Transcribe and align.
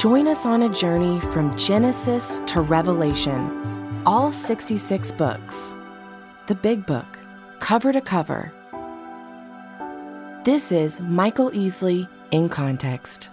Join 0.00 0.28
us 0.28 0.46
on 0.46 0.62
a 0.62 0.68
journey 0.70 1.20
from 1.20 1.54
Genesis 1.58 2.40
to 2.46 2.62
Revelation, 2.62 4.02
all 4.06 4.32
66 4.32 5.12
books. 5.12 5.74
The 6.46 6.54
Big 6.54 6.86
Book, 6.86 7.18
cover 7.58 7.92
to 7.92 8.00
cover. 8.00 8.50
This 10.44 10.72
is 10.72 11.02
Michael 11.02 11.50
Easley 11.50 12.08
in 12.30 12.48
Context. 12.48 13.28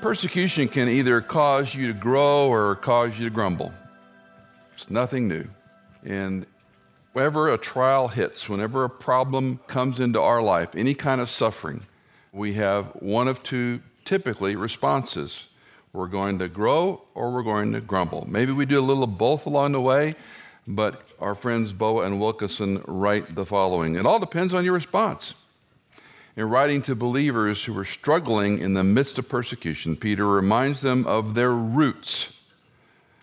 Persecution 0.00 0.68
can 0.68 0.88
either 0.88 1.20
cause 1.20 1.74
you 1.74 1.88
to 1.88 1.92
grow 1.92 2.48
or 2.48 2.76
cause 2.76 3.18
you 3.18 3.28
to 3.28 3.30
grumble. 3.30 3.74
It's 4.74 4.88
nothing 4.88 5.28
new. 5.28 5.44
And 6.02 6.46
whenever 7.12 7.52
a 7.52 7.58
trial 7.58 8.08
hits, 8.08 8.48
whenever 8.48 8.84
a 8.84 8.88
problem 8.88 9.60
comes 9.66 10.00
into 10.00 10.18
our 10.22 10.40
life, 10.40 10.74
any 10.74 10.94
kind 10.94 11.20
of 11.20 11.28
suffering, 11.28 11.82
we 12.32 12.54
have 12.54 12.86
one 13.02 13.28
of 13.28 13.42
two 13.42 13.82
typically 14.06 14.56
responses. 14.56 15.46
We're 15.92 16.06
going 16.06 16.38
to 16.38 16.48
grow 16.48 17.02
or 17.14 17.32
we're 17.32 17.42
going 17.42 17.72
to 17.72 17.80
grumble. 17.80 18.26
Maybe 18.28 18.52
we 18.52 18.64
do 18.66 18.78
a 18.78 18.82
little 18.82 19.04
of 19.04 19.18
both 19.18 19.46
along 19.46 19.72
the 19.72 19.80
way, 19.80 20.14
but 20.66 21.02
our 21.20 21.34
friends 21.34 21.72
Boa 21.72 22.04
and 22.04 22.20
Wilkinson 22.20 22.82
write 22.86 23.34
the 23.34 23.44
following 23.44 23.96
It 23.96 24.06
all 24.06 24.18
depends 24.18 24.54
on 24.54 24.64
your 24.64 24.74
response. 24.74 25.34
In 26.36 26.50
writing 26.50 26.82
to 26.82 26.94
believers 26.94 27.64
who 27.64 27.72
were 27.72 27.86
struggling 27.86 28.58
in 28.58 28.74
the 28.74 28.84
midst 28.84 29.18
of 29.18 29.26
persecution, 29.26 29.96
Peter 29.96 30.26
reminds 30.26 30.82
them 30.82 31.06
of 31.06 31.34
their 31.34 31.52
roots. 31.52 32.34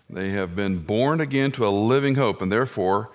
They 0.10 0.30
have 0.30 0.56
been 0.56 0.80
born 0.80 1.22
again 1.22 1.52
to 1.54 1.68
a 1.68 1.70
living 1.70 2.16
hope, 2.16 2.42
and 2.42 2.52
therefore, 2.52 3.12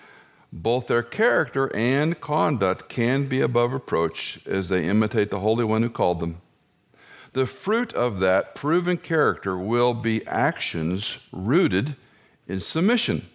both 0.52 0.86
their 0.86 1.02
character 1.02 1.74
and 1.74 2.20
conduct 2.20 2.88
can 2.88 3.26
be 3.26 3.40
above 3.40 3.72
reproach 3.72 4.38
as 4.46 4.68
they 4.68 4.86
imitate 4.86 5.30
the 5.30 5.40
Holy 5.40 5.64
One 5.64 5.82
who 5.82 5.90
called 5.90 6.20
them. 6.20 6.40
The 7.38 7.46
fruit 7.46 7.94
of 7.94 8.18
that 8.18 8.56
proven 8.56 8.96
character 8.96 9.56
will 9.56 9.94
be 9.94 10.26
actions 10.26 11.18
rooted 11.30 11.94
in 12.48 12.58
submission. 12.58 13.28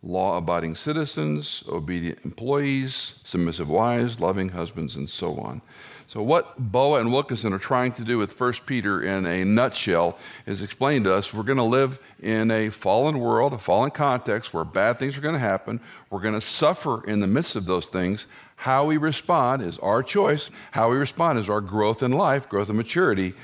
Law 0.00 0.36
abiding 0.36 0.76
citizens, 0.76 1.64
obedient 1.68 2.20
employees, 2.24 3.18
submissive 3.24 3.68
wives, 3.68 4.20
loving 4.20 4.50
husbands, 4.50 4.94
and 4.94 5.10
so 5.10 5.36
on. 5.38 5.60
So, 6.06 6.22
what 6.22 6.56
Boa 6.70 7.00
and 7.00 7.12
Wilkinson 7.12 7.52
are 7.52 7.58
trying 7.58 7.90
to 7.94 8.04
do 8.04 8.16
with 8.16 8.38
1 8.38 8.52
Peter 8.64 9.02
in 9.02 9.26
a 9.26 9.44
nutshell 9.44 10.16
is 10.46 10.62
explain 10.62 11.02
to 11.02 11.14
us 11.14 11.34
we're 11.34 11.42
going 11.42 11.58
to 11.58 11.64
live 11.64 11.98
in 12.22 12.52
a 12.52 12.68
fallen 12.68 13.18
world, 13.18 13.54
a 13.54 13.58
fallen 13.58 13.90
context 13.90 14.54
where 14.54 14.64
bad 14.64 15.00
things 15.00 15.18
are 15.18 15.20
going 15.20 15.34
to 15.34 15.40
happen. 15.40 15.80
We're 16.10 16.20
going 16.20 16.34
to 16.34 16.40
suffer 16.40 17.04
in 17.08 17.18
the 17.18 17.26
midst 17.26 17.56
of 17.56 17.66
those 17.66 17.86
things. 17.86 18.26
How 18.64 18.86
we 18.86 18.96
respond 18.96 19.60
is 19.60 19.76
our 19.80 20.02
choice. 20.02 20.48
How 20.70 20.90
we 20.90 20.96
respond 20.96 21.38
is 21.38 21.50
our 21.50 21.60
growth 21.60 22.02
in 22.02 22.12
life, 22.12 22.48
growth 22.48 22.70
in 22.70 22.76
maturity. 22.76 23.34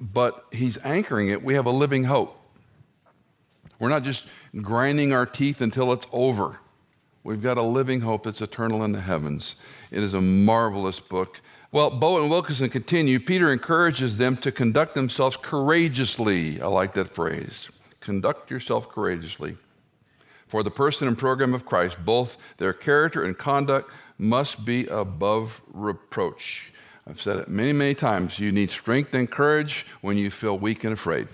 But 0.00 0.42
he's 0.52 0.78
anchoring 0.78 1.28
it. 1.28 1.44
We 1.44 1.52
have 1.52 1.66
a 1.66 1.70
living 1.70 2.04
hope. 2.04 2.40
We're 3.78 3.90
not 3.90 4.04
just 4.04 4.24
grinding 4.56 5.12
our 5.12 5.26
teeth 5.26 5.60
until 5.60 5.92
it's 5.92 6.06
over. 6.12 6.60
We've 7.24 7.42
got 7.42 7.58
a 7.58 7.62
living 7.62 8.00
hope 8.00 8.22
that's 8.22 8.40
eternal 8.40 8.82
in 8.82 8.92
the 8.92 9.02
heavens. 9.02 9.56
It 9.90 10.02
is 10.02 10.14
a 10.14 10.20
marvelous 10.22 10.98
book. 10.98 11.42
Well, 11.72 11.90
Boa 11.90 12.22
and 12.22 12.30
Wilkinson 12.30 12.70
continue. 12.70 13.20
Peter 13.20 13.52
encourages 13.52 14.16
them 14.16 14.38
to 14.38 14.50
conduct 14.50 14.94
themselves 14.94 15.36
courageously. 15.36 16.58
I 16.58 16.68
like 16.68 16.94
that 16.94 17.14
phrase. 17.14 17.68
Conduct 18.00 18.50
yourself 18.50 18.88
courageously. 18.88 19.58
For 20.46 20.62
the 20.62 20.70
person 20.70 21.06
and 21.06 21.18
program 21.18 21.52
of 21.52 21.66
Christ, 21.66 21.98
both 22.02 22.38
their 22.56 22.72
character 22.72 23.22
and 23.22 23.36
conduct 23.36 23.92
must 24.20 24.64
be 24.64 24.86
above 24.86 25.62
reproach. 25.72 26.72
I've 27.06 27.20
said 27.20 27.38
it 27.38 27.48
many, 27.48 27.72
many 27.72 27.94
times. 27.94 28.38
You 28.38 28.52
need 28.52 28.70
strength 28.70 29.14
and 29.14 29.30
courage 29.30 29.86
when 30.00 30.16
you 30.16 30.30
feel 30.30 30.58
weak 30.58 30.84
and 30.84 30.92
afraid. 30.92 31.28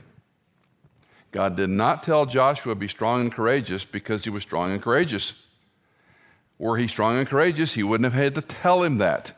God 1.32 1.56
did 1.56 1.68
not 1.68 2.02
tell 2.02 2.24
Joshua 2.24 2.72
to 2.72 2.78
be 2.78 2.88
strong 2.88 3.22
and 3.22 3.32
courageous 3.32 3.84
because 3.84 4.24
he 4.24 4.30
was 4.30 4.42
strong 4.42 4.72
and 4.72 4.80
courageous. 4.80 5.46
Were 6.58 6.78
he 6.78 6.88
strong 6.88 7.18
and 7.18 7.28
courageous, 7.28 7.74
he 7.74 7.82
wouldn't 7.82 8.10
have 8.10 8.22
had 8.22 8.34
to 8.36 8.40
tell 8.40 8.82
him 8.82 8.98
that. 8.98 9.34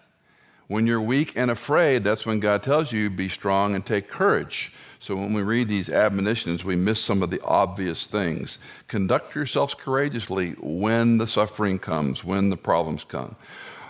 When 0.68 0.86
you're 0.86 1.00
weak 1.00 1.32
and 1.34 1.50
afraid, 1.50 2.04
that's 2.04 2.26
when 2.26 2.40
God 2.40 2.62
tells 2.62 2.92
you, 2.92 3.08
be 3.10 3.28
strong 3.28 3.74
and 3.74 3.84
take 3.84 4.08
courage. 4.08 4.72
So 5.00 5.14
when 5.14 5.32
we 5.32 5.42
read 5.42 5.68
these 5.68 5.88
admonitions, 5.88 6.64
we 6.64 6.76
miss 6.76 7.00
some 7.00 7.22
of 7.22 7.30
the 7.30 7.40
obvious 7.42 8.06
things. 8.06 8.58
Conduct 8.88 9.34
yourselves 9.34 9.74
courageously 9.74 10.52
when 10.60 11.18
the 11.18 11.26
suffering 11.26 11.78
comes, 11.78 12.24
when 12.24 12.50
the 12.50 12.56
problems 12.56 13.04
come. 13.04 13.36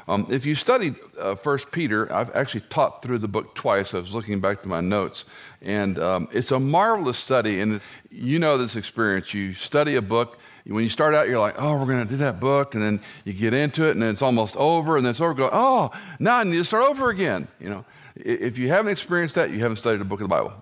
Um, 0.07 0.27
if 0.31 0.47
you 0.47 0.55
studied 0.55 0.97
uh, 1.19 1.35
First 1.35 1.71
Peter, 1.71 2.11
I've 2.13 2.35
actually 2.35 2.63
taught 2.63 3.03
through 3.03 3.19
the 3.19 3.29
book 3.29 3.55
twice. 3.55 3.93
I 3.93 3.99
was 3.99 4.15
looking 4.15 4.41
back 4.41 4.63
to 4.63 4.69
my 4.69 4.81
notes, 4.81 5.27
and 5.61 5.99
um, 5.99 6.29
it's 6.33 6.51
a 6.51 6.59
marvelous 6.59 7.19
study. 7.19 7.61
And 7.61 7.83
you 8.11 8.39
know 8.39 8.57
this 8.57 8.75
experience. 8.75 9.35
You 9.35 9.53
study 9.53 9.97
a 9.97 10.03
book, 10.03 10.39
when 10.69 10.83
you 10.85 10.91
start 10.91 11.15
out, 11.15 11.29
you're 11.29 11.39
like, 11.39 11.55
oh, 11.59 11.79
we're 11.79 11.87
going 11.87 12.05
to 12.05 12.09
do 12.09 12.19
that 12.19 12.41
book. 12.41 12.75
And 12.75 12.83
then 12.83 13.01
you 13.25 13.33
get 13.33 13.55
into 13.55 13.87
it 13.87 13.93
and 13.93 14.03
it's 14.03 14.21
almost 14.21 14.57
over. 14.57 14.97
And 14.97 15.05
then 15.05 15.11
it's 15.11 15.21
over. 15.21 15.33
Go, 15.33 15.49
oh, 15.51 15.91
now 16.19 16.39
I 16.39 16.45
need 16.45 16.57
to 16.57 16.65
start 16.65 16.89
over 16.89 17.09
again. 17.09 17.49
You 17.59 17.71
know, 17.71 17.85
if 18.15 18.59
you 18.59 18.69
haven't 18.69 18.93
experienced 18.93 19.35
that, 19.37 19.51
you 19.51 19.61
haven't 19.61 19.77
studied 19.77 20.03
a 20.03 20.05
book 20.05 20.21
of 20.21 20.29
the 20.29 20.35
Bible. 20.35 20.53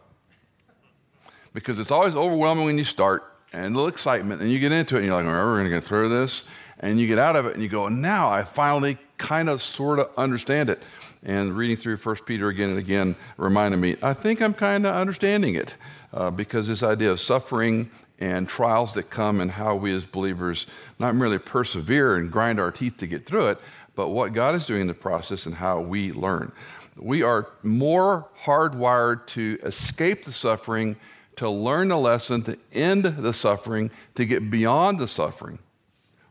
Because 1.57 1.79
it's 1.79 1.91
always 1.91 2.15
overwhelming 2.15 2.67
when 2.67 2.77
you 2.77 2.85
start 2.85 3.33
and 3.51 3.65
a 3.65 3.69
little 3.69 3.89
excitement. 3.89 4.43
And 4.43 4.53
you 4.53 4.59
get 4.59 4.73
into 4.73 4.97
it 4.97 4.99
and 4.99 5.07
you're 5.07 5.17
like, 5.17 5.25
we're 5.25 5.55
going 5.55 5.65
to 5.65 5.71
get 5.71 5.85
through 5.85 6.11
this. 6.11 6.45
And 6.81 7.01
you 7.01 7.07
get 7.07 7.19
out 7.19 7.35
of 7.35 7.47
it 7.47 7.55
and 7.55 7.63
you 7.63 7.69
go, 7.71 7.89
now 7.89 8.31
I 8.31 8.45
finally 8.45 8.99
kind 9.17 9.49
of 9.49 9.63
sort 9.63 9.99
of 9.99 10.11
understand 10.19 10.69
it. 10.69 10.83
And 11.23 11.57
reading 11.57 11.79
through 11.79 11.97
1 11.97 12.17
Peter 12.27 12.49
again 12.49 12.69
and 12.69 12.79
again 12.79 13.17
reminded 13.39 13.79
me, 13.79 13.97
I 14.03 14.13
think 14.13 14.43
I'm 14.43 14.53
kind 14.53 14.85
of 14.85 14.95
understanding 14.95 15.55
it. 15.55 15.79
Uh, 16.13 16.31
because 16.31 16.69
this 16.69 16.83
idea 16.83 17.11
of 17.11 17.23
suffering 17.23 17.91
and 18.19 18.47
trials 18.47 18.93
that 18.93 19.09
come 19.09 19.41
and 19.41 19.51
how 19.51 19.77
we 19.77 19.95
as 19.95 20.05
believers 20.05 20.67
not 20.99 21.15
merely 21.15 21.39
persevere 21.39 22.17
and 22.17 22.31
grind 22.31 22.61
our 22.61 22.71
teeth 22.71 22.99
to 22.99 23.07
get 23.07 23.25
through 23.25 23.47
it, 23.47 23.59
but 23.95 24.09
what 24.09 24.35
God 24.35 24.55
is 24.55 24.67
doing 24.67 24.83
in 24.83 24.89
the 24.89 24.95
process 24.95 25.47
and 25.47 25.55
how 25.55 25.81
we 25.81 26.13
learn. 26.13 26.53
We 26.97 27.23
are 27.23 27.49
more 27.63 28.29
hardwired 28.45 29.27
to 29.29 29.59
escape 29.63 30.25
the 30.25 30.33
suffering, 30.33 30.97
to 31.37 31.49
learn 31.49 31.89
the 31.89 31.99
lesson, 31.99 32.43
to 32.43 32.59
end 32.73 33.05
the 33.05 33.33
suffering, 33.33 33.91
to 34.15 34.25
get 34.25 34.51
beyond 34.51 34.99
the 34.99 35.09
suffering. 35.09 35.59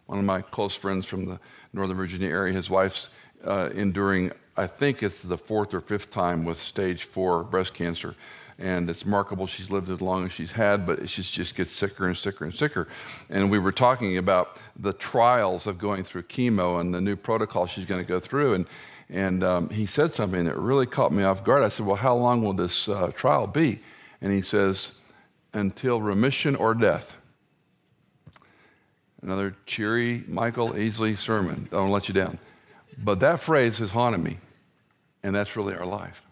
One 0.06 0.20
of 0.20 0.26
my 0.26 0.42
close 0.42 0.76
friends 0.76 1.06
from 1.06 1.26
the 1.26 1.40
Northern 1.74 1.98
Virginia 1.98 2.30
area, 2.30 2.54
his 2.54 2.70
wife's 2.70 3.10
uh, 3.46 3.70
enduring, 3.74 4.32
I 4.58 4.68
think 4.68 5.04
it's 5.04 5.22
the 5.22 5.38
fourth 5.38 5.74
or 5.74 5.82
fifth 5.82 6.12
time 6.12 6.46
with 6.46 6.60
stage 6.60 7.04
four 7.04 7.44
breast 7.44 7.74
cancer 7.74 8.16
and 8.58 8.90
it's 8.90 9.04
remarkable 9.04 9.48
she's 9.48 9.70
lived 9.70 9.90
as 9.90 10.02
long 10.02 10.26
as 10.26 10.32
she's 10.32 10.54
had, 10.54 10.86
but 10.86 11.10
she 11.10 11.22
just 11.24 11.56
gets 11.56 11.72
sicker 11.72 12.08
and 12.08 12.18
sicker 12.18 12.46
and 12.46 12.56
sicker. 12.56 12.88
And 13.30 13.52
we 13.52 13.60
were 13.60 13.74
talking 13.74 14.18
about 14.18 14.58
the 14.78 14.94
trials 14.94 15.68
of 15.68 15.78
going 15.78 16.04
through 16.04 16.24
chemo 16.24 16.80
and 16.80 16.94
the 16.94 17.02
new 17.02 17.16
protocol 17.16 17.68
she's 17.68 17.86
going 17.86 18.02
to 18.02 18.08
go 18.08 18.20
through. 18.20 18.54
And, 18.54 18.66
and 19.10 19.44
um, 19.44 19.70
he 19.70 19.86
said 19.86 20.14
something 20.14 20.46
that 20.46 20.58
really 20.58 20.86
caught 20.86 21.12
me 21.12 21.24
off 21.24 21.44
guard. 21.44 21.64
I 21.64 21.70
said, 21.70 21.86
Well, 21.86 21.98
how 21.98 22.16
long 22.16 22.44
will 22.44 22.54
this 22.54 22.88
uh, 22.88 23.12
trial 23.14 23.46
be? 23.46 23.82
And 24.22 24.32
he 24.32 24.42
says, 24.42 24.92
Until 25.54 26.02
remission 26.02 26.56
or 26.56 26.74
death. 26.74 27.18
Another 29.22 29.56
cheery 29.66 30.24
Michael 30.28 30.72
Easley 30.72 31.18
sermon. 31.18 31.68
I 31.72 31.76
don't 31.76 31.92
let 31.92 32.08
you 32.08 32.14
down. 32.14 32.38
But 32.98 33.20
that 33.22 33.40
phrase 33.40 33.80
has 33.80 33.92
haunted 33.92 34.24
me, 34.24 34.38
and 35.24 35.36
that's 35.36 35.56
really 35.56 35.76
our 35.76 35.86
life. 35.86 36.24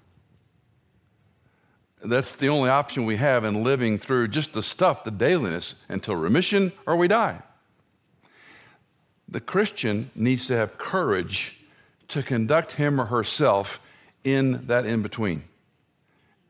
That's 2.03 2.33
the 2.33 2.49
only 2.49 2.69
option 2.69 3.05
we 3.05 3.15
have 3.17 3.45
in 3.45 3.63
living 3.63 3.97
through 3.97 4.27
just 4.27 4.53
the 4.53 4.61
stuff, 4.61 5.05
the 5.05 5.11
dailiness, 5.11 5.75
until 5.87 6.15
remission 6.15 6.73
or 6.85 6.97
we 6.97 7.07
die. 7.07 7.41
The 9.27 9.39
Christian 9.39 10.11
needs 10.13 10.45
to 10.47 10.55
have 10.55 10.77
courage 10.77 11.59
to 12.09 12.21
conduct 12.21 12.73
him 12.73 12.99
or 12.99 13.05
herself 13.05 13.79
in 14.23 14.67
that 14.67 14.85
in 14.85 15.01
between. 15.01 15.43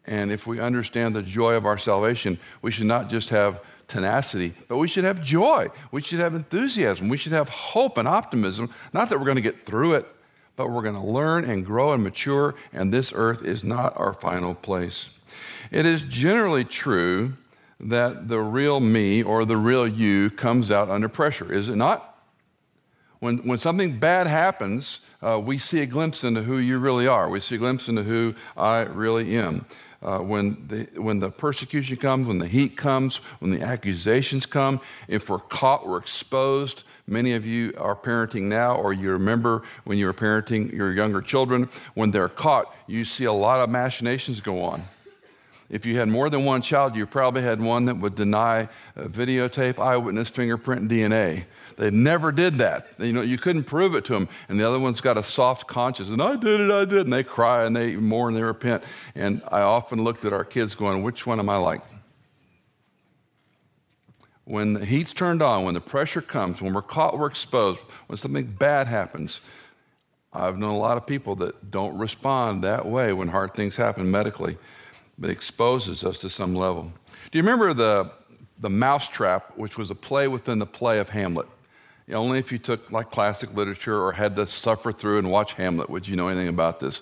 And 0.06 0.32
if 0.32 0.46
we 0.46 0.60
understand 0.60 1.16
the 1.16 1.22
joy 1.22 1.54
of 1.54 1.66
our 1.66 1.78
salvation, 1.78 2.38
we 2.62 2.72
should 2.72 2.88
not 2.88 3.10
just 3.10 3.30
have 3.30 3.62
tenacity, 3.88 4.54
but 4.68 4.78
we 4.78 4.88
should 4.88 5.04
have 5.04 5.24
joy. 5.24 5.70
We 5.92 6.02
should 6.02 6.20
have 6.20 6.34
enthusiasm. 6.34 7.10
We 7.10 7.18
should 7.18 7.32
have 7.32 7.50
hope 7.50 7.98
and 7.98 8.08
optimism. 8.08 8.70
Not 8.92 9.10
that 9.10 9.20
we're 9.20 9.26
going 9.26 9.36
to 9.36 9.42
get 9.42 9.66
through 9.66 9.94
it, 9.96 10.08
but 10.56 10.70
we're 10.70 10.82
going 10.82 10.96
to 10.96 11.02
learn 11.02 11.46
and 11.46 11.66
grow 11.66 11.94
and 11.94 12.04
mature, 12.04 12.56
and 12.72 12.94
this 12.94 13.12
earth 13.16 13.44
is 13.44 13.64
not 13.64 13.98
our 13.98 14.14
final 14.14 14.54
place. 14.54 15.10
It 15.72 15.86
is 15.86 16.02
generally 16.04 16.64
true 16.64 17.34
that 17.80 18.28
the 18.28 18.40
real 18.40 18.80
me 18.80 19.24
or 19.24 19.46
the 19.46 19.58
real 19.58 19.88
you 19.88 20.30
comes 20.30 20.72
out 20.72 20.90
under 20.90 21.10
pressure, 21.10 21.52
is 21.52 21.70
it 21.70 21.76
not? 21.76 22.10
When, 23.20 23.38
when 23.48 23.58
something 23.58 24.00
bad 24.00 24.28
happens, 24.28 25.00
uh, 25.22 25.40
we 25.40 25.58
see 25.58 25.80
a 25.80 25.86
glimpse 25.86 26.24
into 26.24 26.44
who 26.44 26.58
you 26.58 26.78
really 26.78 27.08
are. 27.08 27.30
We 27.30 27.40
see 27.40 27.56
a 27.56 27.58
glimpse 27.58 27.88
into 27.88 28.04
who 28.04 28.36
I 28.58 28.82
really 28.82 29.38
am. 29.38 29.66
Uh, 30.04 30.20
when, 30.20 30.62
the, 30.68 30.86
when 31.02 31.22
the 31.22 31.32
persecution 31.32 31.96
comes, 31.96 32.28
when 32.28 32.38
the 32.38 32.48
heat 32.48 32.76
comes, 32.76 33.18
when 33.40 33.52
the 33.52 33.62
accusations 33.62 34.46
come, 34.46 34.82
if 35.08 35.30
we're 35.30 35.40
caught, 35.40 35.88
we're 35.88 35.98
exposed. 35.98 36.84
Many 37.08 37.34
of 37.34 37.46
you 37.46 37.74
are 37.78 37.96
parenting 37.96 38.44
now, 38.44 38.76
or 38.76 38.92
you 38.92 39.12
remember 39.12 39.64
when 39.86 39.98
you 39.98 40.06
were 40.08 40.14
parenting 40.14 40.74
your 40.74 40.92
younger 40.92 41.22
children. 41.22 41.70
When 41.94 42.12
they're 42.12 42.28
caught, 42.28 42.76
you 42.86 43.06
see 43.06 43.24
a 43.24 43.32
lot 43.32 43.62
of 43.62 43.70
machinations 43.70 44.42
go 44.42 44.62
on. 44.64 44.84
If 45.70 45.86
you 45.86 45.98
had 45.98 46.10
more 46.10 46.30
than 46.30 46.44
one 46.44 46.62
child, 46.62 46.96
you 46.96 47.06
probably 47.06 47.42
had 47.42 47.62
one 47.62 47.86
that 47.86 47.96
would 47.96 48.16
deny 48.16 48.68
videotape, 48.98 49.80
eyewitness, 49.80 50.30
fingerprint, 50.30 50.90
DNA. 50.90 51.46
They 51.78 51.92
never 51.92 52.31
did 52.31 52.58
that. 52.60 52.88
You 53.00 53.14
know, 53.14 53.22
you 53.22 53.38
couldn't 53.38 53.64
prove 53.64 53.96
it 53.96 54.06
to 54.06 54.14
them. 54.14 54.30
And 54.50 54.60
the 54.60 54.68
other 54.68 54.80
one's 54.80 55.02
got 55.02 55.18
a 55.18 55.24
soft 55.24 55.68
conscience, 55.68 56.10
and 56.10 56.22
I 56.22 56.36
did 56.36 56.60
it, 56.60 56.72
I 56.72 56.86
did. 56.86 57.02
And 57.02 57.14
they 57.14 57.24
cry 57.24 57.66
and 57.66 57.75
they 57.75 57.96
mourn 57.96 58.34
they 58.34 58.44
repent. 58.44 58.84
And 59.16 59.42
I 59.52 59.62
often 59.62 60.04
looked 60.04 60.25
at 60.25 60.34
our 60.34 60.46
kids 60.46 60.75
going, 60.75 61.04
which 61.04 61.25
one 61.25 61.40
am 61.40 61.50
I 61.50 61.58
like? 61.58 61.81
When 64.46 64.74
the 64.74 64.86
heat's 64.86 65.14
turned 65.14 65.42
on, 65.42 65.64
when 65.64 65.74
the 65.74 65.81
pressure 65.81 66.22
comes, 66.22 66.62
when 66.62 66.74
we're 66.74 66.81
caught, 66.81 67.18
we're 67.18 67.28
exposed, 67.28 67.80
when 68.08 68.18
something 68.18 68.46
bad 68.46 68.88
happens, 68.88 69.40
I've 70.34 70.58
known 70.58 70.74
a 70.74 70.78
lot 70.78 70.98
of 70.98 71.08
people 71.08 71.36
that 71.38 71.72
don't 71.72 71.98
respond 71.98 72.64
that 72.64 72.86
way 72.86 73.14
when 73.14 73.30
hard 73.30 73.54
things 73.54 73.76
happen 73.78 74.10
medically 74.12 74.58
but 75.18 75.30
exposes 75.30 76.04
us 76.04 76.18
to 76.19 76.30
some 76.30 76.56
level. 76.56 76.92
Do 77.31 77.38
you 77.38 77.44
remember 77.44 77.74
the, 77.74 78.12
the 78.60 78.69
Mousetrap, 78.69 79.58
which 79.58 79.78
was 79.78 79.92
a 79.92 79.96
play 79.96 80.28
within 80.28 80.60
the 80.60 80.66
play 80.66 81.00
of 81.00 81.10
Hamlet? 81.10 81.48
Only 82.12 82.40
if 82.40 82.52
you 82.52 82.58
took 82.58 82.92
like 82.92 83.12
classic 83.12 83.54
literature 83.54 84.02
or 84.02 84.12
had 84.12 84.36
to 84.36 84.46
suffer 84.46 84.92
through 84.92 85.20
and 85.20 85.32
watch 85.32 85.54
Hamlet 85.54 85.90
would 85.90 86.08
you 86.08 86.16
know 86.16 86.28
anything 86.28 86.50
about 86.50 86.80
this. 86.80 87.02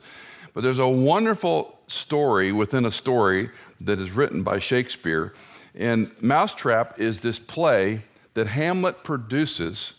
But 0.54 0.62
there's 0.62 0.80
a 0.80 0.88
wonderful 0.88 1.80
story 1.88 2.52
within 2.52 2.86
a 2.86 2.92
story 2.92 3.50
that 3.80 4.00
is 4.00 4.12
written 4.12 4.44
by 4.44 4.60
Shakespeare. 4.60 5.34
And 5.74 6.12
Mousetrap 6.22 7.00
is 7.00 7.22
this 7.22 7.40
play 7.40 8.04
that 8.34 8.48
Hamlet 8.48 9.04
produces 9.04 9.94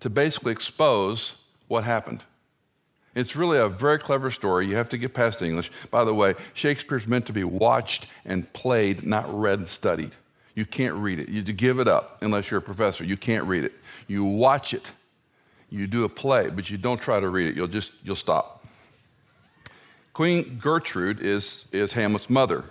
to 0.00 0.10
basically 0.10 0.52
expose 0.52 1.34
what 1.68 1.84
happened. 1.84 2.24
It's 3.14 3.36
really 3.36 3.58
a 3.58 3.68
very 3.68 3.98
clever 3.98 4.30
story. 4.30 4.66
You 4.66 4.76
have 4.76 4.88
to 4.90 4.98
get 4.98 5.12
past 5.12 5.40
the 5.40 5.46
English. 5.46 5.70
By 5.90 6.04
the 6.04 6.14
way, 6.14 6.34
Shakespeare's 6.54 7.06
meant 7.06 7.26
to 7.26 7.32
be 7.32 7.44
watched 7.44 8.06
and 8.24 8.50
played, 8.52 9.04
not 9.04 9.26
read 9.28 9.58
and 9.58 9.68
studied. 9.68 10.14
You 10.58 10.66
can't 10.66 10.96
read 10.96 11.20
it. 11.20 11.28
You 11.28 11.40
give 11.44 11.78
it 11.78 11.86
up 11.86 12.18
unless 12.20 12.50
you're 12.50 12.58
a 12.58 12.60
professor. 12.60 13.04
You 13.04 13.16
can't 13.16 13.44
read 13.44 13.62
it. 13.62 13.74
You 14.08 14.24
watch 14.24 14.74
it. 14.74 14.90
You 15.70 15.86
do 15.86 16.02
a 16.02 16.08
play, 16.08 16.50
but 16.50 16.68
you 16.68 16.76
don't 16.76 17.00
try 17.00 17.20
to 17.20 17.28
read 17.28 17.46
it. 17.46 17.54
You'll 17.54 17.68
just 17.68 17.92
you'll 18.02 18.16
stop. 18.16 18.66
Queen 20.14 20.58
Gertrude 20.60 21.20
is, 21.20 21.66
is 21.70 21.92
Hamlet's 21.92 22.28
mother. 22.28 22.64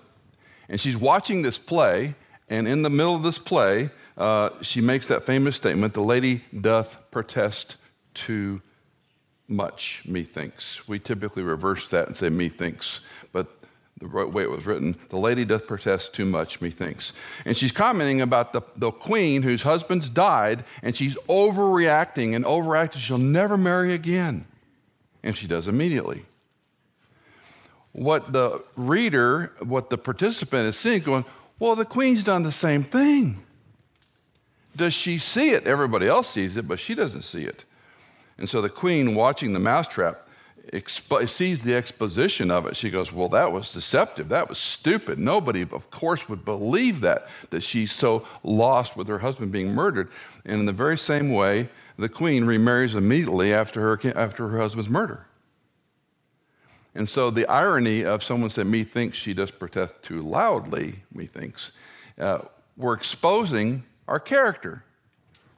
And 0.68 0.82
she's 0.82 0.98
watching 0.98 1.44
this 1.44 1.58
play, 1.58 2.16
and 2.50 2.68
in 2.68 2.82
the 2.82 2.90
middle 2.90 3.16
of 3.16 3.24
this 3.24 3.40
play, 3.40 3.90
uh, 4.18 4.50
she 4.62 4.82
makes 4.82 5.08
that 5.08 5.26
famous 5.26 5.56
statement 5.56 5.94
the 5.94 6.02
lady 6.02 6.44
doth 6.60 6.98
protest 7.10 7.78
too 8.14 8.62
much, 9.48 10.04
methinks. 10.06 10.86
We 10.90 11.00
typically 11.00 11.44
reverse 11.44 11.88
that 11.88 12.08
and 12.08 12.18
say 12.18 12.28
methinks, 12.28 13.00
but 13.32 13.57
the 14.00 14.08
way 14.08 14.44
it 14.44 14.52
was 14.52 14.66
written, 14.66 14.96
the 15.10 15.18
lady 15.18 15.44
doth 15.44 15.68
protest 15.68 16.14
too 16.14 16.26
much, 16.26 16.62
methinks. 16.62 17.14
And 17.46 17.58
she's 17.58 17.72
commenting 17.72 18.22
about 18.22 18.54
the, 18.54 18.62
the 18.76 18.92
queen 18.92 19.42
whose 19.42 19.64
husband's 19.64 20.10
died, 20.10 20.64
and 20.84 20.96
she's 20.96 21.16
overreacting 21.28 22.36
and 22.36 22.46
overacting. 22.46 23.02
She'll 23.02 23.18
never 23.18 23.58
marry 23.58 23.94
again. 23.94 24.46
And 25.24 25.36
she 25.36 25.48
does 25.48 25.68
immediately. 25.68 26.26
What 27.92 28.34
the 28.34 28.64
reader, 28.76 29.52
what 29.60 29.90
the 29.90 29.98
participant 29.98 30.68
is 30.68 30.78
seeing, 30.78 31.02
going, 31.02 31.26
well, 31.58 31.76
the 31.76 31.86
queen's 31.86 32.24
done 32.24 32.44
the 32.44 32.52
same 32.52 32.84
thing. 32.84 33.44
Does 34.76 34.94
she 34.94 35.18
see 35.18 35.50
it? 35.50 35.66
Everybody 35.66 36.08
else 36.08 36.30
sees 36.30 36.56
it, 36.56 36.68
but 36.68 36.80
she 36.80 36.94
doesn't 36.94 37.24
see 37.24 37.44
it. 37.44 37.66
And 38.38 38.48
so 38.48 38.62
the 38.62 38.70
queen, 38.70 39.16
watching 39.16 39.54
the 39.54 39.60
mousetrap, 39.60 40.27
expo- 40.74 41.30
sees 41.30 41.64
the 41.64 41.76
exposition 41.76 42.52
of 42.52 42.66
it. 42.66 42.76
She 42.76 42.90
goes, 42.90 43.12
Well, 43.12 43.30
that 43.30 43.52
was 43.52 43.74
deceptive. 43.74 44.30
That 44.30 44.50
was 44.50 44.58
stupid. 44.58 45.20
Nobody, 45.20 45.62
of 45.62 45.90
course, 45.92 46.28
would 46.30 46.46
believe 46.46 47.02
that, 47.02 47.28
that 47.50 47.62
she's 47.62 47.92
so 47.92 48.28
lost 48.44 48.96
with 48.96 49.08
her 49.08 49.20
husband 49.20 49.52
being 49.52 49.74
murdered. 49.74 50.10
And 50.46 50.60
in 50.60 50.66
the 50.66 50.72
very 50.72 50.98
same 50.98 51.32
way, 51.32 51.70
the 51.98 52.10
queen 52.10 52.46
remarries 52.46 52.96
immediately 52.96 53.54
after 53.54 53.82
her, 53.82 54.18
after 54.18 54.50
her 54.50 54.60
husband's 54.60 54.90
murder. 54.90 55.26
And 56.96 57.08
so 57.08 57.30
the 57.30 57.46
irony 57.48 58.04
of 58.04 58.24
someone 58.24 58.50
said, 58.50 58.68
Methinks 58.68 59.18
she 59.18 59.34
does 59.34 59.52
protest 59.52 59.96
too 60.02 60.22
loudly, 60.22 61.04
methinks, 61.14 61.72
uh, 62.20 62.40
we're 62.76 62.94
exposing 62.94 63.84
our 64.08 64.20
character. 64.20 64.84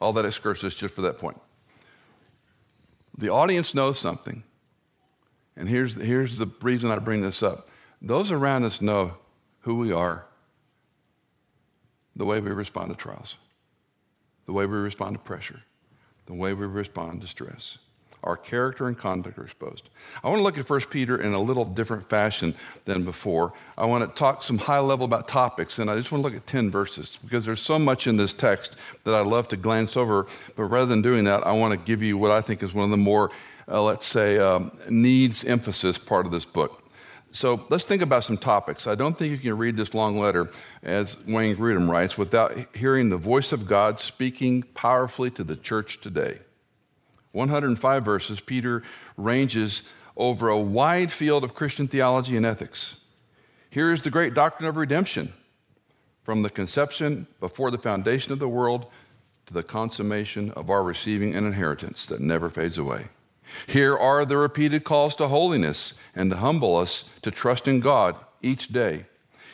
All 0.01 0.13
that 0.13 0.25
excursus 0.25 0.75
just 0.75 0.95
for 0.95 1.01
that 1.01 1.17
point 1.17 1.39
the 3.19 3.29
audience 3.29 3.75
knows 3.75 3.99
something. 3.99 4.43
And 5.59 5.67
here's, 5.67 5.93
here's 5.93 6.37
the 6.37 6.49
reason 6.61 6.89
I 6.89 6.97
bring 6.97 7.21
this 7.21 7.43
up 7.43 7.67
those 8.01 8.31
around 8.31 8.63
us 8.63 8.79
know 8.79 9.15
who 9.61 9.75
we 9.75 9.91
are, 9.91 10.23
the 12.15 12.25
way 12.25 12.39
we 12.39 12.49
respond 12.49 12.89
to 12.91 12.95
trials, 12.95 13.35
the 14.45 14.53
way 14.53 14.65
we 14.65 14.77
respond 14.77 15.15
to 15.15 15.19
pressure, 15.19 15.61
the 16.27 16.33
way 16.33 16.53
we 16.53 16.65
respond 16.65 17.19
to 17.21 17.27
stress 17.27 17.77
our 18.23 18.35
character 18.35 18.87
and 18.87 18.97
conduct 18.97 19.37
are 19.37 19.43
exposed. 19.43 19.89
I 20.23 20.27
want 20.27 20.39
to 20.39 20.43
look 20.43 20.57
at 20.57 20.69
1 20.69 20.81
Peter 20.89 21.21
in 21.21 21.33
a 21.33 21.39
little 21.39 21.65
different 21.65 22.09
fashion 22.09 22.53
than 22.85 23.03
before. 23.03 23.53
I 23.77 23.85
want 23.85 24.07
to 24.07 24.19
talk 24.19 24.43
some 24.43 24.57
high 24.57 24.79
level 24.79 25.05
about 25.05 25.27
topics, 25.27 25.79
and 25.79 25.89
I 25.89 25.97
just 25.97 26.11
want 26.11 26.23
to 26.23 26.29
look 26.29 26.37
at 26.37 26.45
10 26.45 26.69
verses 26.69 27.17
because 27.23 27.45
there's 27.45 27.61
so 27.61 27.79
much 27.79 28.07
in 28.07 28.17
this 28.17 28.33
text 28.33 28.75
that 29.05 29.15
I 29.15 29.21
love 29.21 29.47
to 29.49 29.57
glance 29.57 29.95
over. 29.95 30.27
But 30.55 30.65
rather 30.65 30.87
than 30.87 31.01
doing 31.01 31.23
that, 31.25 31.47
I 31.47 31.53
want 31.53 31.71
to 31.71 31.77
give 31.77 32.03
you 32.03 32.17
what 32.17 32.31
I 32.31 32.41
think 32.41 32.61
is 32.61 32.73
one 32.73 32.85
of 32.85 32.91
the 32.91 32.97
more, 32.97 33.31
uh, 33.69 33.81
let's 33.81 34.05
say, 34.05 34.39
um, 34.39 34.71
needs 34.89 35.45
emphasis 35.45 35.97
part 35.97 36.25
of 36.25 36.31
this 36.31 36.45
book. 36.45 36.83
So 37.31 37.65
let's 37.69 37.85
think 37.85 38.01
about 38.01 38.23
some 38.23 38.37
topics. 38.37 38.87
I 38.87 38.95
don't 38.95 39.17
think 39.17 39.31
you 39.31 39.37
can 39.37 39.57
read 39.57 39.77
this 39.77 39.93
long 39.93 40.19
letter, 40.19 40.49
as 40.81 41.15
Wayne 41.27 41.55
Grudem 41.55 41.87
writes, 41.89 42.17
without 42.17 42.57
hearing 42.75 43.09
the 43.09 43.17
voice 43.17 43.51
of 43.51 43.67
God 43.67 43.99
speaking 43.99 44.63
powerfully 44.73 45.29
to 45.31 45.43
the 45.43 45.55
church 45.55 46.01
today. 46.01 46.39
105 47.31 48.03
verses, 48.03 48.39
Peter 48.39 48.81
ranges 49.15 49.83
over 50.17 50.49
a 50.49 50.59
wide 50.59 51.11
field 51.11 51.43
of 51.43 51.53
Christian 51.53 51.87
theology 51.87 52.35
and 52.35 52.45
ethics. 52.45 52.95
Here 53.69 53.93
is 53.93 54.01
the 54.01 54.09
great 54.09 54.33
doctrine 54.33 54.67
of 54.67 54.77
redemption 54.77 55.33
from 56.23 56.41
the 56.41 56.49
conception 56.49 57.27
before 57.39 57.69
the 57.69 57.77
foundation 57.77 58.33
of 58.33 58.39
the 58.39 58.49
world 58.49 58.87
to 59.45 59.53
the 59.53 59.63
consummation 59.63 60.49
of 60.51 60.71
our 60.71 60.83
receiving 60.83 61.35
an 61.35 61.45
inheritance 61.45 62.07
that 62.07 62.19
never 62.19 62.49
fades 62.49 62.79
away. 62.79 63.09
Here 63.67 63.97
are 63.97 64.25
the 64.25 64.37
repeated 64.37 64.83
calls 64.83 65.15
to 65.17 65.27
holiness 65.27 65.93
and 66.15 66.31
to 66.31 66.37
humble 66.37 66.75
us 66.75 67.05
to 67.21 67.31
trust 67.31 67.67
in 67.67 67.79
God 67.79 68.15
each 68.41 68.69
day. 68.69 69.05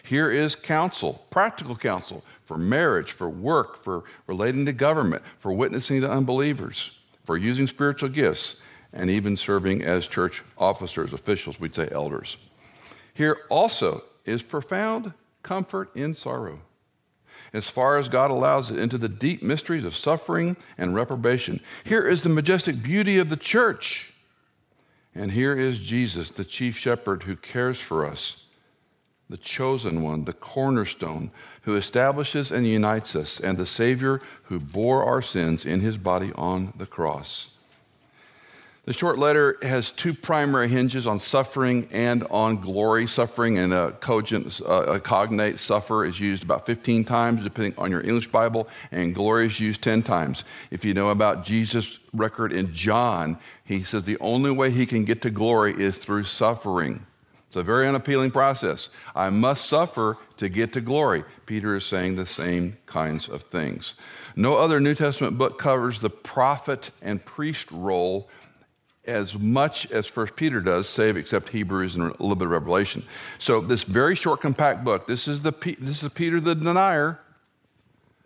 Here 0.03 0.29
is 0.29 0.55
counsel, 0.55 1.25
practical 1.29 1.75
counsel 1.75 2.23
for 2.43 2.57
marriage, 2.57 3.11
for 3.11 3.27
work, 3.27 3.83
for 3.83 4.03
relating 4.27 4.65
to 4.67 4.73
government, 4.73 5.23
for 5.39 5.51
witnessing 5.51 6.01
to 6.01 6.11
unbelievers 6.11 6.91
for 7.25 7.37
using 7.37 7.67
spiritual 7.67 8.09
gifts 8.09 8.57
and 8.93 9.09
even 9.09 9.35
serving 9.35 9.81
as 9.83 10.07
church 10.07 10.43
officers, 10.57 11.11
officials, 11.11 11.59
we'd 11.59 11.75
say 11.75 11.89
elders. 11.91 12.37
Here 13.13 13.39
also 13.49 14.03
is 14.25 14.41
profound 14.41 15.13
comfort 15.43 15.93
in 15.95 16.13
sorrow, 16.13 16.59
as 17.55 17.69
far 17.69 17.97
as 17.97 18.09
God 18.09 18.31
allows 18.31 18.69
it, 18.69 18.77
into 18.77 18.97
the 18.97 19.09
deep 19.09 19.41
mysteries 19.41 19.85
of 19.85 19.95
suffering 19.95 20.57
and 20.77 20.93
reprobation. 20.93 21.61
Here 21.85 22.07
is 22.07 22.21
the 22.21 22.29
majestic 22.29 22.83
beauty 22.83 23.17
of 23.17 23.29
the 23.29 23.37
church. 23.37 24.13
And 25.15 25.31
here 25.31 25.57
is 25.57 25.79
Jesus, 25.79 26.29
the 26.31 26.43
chief 26.43 26.77
shepherd 26.77 27.23
who 27.23 27.37
cares 27.37 27.79
for 27.79 28.05
us, 28.05 28.43
the 29.29 29.37
chosen 29.37 30.03
one, 30.03 30.25
the 30.25 30.33
cornerstone, 30.33 31.31
who 31.61 31.77
establishes 31.77 32.51
and 32.51 32.67
unites 32.67 33.15
us, 33.15 33.39
and 33.39 33.57
the 33.57 33.65
Savior 33.65 34.21
who 34.43 34.59
bore 34.59 35.05
our 35.05 35.21
sins 35.21 35.65
in 35.65 35.79
his 35.79 35.97
body 35.97 36.33
on 36.35 36.73
the 36.75 36.85
cross. 36.85 37.51
The 38.85 38.93
short 38.93 39.17
letter 39.17 39.57
has 39.63 39.91
two 39.91 40.13
primary 40.13 40.67
hinges 40.67 41.07
on 41.07 41.19
suffering 41.19 41.87
and 41.91 42.23
on 42.29 42.57
glory. 42.61 43.07
Suffering 43.07 43.57
and 43.57 43.73
a 43.73 43.93
cogent, 43.93 44.61
uh, 44.63 44.83
a 44.83 44.99
cognate 44.99 45.59
suffer 45.59 46.05
is 46.05 46.19
used 46.19 46.43
about 46.43 46.67
15 46.67 47.03
times, 47.03 47.41
depending 47.41 47.73
on 47.79 47.89
your 47.89 48.01
English 48.01 48.27
Bible, 48.27 48.67
and 48.91 49.15
glory 49.15 49.47
is 49.47 49.59
used 49.59 49.81
10 49.81 50.03
times. 50.03 50.43
If 50.69 50.85
you 50.85 50.93
know 50.93 51.09
about 51.09 51.43
Jesus' 51.43 51.97
record 52.13 52.53
in 52.53 52.75
John, 52.75 53.39
he 53.63 53.81
says 53.81 54.03
the 54.03 54.19
only 54.19 54.51
way 54.51 54.69
he 54.69 54.85
can 54.85 55.03
get 55.03 55.23
to 55.23 55.31
glory 55.31 55.73
is 55.81 55.97
through 55.97 56.25
suffering. 56.25 57.07
It's 57.47 57.55
a 57.55 57.63
very 57.63 57.87
unappealing 57.87 58.29
process. 58.29 58.91
I 59.15 59.31
must 59.31 59.67
suffer 59.67 60.17
to 60.37 60.47
get 60.47 60.73
to 60.73 60.81
glory. 60.81 61.23
Peter 61.47 61.75
is 61.75 61.85
saying 61.85 62.17
the 62.17 62.25
same 62.27 62.77
kinds 62.85 63.29
of 63.29 63.43
things. 63.43 63.95
No 64.35 64.57
other 64.57 64.79
New 64.79 64.93
Testament 64.93 65.39
book 65.39 65.57
covers 65.57 66.01
the 66.01 66.09
prophet 66.11 66.91
and 67.01 67.23
priest 67.25 67.71
role 67.71 68.29
as 69.07 69.37
much 69.37 69.89
as 69.91 70.05
First 70.05 70.35
Peter 70.35 70.61
does, 70.61 70.87
save 70.89 71.17
except 71.17 71.49
Hebrews 71.49 71.95
and 71.95 72.05
a 72.05 72.07
little 72.21 72.35
bit 72.35 72.45
of 72.45 72.51
Revelation. 72.51 73.03
So 73.39 73.61
this 73.61 73.83
very 73.83 74.15
short, 74.15 74.41
compact 74.41 74.83
book. 74.83 75.07
This 75.07 75.27
is 75.27 75.41
the 75.41 75.53
this 75.79 76.03
is 76.03 76.11
Peter 76.13 76.39
the 76.39 76.55
denier. 76.55 77.19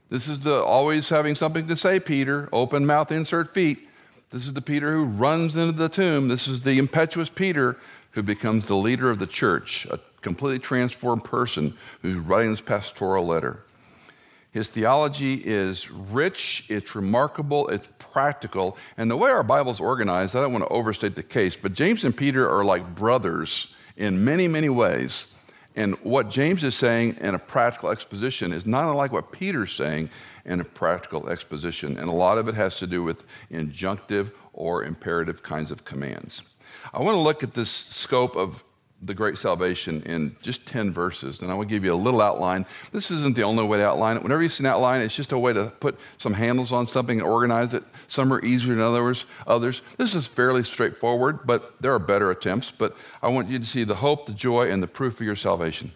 This 0.10 0.28
is 0.28 0.40
the 0.40 0.64
always 0.64 1.10
having 1.10 1.36
something 1.36 1.68
to 1.68 1.76
say 1.76 2.00
Peter. 2.00 2.50
Open 2.52 2.86
mouth, 2.86 3.12
insert 3.12 3.54
feet. 3.54 3.88
This 4.32 4.46
is 4.46 4.54
the 4.54 4.62
Peter 4.62 4.94
who 4.94 5.04
runs 5.04 5.56
into 5.56 5.72
the 5.72 5.90
tomb. 5.90 6.28
This 6.28 6.48
is 6.48 6.62
the 6.62 6.78
impetuous 6.80 7.30
Peter 7.30 7.78
who 8.12 8.24
becomes 8.24 8.66
the 8.66 8.76
leader 8.76 9.10
of 9.10 9.20
the 9.20 9.28
church, 9.28 9.86
a 9.92 10.00
completely 10.22 10.60
transformed 10.60 11.24
person 11.24 11.76
who's 12.02 12.18
writing 12.18 12.52
this 12.52 12.62
pastoral 12.62 13.26
letter. 13.26 13.64
His 14.52 14.68
theology 14.68 15.36
is 15.36 15.92
rich, 15.92 16.66
it's 16.70 16.96
remarkable, 16.96 17.68
it's 17.68 17.88
practical. 18.00 18.78
And 18.98 19.10
the 19.10 19.18
way 19.18 19.30
our 19.30 19.44
Bible's 19.44 19.80
organized, 19.80 20.36
I 20.36 20.42
don't 20.42 20.52
want 20.52 20.64
to 20.64 20.74
overstate 20.74 21.16
the 21.16 21.24
case, 21.24 21.56
but 21.56 21.74
James 21.74 22.04
and 22.04 22.16
Peter 22.18 22.50
are 22.50 22.66
like 22.66 22.96
brothers 22.96 23.76
in 23.96 24.26
many, 24.26 24.48
many 24.48 24.70
ways. 24.70 25.28
And 25.76 25.96
what 26.02 26.30
James 26.30 26.64
is 26.64 26.76
saying 26.76 27.18
in 27.22 27.36
a 27.36 27.40
practical 27.40 27.90
exposition 27.90 28.52
is 28.52 28.66
not 28.66 28.90
unlike 28.90 29.12
what 29.12 29.32
Peter's 29.32 29.74
saying 29.74 30.10
in 30.46 30.60
a 30.60 30.64
practical 30.64 31.30
exposition. 31.30 31.98
And 31.98 32.08
a 32.08 32.12
lot 32.12 32.40
of 32.40 32.48
it 32.48 32.56
has 32.56 32.80
to 32.80 32.88
do 32.88 33.04
with 33.04 33.24
injunctive 33.52 34.32
or 34.52 34.84
imperative 34.84 35.44
kinds 35.44 35.70
of 35.70 35.86
commands. 35.86 36.42
I 36.92 37.02
want 37.02 37.16
to 37.16 37.22
look 37.22 37.44
at 37.44 37.54
this 37.54 37.70
scope 37.70 38.36
of 38.36 38.64
the 39.02 39.14
great 39.14 39.38
salvation 39.38 40.02
in 40.04 40.36
just 40.42 40.68
10 40.68 40.92
verses. 40.92 41.42
And 41.42 41.52
I 41.52 41.54
will 41.54 41.66
give 41.66 41.86
you 41.86 41.94
a 41.94 41.96
little 41.96 42.22
outline. 42.22 42.66
This 42.92 43.12
isn't 43.12 43.36
the 43.36 43.44
only 43.44 43.64
way 43.64 43.78
to 43.78 43.88
outline 43.88 44.18
it. 44.18 44.24
Whenever 44.24 44.44
you 44.44 44.50
see 44.50 44.64
an 44.64 44.68
outline, 44.68 45.02
it's 45.02 45.16
just 45.16 45.32
a 45.32 45.40
way 45.40 45.54
to 45.54 45.72
put 45.80 45.98
some 46.18 46.34
handles 46.34 46.72
on 46.72 46.88
something 46.88 47.20
and 47.20 47.28
organize 47.28 47.74
it. 47.74 47.84
Some 48.08 48.34
are 48.34 48.44
easier 48.44 48.76
than 48.76 48.84
others. 48.84 49.26
Others. 49.48 49.82
This 49.98 50.16
is 50.16 50.28
fairly 50.28 50.64
straightforward, 50.64 51.46
but 51.46 51.82
there 51.82 51.94
are 51.94 52.00
better 52.00 52.30
attempts. 52.32 52.72
But 52.72 52.96
I 53.22 53.30
want 53.30 53.50
you 53.50 53.60
to 53.60 53.66
see 53.66 53.84
the 53.84 53.96
hope, 53.96 54.26
the 54.26 54.34
joy, 54.34 54.70
and 54.70 54.84
the 54.84 54.88
proof 54.88 55.16
of 55.16 55.26
your 55.26 55.38
salvation. 55.38 55.94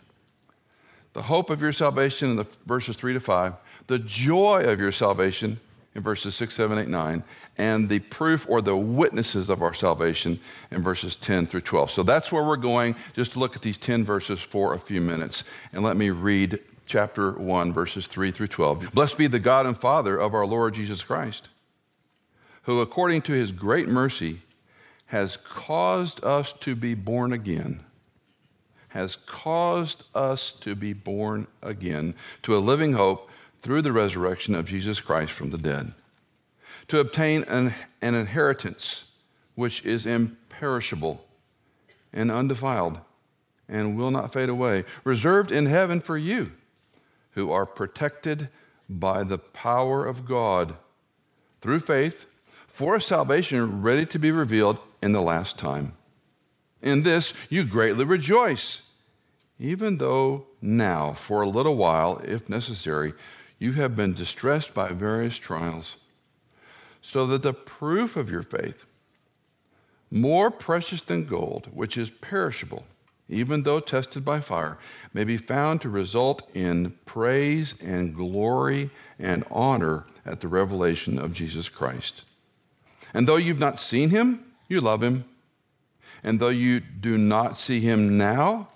The 1.11 1.23
hope 1.23 1.49
of 1.49 1.61
your 1.61 1.73
salvation 1.73 2.31
in 2.31 2.35
the 2.37 2.47
verses 2.65 2.95
3 2.95 3.13
to 3.13 3.19
5, 3.19 3.53
the 3.87 3.99
joy 3.99 4.63
of 4.63 4.79
your 4.79 4.91
salvation 4.91 5.59
in 5.95 6.01
verses 6.01 6.35
6, 6.35 6.55
7, 6.55 6.77
8, 6.77 6.87
9, 6.87 7.23
and 7.57 7.87
the 7.87 7.99
proof 7.99 8.47
or 8.49 8.61
the 8.61 8.75
witnesses 8.75 9.49
of 9.49 9.61
our 9.61 9.73
salvation 9.73 10.39
in 10.71 10.81
verses 10.81 11.15
10 11.15 11.47
through 11.47 11.61
12. 11.61 11.91
So 11.91 12.03
that's 12.03 12.31
where 12.31 12.43
we're 12.43 12.57
going, 12.57 12.95
just 13.13 13.33
to 13.33 13.39
look 13.39 13.55
at 13.55 13.61
these 13.61 13.77
10 13.77 14.03
verses 14.03 14.39
for 14.39 14.73
a 14.73 14.79
few 14.79 15.01
minutes. 15.01 15.43
And 15.71 15.83
let 15.83 15.95
me 15.95 16.09
read 16.09 16.59
chapter 16.85 17.31
1, 17.33 17.73
verses 17.73 18.07
3 18.07 18.31
through 18.31 18.47
12. 18.47 18.91
Blessed 18.93 19.17
be 19.17 19.27
the 19.27 19.39
God 19.39 19.65
and 19.65 19.77
Father 19.77 20.17
of 20.17 20.33
our 20.33 20.45
Lord 20.45 20.73
Jesus 20.73 21.03
Christ, 21.03 21.49
who 22.63 22.81
according 22.81 23.21
to 23.23 23.33
his 23.33 23.51
great 23.51 23.87
mercy 23.87 24.41
has 25.07 25.37
caused 25.37 26.23
us 26.23 26.53
to 26.53 26.75
be 26.75 26.95
born 26.95 27.33
again. 27.33 27.85
Has 28.89 29.15
caused 29.15 30.03
us 30.13 30.51
to 30.61 30.75
be 30.75 30.93
born 30.93 31.47
again 31.61 32.15
to 32.43 32.55
a 32.55 32.59
living 32.59 32.93
hope 32.93 33.29
through 33.63 33.81
the 33.81 33.93
resurrection 33.93 34.53
of 34.53 34.65
Jesus 34.65 34.99
Christ 34.99 35.31
from 35.31 35.49
the 35.49 35.57
dead, 35.57 35.93
to 36.89 36.99
obtain 36.99 37.43
an, 37.43 37.73
an 38.01 38.13
inheritance 38.13 39.05
which 39.55 39.83
is 39.85 40.05
imperishable 40.05 41.25
and 42.11 42.29
undefiled 42.29 42.99
and 43.69 43.97
will 43.97 44.11
not 44.11 44.33
fade 44.33 44.49
away, 44.49 44.83
reserved 45.05 45.49
in 45.49 45.65
heaven 45.65 46.01
for 46.01 46.17
you 46.17 46.51
who 47.31 47.51
are 47.53 47.65
protected 47.65 48.49
by 48.89 49.23
the 49.23 49.37
power 49.37 50.05
of 50.05 50.25
God 50.25 50.75
through 51.61 51.79
faith 51.79 52.25
for 52.67 52.97
a 52.97 53.01
salvation 53.01 53.81
ready 53.81 54.05
to 54.07 54.19
be 54.19 54.29
revealed 54.29 54.77
in 55.01 55.13
the 55.13 55.21
last 55.21 55.57
time. 55.57 55.93
In 56.81 57.03
this 57.03 57.33
you 57.49 57.63
greatly 57.63 58.03
rejoice, 58.03 58.89
even 59.57 59.99
though 59.99 60.47
now, 60.61 61.13
for 61.13 61.41
a 61.41 61.47
little 61.47 61.77
while, 61.77 62.21
if 62.25 62.49
necessary, 62.49 63.13
you 63.63 63.71
have 63.71 63.95
been 63.95 64.13
distressed 64.13 64.73
by 64.73 64.89
various 64.89 65.37
trials, 65.37 65.95
so 67.01 67.25
that 67.25 67.43
the 67.43 67.53
proof 67.53 68.17
of 68.17 68.29
your 68.29 68.43
faith, 68.43 68.85
more 70.11 70.51
precious 70.51 71.01
than 71.01 71.23
gold, 71.23 71.69
which 71.73 71.97
is 71.97 72.09
perishable, 72.09 72.83
even 73.29 73.63
though 73.63 73.79
tested 73.79 74.25
by 74.25 74.41
fire, 74.41 74.77
may 75.13 75.23
be 75.23 75.37
found 75.37 75.79
to 75.79 75.87
result 75.87 76.45
in 76.53 76.93
praise 77.05 77.73
and 77.81 78.13
glory 78.13 78.89
and 79.17 79.45
honor 79.49 80.03
at 80.25 80.41
the 80.41 80.47
revelation 80.49 81.17
of 81.17 81.31
Jesus 81.31 81.69
Christ. 81.69 82.25
And 83.13 83.29
though 83.29 83.37
you've 83.37 83.59
not 83.59 83.79
seen 83.79 84.09
him, 84.09 84.43
you 84.67 84.81
love 84.81 85.01
him. 85.01 85.23
And 86.21 86.41
though 86.41 86.49
you 86.49 86.81
do 86.81 87.17
not 87.17 87.57
see 87.57 87.79
him 87.79 88.17
now, 88.17 88.67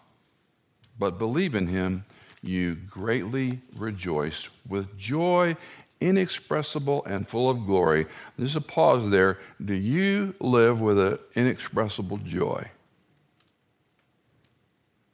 but 0.97 1.19
believe 1.19 1.55
in 1.55 1.67
him, 1.67 2.05
you 2.43 2.75
greatly 2.75 3.61
rejoiced 3.75 4.49
with 4.67 4.97
joy 4.97 5.57
inexpressible 5.99 7.03
and 7.05 7.27
full 7.27 7.49
of 7.49 7.65
glory. 7.65 8.05
There's 8.37 8.55
a 8.55 8.61
pause 8.61 9.09
there. 9.09 9.39
Do 9.63 9.73
you 9.73 10.35
live 10.39 10.81
with 10.81 10.99
an 10.99 11.19
inexpressible 11.35 12.17
joy? 12.17 12.69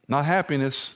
Not 0.07 0.25
happiness, 0.25 0.95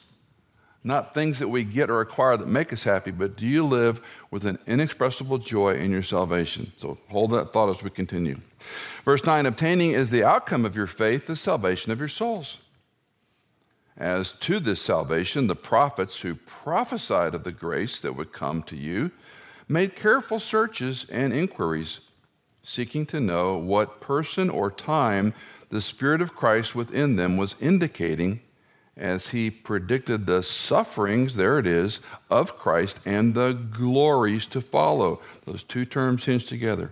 not 0.83 1.13
things 1.13 1.39
that 1.39 1.47
we 1.47 1.63
get 1.63 1.89
or 1.89 2.01
acquire 2.01 2.37
that 2.37 2.47
make 2.47 2.73
us 2.73 2.83
happy, 2.83 3.11
but 3.11 3.37
do 3.37 3.47
you 3.47 3.65
live 3.65 4.01
with 4.29 4.45
an 4.45 4.59
inexpressible 4.67 5.37
joy 5.37 5.75
in 5.75 5.91
your 5.91 6.03
salvation? 6.03 6.71
So 6.77 6.97
hold 7.07 7.31
that 7.31 7.53
thought 7.53 7.69
as 7.69 7.83
we 7.83 7.89
continue. 7.89 8.39
Verse 9.05 9.25
9 9.25 9.45
obtaining 9.45 9.91
is 9.91 10.09
the 10.09 10.23
outcome 10.23 10.65
of 10.65 10.75
your 10.75 10.87
faith, 10.87 11.27
the 11.27 11.35
salvation 11.35 11.91
of 11.91 11.99
your 11.99 12.09
souls. 12.09 12.57
As 13.97 14.31
to 14.33 14.59
this 14.59 14.81
salvation, 14.81 15.47
the 15.47 15.55
prophets 15.55 16.19
who 16.19 16.35
prophesied 16.35 17.33
of 17.33 17.43
the 17.43 17.51
grace 17.51 17.99
that 18.01 18.15
would 18.15 18.31
come 18.31 18.61
to 18.63 18.75
you 18.75 19.11
made 19.67 19.95
careful 19.95 20.39
searches 20.39 21.07
and 21.09 21.33
inquiries, 21.33 22.01
seeking 22.61 23.05
to 23.07 23.19
know 23.19 23.57
what 23.57 23.99
person 23.99 24.49
or 24.49 24.69
time 24.69 25.33
the 25.69 25.81
Spirit 25.81 26.21
of 26.21 26.35
Christ 26.35 26.75
within 26.75 27.15
them 27.15 27.37
was 27.37 27.55
indicating 27.59 28.41
as 28.95 29.27
he 29.27 29.49
predicted 29.49 30.25
the 30.25 30.41
sufferings, 30.41 31.35
there 31.35 31.59
it 31.59 31.67
is, 31.67 31.99
of 32.29 32.57
Christ 32.57 32.99
and 33.05 33.33
the 33.33 33.53
glories 33.53 34.47
to 34.47 34.61
follow. 34.61 35.21
Those 35.45 35.63
two 35.63 35.85
terms 35.85 36.25
hinge 36.25 36.45
together. 36.45 36.91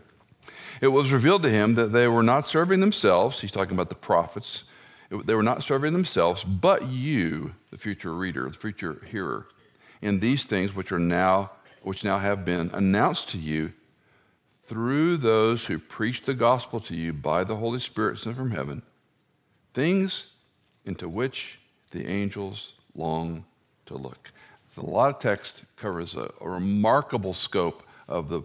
It 0.81 0.89
was 0.89 1.11
revealed 1.11 1.43
to 1.43 1.49
him 1.49 1.75
that 1.75 1.93
they 1.93 2.07
were 2.07 2.23
not 2.23 2.47
serving 2.47 2.79
themselves, 2.79 3.41
he's 3.41 3.51
talking 3.51 3.73
about 3.73 3.89
the 3.89 3.95
prophets 3.95 4.65
they 5.21 5.35
were 5.35 5.43
not 5.43 5.63
serving 5.63 5.93
themselves, 5.93 6.43
but 6.43 6.87
you, 6.87 7.55
the 7.71 7.77
future 7.77 8.13
reader, 8.13 8.49
the 8.49 8.57
future 8.57 9.01
hearer, 9.09 9.47
in 10.01 10.19
these 10.19 10.45
things 10.45 10.75
which 10.75 10.91
are 10.91 10.99
now, 10.99 11.51
which 11.83 12.03
now 12.03 12.19
have 12.19 12.45
been 12.45 12.69
announced 12.73 13.29
to 13.29 13.37
you 13.37 13.73
through 14.65 15.17
those 15.17 15.65
who 15.65 15.77
preach 15.77 16.23
the 16.23 16.33
gospel 16.33 16.79
to 16.79 16.95
you 16.95 17.13
by 17.13 17.43
the 17.43 17.55
Holy 17.55 17.79
Spirit 17.79 18.17
sent 18.17 18.35
from 18.35 18.51
heaven, 18.51 18.81
things 19.73 20.27
into 20.85 21.07
which 21.07 21.59
the 21.91 22.07
angels 22.07 22.73
long 22.95 23.45
to 23.85 23.95
look. 23.95 24.31
A 24.77 24.81
lot 24.85 25.15
of 25.15 25.19
text 25.19 25.63
covers 25.77 26.15
a, 26.15 26.31
a 26.41 26.49
remarkable 26.49 27.33
scope 27.33 27.83
of 28.07 28.27
the 28.29 28.41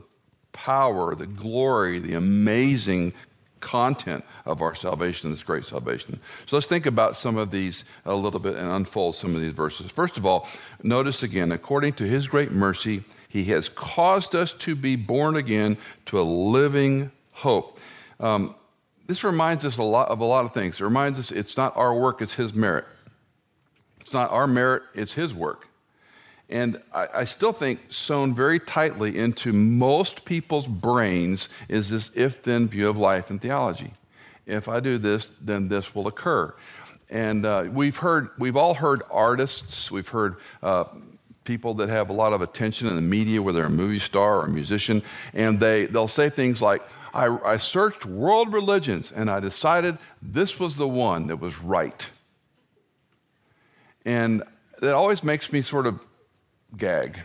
power, 0.53 1.15
the 1.15 1.27
glory, 1.27 1.99
the 1.99 2.15
amazing 2.15 3.13
content 3.61 4.25
of 4.47 4.63
our 4.63 4.75
salvation, 4.75 5.31
this 5.31 5.43
great 5.43 5.65
salvation. 5.65 6.19
So 6.47 6.57
let's 6.57 6.67
think 6.67 6.87
about 6.87 7.19
some 7.19 7.37
of 7.37 7.51
these 7.51 7.85
a 8.05 8.15
little 8.15 8.41
bit 8.41 8.57
and 8.57 8.71
unfold 8.71 9.15
some 9.15 9.35
of 9.35 9.41
these 9.41 9.53
verses. 9.53 9.91
First 9.91 10.17
of 10.17 10.27
all, 10.27 10.49
notice 10.83 11.23
again, 11.23 11.53
according 11.53 11.95
to 11.95 12.05
his 12.05 12.27
great 12.27 12.53
mercy, 12.53 13.05
he 13.29 13.45
has 13.45 13.69
caused 13.69 14.35
us 14.35 14.53
to 14.55 14.75
be 14.75 14.97
born 14.97 15.37
again 15.37 15.77
to 16.07 16.21
a 16.21 16.23
living 16.23 17.13
hope. 17.33 17.79
Um, 18.19 18.55
this 19.07 19.25
reminds 19.25 19.65
us 19.65 19.79
a 19.79 19.83
lot 19.83 20.09
of 20.09 20.21
a 20.21 20.25
lot 20.25 20.45
of 20.45 20.55
things. 20.55 20.81
It 20.81 20.85
reminds 20.85 21.19
us 21.19 21.31
it's 21.31 21.57
not 21.57 21.77
our 21.77 21.95
work, 21.95 22.23
it's 22.23 22.35
his 22.35 22.55
merit. 22.55 22.85
It's 24.01 24.13
not 24.13 24.31
our 24.31 24.47
merit, 24.47 24.83
it's 24.95 25.15
his 25.15 25.35
work. 25.35 25.70
And 26.51 26.83
I, 26.93 27.07
I, 27.15 27.25
still 27.25 27.53
think 27.53 27.81
sewn 27.91 28.35
very 28.35 28.59
tightly 28.59 29.17
into 29.17 29.53
most 29.53 30.25
people's 30.25 30.67
brains 30.67 31.49
is 31.69 31.91
this 31.91 32.11
if 32.15 32.43
then 32.43 32.67
view 32.67 32.89
of 32.89 32.97
life 32.97 33.31
and 33.31 33.41
theology. 33.41 33.93
If 34.47 34.69
I 34.69 34.81
do 34.81 34.99
this, 34.99 35.31
then 35.41 35.69
this 35.69 35.95
will 35.95 36.09
occur. 36.09 36.53
And 37.09 37.47
uh, 37.47 37.69
we've 37.71 37.97
heard, 37.97 38.31
we've 38.37 38.57
all 38.57 38.75
heard 38.75 39.03
artists, 39.13 39.93
we've 39.93 40.09
heard 40.09 40.37
uh, 40.61 40.85
people 41.45 41.75
that 41.75 41.89
have 41.89 42.11
a 42.11 42.13
lot 42.13 42.33
of 42.33 42.43
attention 42.43 42.89
in 42.89 42.97
the 42.97 43.03
media, 43.03 43.41
whether 43.41 43.59
they're 43.59 43.67
a 43.67 43.71
movie 43.71 44.01
star 44.01 44.41
or 44.41 44.47
a 44.47 44.49
musician, 44.49 45.03
and 45.33 45.61
they, 45.61 45.87
they'll 45.87 46.09
say 46.09 46.31
things 46.31 46.61
like, 46.61 46.83
I, 47.15 47.27
I 47.45 47.57
searched 47.59 48.07
world 48.07 48.53
religions 48.53 49.13
and 49.13 49.31
I 49.31 49.41
decided 49.41 49.99
this 50.21 50.59
was 50.59 50.77
the 50.77 50.89
one 50.89 51.29
that 51.29 51.37
was 51.37 51.61
right. 51.61 52.09
And 54.05 54.43
that 54.81 54.95
always 54.95 55.23
makes 55.23 55.53
me 55.53 55.63
sort 55.63 55.87
of 55.87 56.01
gag. 56.77 57.21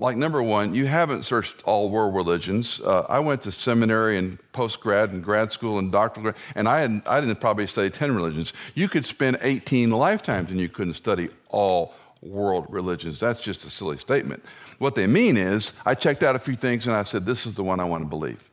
Like, 0.00 0.16
number 0.16 0.42
one, 0.42 0.74
you 0.74 0.86
haven't 0.86 1.24
searched 1.24 1.62
all 1.64 1.90
world 1.90 2.14
religions. 2.14 2.80
Uh, 2.80 3.04
I 3.08 3.18
went 3.18 3.42
to 3.42 3.52
seminary 3.52 4.16
and 4.16 4.38
post 4.52 4.80
grad 4.80 5.10
and 5.10 5.22
grad 5.22 5.50
school 5.50 5.78
and 5.78 5.92
doctoral, 5.92 6.32
and 6.54 6.66
I, 6.66 6.80
had, 6.80 7.02
I 7.06 7.20
didn't 7.20 7.38
probably 7.38 7.66
study 7.66 7.90
10 7.90 8.14
religions. 8.14 8.54
You 8.74 8.88
could 8.88 9.04
spend 9.04 9.38
18 9.42 9.90
lifetimes 9.90 10.50
and 10.50 10.58
you 10.58 10.70
couldn't 10.70 10.94
study 10.94 11.28
all 11.48 11.92
world 12.22 12.66
religions. 12.70 13.20
That's 13.20 13.42
just 13.42 13.64
a 13.64 13.70
silly 13.70 13.98
statement. 13.98 14.42
What 14.78 14.94
they 14.94 15.06
mean 15.06 15.36
is, 15.36 15.74
I 15.84 15.94
checked 15.94 16.22
out 16.22 16.34
a 16.34 16.38
few 16.38 16.54
things 16.54 16.86
and 16.86 16.96
I 16.96 17.02
said, 17.02 17.26
this 17.26 17.44
is 17.44 17.52
the 17.52 17.62
one 17.62 17.78
I 17.78 17.84
want 17.84 18.02
to 18.02 18.08
believe. 18.08 18.48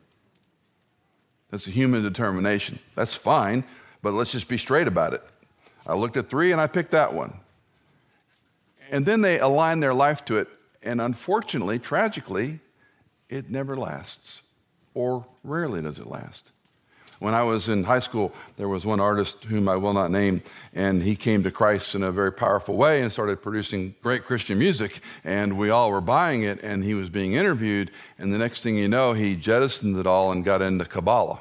That's 1.50 1.66
a 1.66 1.70
human 1.70 2.02
determination. 2.02 2.78
That's 2.94 3.14
fine, 3.14 3.64
but 4.02 4.12
let's 4.12 4.32
just 4.32 4.48
be 4.48 4.58
straight 4.58 4.86
about 4.86 5.14
it. 5.14 5.22
I 5.86 5.94
looked 5.94 6.18
at 6.18 6.28
three 6.28 6.52
and 6.52 6.60
I 6.60 6.66
picked 6.66 6.90
that 6.90 7.14
one. 7.14 7.40
And 8.90 9.04
then 9.04 9.20
they 9.20 9.38
align 9.38 9.80
their 9.80 9.94
life 9.94 10.24
to 10.26 10.38
it 10.38 10.48
and 10.82 11.00
unfortunately, 11.00 11.78
tragically, 11.78 12.60
it 13.28 13.50
never 13.50 13.76
lasts, 13.76 14.42
or 14.94 15.26
rarely 15.44 15.82
does 15.82 15.98
it 15.98 16.06
last. 16.06 16.52
When 17.18 17.34
I 17.34 17.42
was 17.42 17.68
in 17.68 17.82
high 17.82 17.98
school, 17.98 18.32
there 18.56 18.68
was 18.68 18.86
one 18.86 19.00
artist 19.00 19.44
whom 19.44 19.68
I 19.68 19.74
will 19.74 19.92
not 19.92 20.12
name, 20.12 20.40
and 20.72 21.02
he 21.02 21.16
came 21.16 21.42
to 21.42 21.50
Christ 21.50 21.96
in 21.96 22.04
a 22.04 22.12
very 22.12 22.32
powerful 22.32 22.76
way 22.76 23.02
and 23.02 23.12
started 23.12 23.42
producing 23.42 23.96
great 24.02 24.24
Christian 24.24 24.56
music. 24.56 25.00
And 25.24 25.58
we 25.58 25.68
all 25.68 25.90
were 25.90 26.00
buying 26.00 26.44
it, 26.44 26.62
and 26.62 26.84
he 26.84 26.94
was 26.94 27.10
being 27.10 27.32
interviewed. 27.32 27.90
And 28.18 28.32
the 28.32 28.38
next 28.38 28.62
thing 28.62 28.76
you 28.76 28.86
know, 28.86 29.14
he 29.14 29.34
jettisoned 29.34 29.98
it 29.98 30.06
all 30.06 30.30
and 30.30 30.44
got 30.44 30.62
into 30.62 30.84
Kabbalah. 30.84 31.40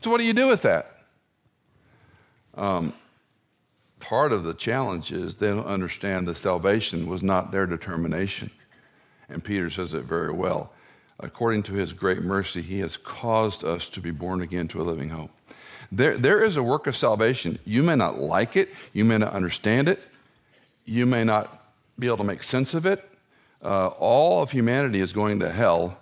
So, 0.00 0.10
what 0.10 0.18
do 0.18 0.24
you 0.24 0.32
do 0.32 0.46
with 0.46 0.62
that? 0.62 1.02
Um, 2.54 2.94
part 4.00 4.32
of 4.32 4.44
the 4.44 4.54
challenge 4.54 5.12
is 5.12 5.36
they 5.36 5.48
don't 5.48 5.66
understand 5.66 6.28
that 6.28 6.36
salvation 6.36 7.08
was 7.08 7.22
not 7.22 7.52
their 7.52 7.66
determination. 7.66 8.50
And 9.28 9.42
Peter 9.42 9.70
says 9.70 9.94
it 9.94 10.04
very 10.04 10.32
well. 10.32 10.72
According 11.20 11.64
to 11.64 11.74
his 11.74 11.92
great 11.92 12.22
mercy, 12.22 12.62
he 12.62 12.78
has 12.78 12.96
caused 12.96 13.64
us 13.64 13.88
to 13.90 14.00
be 14.00 14.10
born 14.10 14.40
again 14.40 14.68
to 14.68 14.80
a 14.80 14.84
living 14.84 15.08
hope. 15.10 15.30
There, 15.90 16.16
there 16.16 16.44
is 16.44 16.56
a 16.56 16.62
work 16.62 16.86
of 16.86 16.96
salvation. 16.96 17.58
You 17.64 17.82
may 17.82 17.96
not 17.96 18.18
like 18.18 18.56
it, 18.56 18.68
you 18.92 19.04
may 19.04 19.18
not 19.18 19.32
understand 19.32 19.88
it, 19.88 20.00
you 20.84 21.06
may 21.06 21.24
not 21.24 21.62
be 21.98 22.06
able 22.06 22.18
to 22.18 22.24
make 22.24 22.42
sense 22.42 22.74
of 22.74 22.86
it. 22.86 23.04
Uh, 23.62 23.88
all 23.88 24.42
of 24.42 24.52
humanity 24.52 25.00
is 25.00 25.12
going 25.12 25.40
to 25.40 25.50
hell 25.50 25.98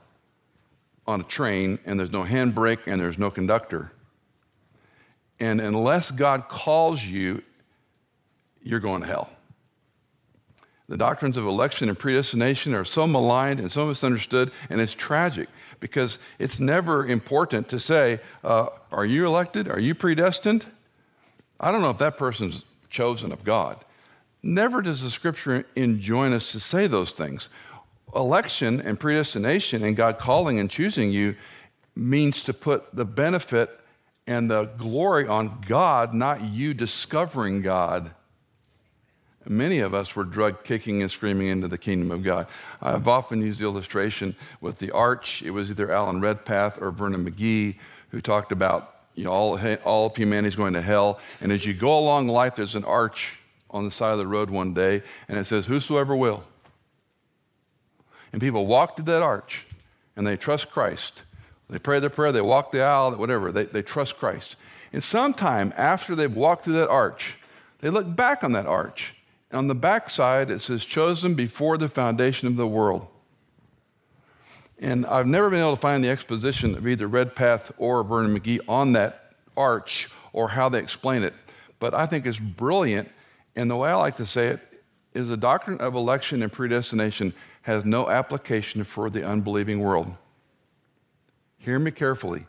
on 1.07 1.21
a 1.21 1.25
train, 1.25 1.79
and 1.87 1.99
there's 1.99 2.13
no 2.13 2.25
handbrake 2.25 2.81
and 2.87 3.01
there's 3.01 3.19
no 3.19 3.31
conductor. 3.31 3.93
And 5.39 5.61
unless 5.61 6.11
God 6.11 6.49
calls 6.49 7.05
you 7.05 7.43
you're 8.67 8.81
going 8.81 9.01
to 9.01 9.07
hell. 9.07 9.31
The 10.89 10.97
doctrines 10.97 11.37
of 11.37 11.47
election 11.47 11.89
and 11.89 11.99
predestination 11.99 12.75
are 12.75 12.85
so 12.85 13.07
maligned 13.07 13.61
and 13.61 13.71
so 13.71 13.87
misunderstood, 13.87 14.53
and 14.69 14.81
it's 14.81 14.95
tragic 14.95 15.49
because 15.81 16.19
it's 16.39 16.61
never 16.61 17.07
important 17.07 17.69
to 17.71 17.81
say, 17.81 18.21
uh, 18.45 18.67
Are 18.93 19.07
you 19.07 19.27
elected? 19.27 19.69
Are 19.69 19.81
you 19.81 19.95
predestined? 19.95 20.67
I 21.59 21.73
don't 21.73 21.81
know 21.81 21.91
if 21.91 21.99
that 21.99 22.19
person's 22.19 22.65
chosen 22.91 23.33
of 23.33 23.45
God. 23.45 23.85
Never 24.43 24.83
does 24.83 25.03
the 25.03 25.11
scripture 25.11 25.65
enjoin 25.75 26.33
us 26.33 26.53
to 26.53 26.61
say 26.61 26.87
those 26.87 27.13
things. 27.13 27.49
Election 28.15 28.81
and 28.81 28.99
predestination 28.99 29.83
and 29.83 29.97
God 29.97 30.19
calling 30.19 30.61
and 30.61 30.71
choosing 30.71 31.11
you 31.11 31.35
means 31.97 32.45
to 32.45 32.53
put 32.53 32.95
the 32.95 33.05
benefit 33.05 33.81
and 34.27 34.51
the 34.51 34.65
glory 34.65 35.27
on 35.27 35.63
God, 35.67 36.15
not 36.15 36.43
you 36.43 36.75
discovering 36.75 37.63
God 37.63 38.13
Many 39.49 39.79
of 39.81 39.95
us 39.95 40.17
were 40.17 40.25
drug 40.25 40.65
kicking 40.65 41.03
and 41.03 41.11
screaming 41.11 41.49
into 41.49 41.69
the 41.69 41.79
kingdom 41.79 42.11
of 42.11 42.23
God. 42.23 42.47
I've 42.83 43.07
often 43.07 43.41
used 43.41 43.61
the 43.61 43.65
illustration 43.65 44.35
with 44.61 44.79
the 44.79 44.91
arch. 44.91 45.43
It 45.43 45.51
was 45.51 45.71
either 45.71 45.93
Alan 45.93 46.21
Redpath 46.21 46.81
or 46.81 46.91
Vernon 46.91 47.29
McGee 47.29 47.77
who 48.11 48.21
talked 48.21 48.53
about 48.53 48.93
you 49.15 49.25
know, 49.25 49.31
all, 49.31 49.59
all 49.85 50.07
of 50.07 50.17
humanity 50.17 50.49
is 50.49 50.57
going 50.57 50.75
to 50.75 50.83
hell. 50.83 51.19
And 51.41 51.51
as 51.51 51.65
you 51.65 51.75
go 51.75 51.99
along 51.99 52.29
life, 52.29 52.57
there's 52.57 52.75
an 52.75 52.85
arch 52.85 53.39
on 53.71 53.85
the 53.85 53.91
side 53.91 54.13
of 54.13 54.19
the 54.19 54.27
road 54.27 54.51
one 54.51 54.75
day, 54.75 55.03
and 55.29 55.39
it 55.39 55.47
says, 55.47 55.67
Whosoever 55.67 56.15
will. 56.15 56.45
And 58.33 58.41
people 58.41 58.67
walk 58.67 58.97
to 58.97 59.03
that 59.03 59.23
arch 59.23 59.67
and 60.15 60.27
they 60.27 60.37
trust 60.37 60.71
Christ. 60.71 61.23
They 61.69 61.79
pray 61.79 61.99
their 61.99 62.11
prayer, 62.11 62.33
they 62.33 62.41
walk 62.41 62.71
the 62.71 62.83
aisle, 62.83 63.13
whatever, 63.17 63.51
they, 63.51 63.65
they 63.65 63.83
trust 63.83 64.19
Christ. 64.19 64.57
And 64.93 65.03
sometime 65.03 65.73
after 65.77 66.15
they've 66.15 66.35
walked 66.35 66.65
through 66.65 66.75
that 66.75 66.89
arch, 66.89 67.39
they 67.81 67.91
look 67.91 68.15
back 68.15 68.45
on 68.45 68.53
that 68.53 68.67
arch 68.67 69.16
on 69.53 69.69
the 69.69 69.75
back 69.75 70.11
side, 70.11 70.51
it 70.51 70.61
says, 70.61 70.85
chosen 70.85 71.35
before 71.35 71.79
the 71.79 71.89
foundation 71.89 72.49
of 72.49 72.57
the 72.57 72.67
world. 72.67 73.07
And 74.79 75.07
I've 75.07 75.27
never 75.27 75.49
been 75.49 75.61
able 75.61 75.75
to 75.75 75.81
find 75.81 76.05
the 76.05 76.11
exposition 76.11 76.75
of 76.75 76.87
either 76.87 77.07
Redpath 77.07 77.73
or 77.79 78.03
Vernon 78.03 78.39
McGee 78.39 78.61
on 78.69 78.93
that 78.93 79.33
arch 79.57 80.09
or 80.33 80.49
how 80.49 80.69
they 80.69 80.79
explain 80.79 81.23
it. 81.23 81.33
But 81.79 81.95
I 81.95 82.07
think 82.07 82.27
it's 82.27 82.39
brilliant. 82.39 83.09
And 83.55 83.71
the 83.71 83.77
way 83.77 83.91
I 83.91 83.95
like 83.95 84.17
to 84.17 84.27
say 84.27 84.49
it 84.49 84.61
is 85.15 85.29
the 85.29 85.37
doctrine 85.37 85.79
of 85.79 85.95
election 85.95 86.43
and 86.43 86.53
predestination 86.53 87.33
has 87.63 87.85
no 87.85 88.11
application 88.11 88.85
for 88.85 89.09
the 89.09 89.27
unbelieving 89.27 89.81
world. 89.81 90.13
Hear 91.59 91.79
me 91.79 91.91
carefully 91.91 92.47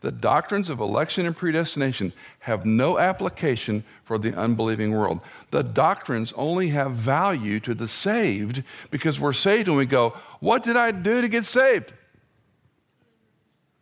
the 0.00 0.10
doctrines 0.10 0.70
of 0.70 0.80
election 0.80 1.26
and 1.26 1.36
predestination 1.36 2.12
have 2.40 2.64
no 2.64 2.98
application 2.98 3.84
for 4.02 4.18
the 4.18 4.34
unbelieving 4.34 4.92
world. 4.92 5.20
The 5.50 5.62
doctrines 5.62 6.32
only 6.36 6.68
have 6.68 6.92
value 6.92 7.60
to 7.60 7.74
the 7.74 7.88
saved 7.88 8.62
because 8.90 9.20
we're 9.20 9.34
saved 9.34 9.68
and 9.68 9.76
we 9.76 9.84
go, 9.84 10.16
What 10.40 10.62
did 10.62 10.76
I 10.76 10.90
do 10.90 11.20
to 11.20 11.28
get 11.28 11.44
saved? 11.44 11.92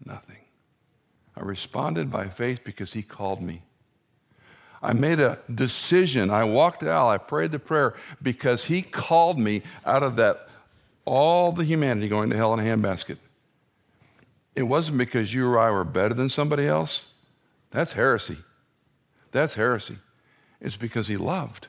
Nothing. 0.05 0.39
I 1.37 1.43
responded 1.43 2.11
by 2.11 2.29
faith 2.29 2.65
because 2.65 2.93
He 2.93 3.03
called 3.03 3.41
me. 3.41 3.63
I 4.83 4.95
made 4.95 5.21
a 5.21 5.39
decision. 5.53 6.31
I 6.31 6.45
walked 6.45 6.83
out. 6.83 7.09
I 7.09 7.19
prayed 7.19 7.53
the 7.53 7.59
prayer 7.61 7.95
because 8.21 8.65
He 8.65 8.83
called 8.83 9.39
me 9.39 9.63
out 9.87 10.03
of 10.03 10.17
that, 10.17 10.49
all 11.05 11.53
the 11.53 11.65
humanity 11.65 12.09
going 12.09 12.31
to 12.31 12.37
hell 12.37 12.53
in 12.55 12.61
a 12.61 12.63
handbasket. 12.63 13.19
It 14.59 14.67
wasn't 14.67 14.99
because 14.99 15.33
you 15.33 15.47
or 15.47 15.57
I 15.57 15.71
were 15.71 15.85
better 15.85 16.15
than 16.15 16.29
somebody 16.29 16.67
else. 16.67 17.07
That's 17.71 17.93
heresy. 17.93 18.39
That's 19.31 19.55
heresy. 19.55 19.99
It's 20.61 20.77
because 20.77 21.07
he 21.07 21.17
loved. 21.17 21.69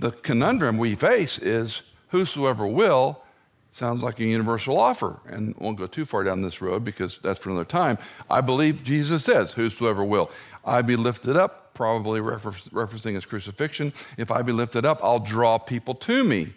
The 0.00 0.10
conundrum 0.10 0.78
we 0.78 0.96
face 0.96 1.38
is 1.38 1.82
whosoever 2.08 2.66
will 2.66 3.22
sounds 3.70 4.02
like 4.02 4.18
a 4.18 4.24
universal 4.24 4.80
offer. 4.80 5.20
And 5.26 5.54
won't 5.58 5.78
go 5.78 5.86
too 5.86 6.04
far 6.04 6.24
down 6.24 6.42
this 6.42 6.60
road 6.60 6.82
because 6.82 7.18
that's 7.18 7.38
for 7.38 7.50
another 7.50 7.64
time. 7.64 7.98
I 8.28 8.40
believe 8.40 8.82
Jesus 8.82 9.24
says, 9.24 9.52
Whosoever 9.52 10.02
will. 10.02 10.28
I 10.64 10.82
be 10.82 10.96
lifted 10.96 11.36
up, 11.36 11.72
probably 11.72 12.20
refer- 12.20 12.50
referencing 12.50 13.14
his 13.14 13.26
crucifixion. 13.26 13.92
If 14.18 14.32
I 14.32 14.42
be 14.42 14.50
lifted 14.50 14.84
up, 14.84 14.98
I'll 15.04 15.20
draw 15.20 15.56
people 15.56 15.94
to 15.94 16.24
me. 16.24 16.52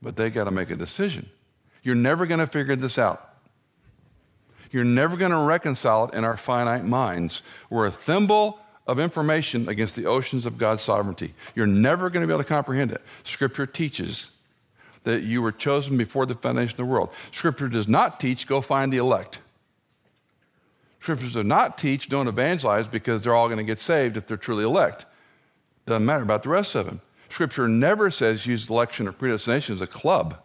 But 0.00 0.16
they 0.16 0.30
got 0.30 0.44
to 0.44 0.50
make 0.50 0.70
a 0.70 0.76
decision. 0.76 1.28
You're 1.82 1.94
never 1.94 2.24
going 2.24 2.40
to 2.40 2.46
figure 2.46 2.74
this 2.74 2.96
out. 2.96 3.35
You're 4.70 4.84
never 4.84 5.16
going 5.16 5.32
to 5.32 5.38
reconcile 5.38 6.06
it 6.06 6.14
in 6.14 6.24
our 6.24 6.36
finite 6.36 6.84
minds. 6.84 7.42
We're 7.70 7.86
a 7.86 7.90
thimble 7.90 8.60
of 8.86 9.00
information 9.00 9.68
against 9.68 9.96
the 9.96 10.06
oceans 10.06 10.46
of 10.46 10.58
God's 10.58 10.82
sovereignty. 10.82 11.34
You're 11.54 11.66
never 11.66 12.10
going 12.10 12.22
to 12.22 12.26
be 12.26 12.32
able 12.32 12.44
to 12.44 12.48
comprehend 12.48 12.92
it. 12.92 13.02
Scripture 13.24 13.66
teaches 13.66 14.28
that 15.04 15.22
you 15.22 15.40
were 15.40 15.52
chosen 15.52 15.96
before 15.96 16.26
the 16.26 16.34
foundation 16.34 16.72
of 16.72 16.78
the 16.78 16.84
world. 16.84 17.10
Scripture 17.30 17.68
does 17.68 17.88
not 17.88 18.20
teach 18.20 18.46
go 18.46 18.60
find 18.60 18.92
the 18.92 18.96
elect. 18.96 19.40
Scriptures 21.00 21.34
do 21.34 21.44
not 21.44 21.78
teach 21.78 22.08
don't 22.08 22.26
evangelize 22.26 22.88
because 22.88 23.22
they're 23.22 23.34
all 23.34 23.46
going 23.46 23.58
to 23.58 23.64
get 23.64 23.78
saved 23.78 24.16
if 24.16 24.26
they're 24.26 24.36
truly 24.36 24.64
elect. 24.64 25.06
Doesn't 25.86 26.04
matter 26.04 26.24
about 26.24 26.42
the 26.42 26.48
rest 26.48 26.74
of 26.74 26.86
them. 26.86 27.00
Scripture 27.28 27.68
never 27.68 28.10
says 28.10 28.46
use 28.46 28.68
election 28.68 29.06
or 29.06 29.12
predestination 29.12 29.76
as 29.76 29.80
a 29.80 29.86
club. 29.86 30.36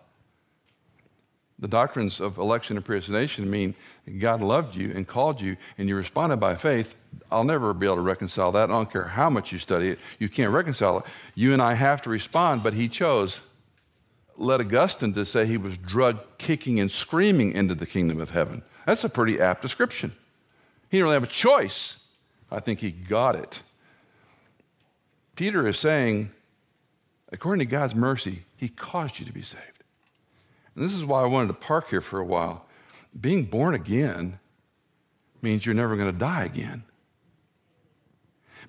The 1.61 1.67
doctrines 1.67 2.19
of 2.19 2.39
election 2.39 2.75
and 2.75 2.83
predestination 2.85 3.49
mean 3.49 3.75
God 4.19 4.41
loved 4.41 4.75
you 4.75 4.91
and 4.95 5.07
called 5.07 5.39
you, 5.39 5.57
and 5.77 5.87
you 5.87 5.95
responded 5.95 6.37
by 6.37 6.55
faith. 6.55 6.95
I'll 7.31 7.43
never 7.43 7.71
be 7.73 7.85
able 7.85 7.97
to 7.97 8.01
reconcile 8.01 8.51
that. 8.53 8.69
I 8.69 8.73
don't 8.73 8.91
care 8.91 9.03
how 9.03 9.29
much 9.29 9.51
you 9.51 9.59
study 9.59 9.89
it, 9.89 9.99
you 10.17 10.27
can't 10.27 10.51
reconcile 10.51 10.99
it. 10.99 11.05
You 11.35 11.53
and 11.53 11.61
I 11.61 11.75
have 11.75 12.01
to 12.01 12.09
respond, 12.09 12.63
but 12.63 12.73
He 12.73 12.89
chose. 12.89 13.41
Let 14.37 14.59
Augustine 14.59 15.13
to 15.13 15.25
say 15.25 15.45
he 15.45 15.57
was 15.57 15.77
drug 15.77 16.17
kicking 16.39 16.79
and 16.79 16.89
screaming 16.89 17.51
into 17.51 17.75
the 17.75 17.85
kingdom 17.85 18.19
of 18.19 18.31
heaven. 18.31 18.63
That's 18.87 19.03
a 19.03 19.09
pretty 19.09 19.39
apt 19.39 19.61
description. 19.61 20.13
He 20.89 20.97
didn't 20.97 21.03
really 21.03 21.13
have 21.13 21.23
a 21.23 21.27
choice. 21.27 21.97
I 22.49 22.59
think 22.59 22.79
he 22.79 22.89
got 22.89 23.35
it. 23.35 23.61
Peter 25.35 25.67
is 25.67 25.77
saying, 25.77 26.31
according 27.31 27.59
to 27.59 27.71
God's 27.71 27.93
mercy, 27.93 28.45
he 28.57 28.67
caused 28.67 29.19
you 29.19 29.25
to 29.25 29.31
be 29.31 29.43
saved. 29.43 29.80
And 30.75 30.85
this 30.85 30.95
is 30.95 31.03
why 31.03 31.21
I 31.21 31.25
wanted 31.25 31.47
to 31.47 31.53
park 31.53 31.89
here 31.89 32.01
for 32.01 32.19
a 32.19 32.25
while. 32.25 32.65
Being 33.19 33.45
born 33.45 33.73
again 33.75 34.39
means 35.41 35.65
you're 35.65 35.75
never 35.75 35.95
going 35.95 36.11
to 36.11 36.17
die 36.17 36.43
again. 36.43 36.83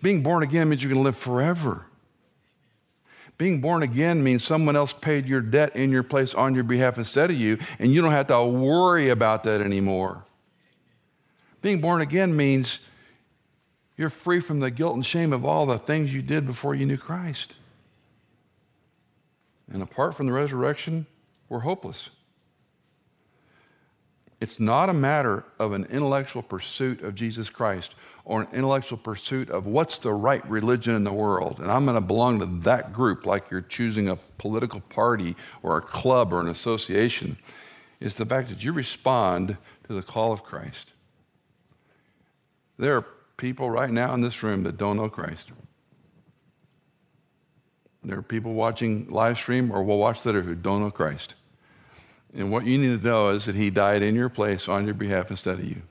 Being 0.01 0.23
born 0.23 0.43
again 0.43 0.69
means 0.69 0.83
you're 0.83 0.93
going 0.93 1.03
to 1.03 1.05
live 1.05 1.17
forever. 1.17 1.87
Being 3.39 3.61
born 3.61 3.83
again 3.83 4.23
means 4.23 4.45
someone 4.45 4.77
else 4.77 4.93
paid 4.93 5.27
your 5.27 5.41
debt 5.41 5.75
in 5.77 5.91
your 5.91 6.03
place 6.03 6.35
on 6.35 6.55
your 6.55 6.65
behalf 6.65 6.99
instead 6.99 7.31
of 7.31 7.37
you, 7.37 7.59
and 7.79 7.93
you 7.93 8.03
don't 8.03 8.13
have 8.13 8.27
to 8.29 8.45
worry 8.45 9.09
about 9.09 9.45
that 9.45 9.61
anymore. 9.61 10.25
Being 11.61 11.81
born 11.81 12.01
again 12.01 12.37
means 12.37 12.81
you're 13.97 14.11
free 14.11 14.41
from 14.41 14.61
the 14.61 14.71
guilt 14.71 14.95
and 14.95 15.07
shame 15.07 15.33
of 15.33 15.45
all 15.45 15.67
the 15.67 15.79
things 15.79 16.13
you 16.13 16.23
did 16.23 16.47
before 16.47 16.75
you 16.75 16.85
knew 16.85 16.97
Christ. 16.97 17.55
And 19.73 19.83
apart 19.83 20.15
from 20.15 20.27
the 20.27 20.33
resurrection, 20.33 21.07
we're 21.53 21.61
hopeless. 21.61 22.09
It's 24.41 24.59
not 24.59 24.89
a 24.89 24.95
matter 24.95 25.45
of 25.59 25.75
an 25.75 25.85
intellectual 25.85 26.43
pursuit 26.43 27.03
of 27.03 27.15
Jesus 27.15 27.51
Christ 27.51 27.95
or 28.25 28.41
an 28.41 28.49
intellectual 28.55 28.97
pursuit 28.97 29.51
of 29.51 29.67
what's 29.67 29.99
the 29.99 30.15
right 30.15 30.45
religion 30.49 30.95
in 30.95 31.05
the 31.05 31.13
world. 31.13 31.61
And 31.61 31.71
I'm 31.71 31.85
going 31.85 31.99
to 31.99 32.01
belong 32.01 32.41
to 32.41 32.47
that 32.63 32.95
group 32.95 33.27
like 33.27 33.51
you're 33.51 33.61
choosing 33.61 34.09
a 34.09 34.17
political 34.39 34.81
party 34.81 35.37
or 35.63 35.77
a 35.77 35.83
club 35.83 36.33
or 36.33 36.41
an 36.41 36.49
association. 36.49 37.37
It's 38.01 38.15
the 38.15 38.25
fact 38.25 38.49
that 38.49 38.65
you 38.65 38.73
respond 38.73 39.59
to 39.87 39.93
the 39.93 40.03
call 40.03 40.33
of 40.33 40.43
Christ. 40.43 40.93
There 42.79 42.97
are 42.97 43.07
people 43.37 43.69
right 43.69 43.91
now 43.91 44.15
in 44.15 44.23
this 44.23 44.43
room 44.43 44.63
that 44.63 44.79
don't 44.79 44.97
know 44.97 45.11
Christ. 45.11 45.53
There 48.03 48.17
are 48.17 48.23
people 48.23 48.55
watching 48.55 49.11
live 49.11 49.37
stream 49.37 49.71
or 49.71 49.83
will 49.83 49.99
watch 49.99 50.25
later 50.25 50.41
who 50.41 50.55
don't 50.55 50.81
know 50.81 50.91
Christ. 50.91 51.35
And 52.35 52.51
what 52.51 52.65
you 52.65 52.79
need 52.79 53.01
to 53.01 53.07
know 53.07 53.29
is 53.29 53.45
that 53.45 53.55
He 53.55 53.71
died 53.71 54.03
in 54.03 54.15
your 54.15 54.29
place 54.29 54.69
on 54.69 54.85
your 54.87 54.95
behalf 54.95 55.31
instead 55.31 55.59
of 55.59 55.65
you. 55.65 55.83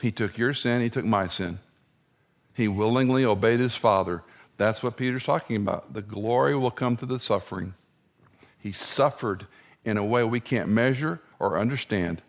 He 0.00 0.12
took 0.12 0.38
your 0.38 0.54
sin, 0.54 0.80
He 0.80 0.90
took 0.90 1.04
my 1.04 1.26
sin. 1.26 1.58
He 2.54 2.68
willingly 2.68 3.24
obeyed 3.24 3.60
His 3.60 3.74
Father. 3.74 4.22
That's 4.56 4.82
what 4.82 4.96
Peter's 4.96 5.24
talking 5.24 5.56
about. 5.56 5.92
The 5.92 6.02
glory 6.02 6.56
will 6.56 6.70
come 6.70 6.96
through 6.96 7.08
the 7.08 7.20
suffering. 7.20 7.74
He 8.58 8.72
suffered 8.72 9.46
in 9.84 9.96
a 9.96 10.04
way 10.04 10.24
we 10.24 10.40
can't 10.40 10.68
measure 10.68 11.20
or 11.38 11.58
understand. 11.58 12.22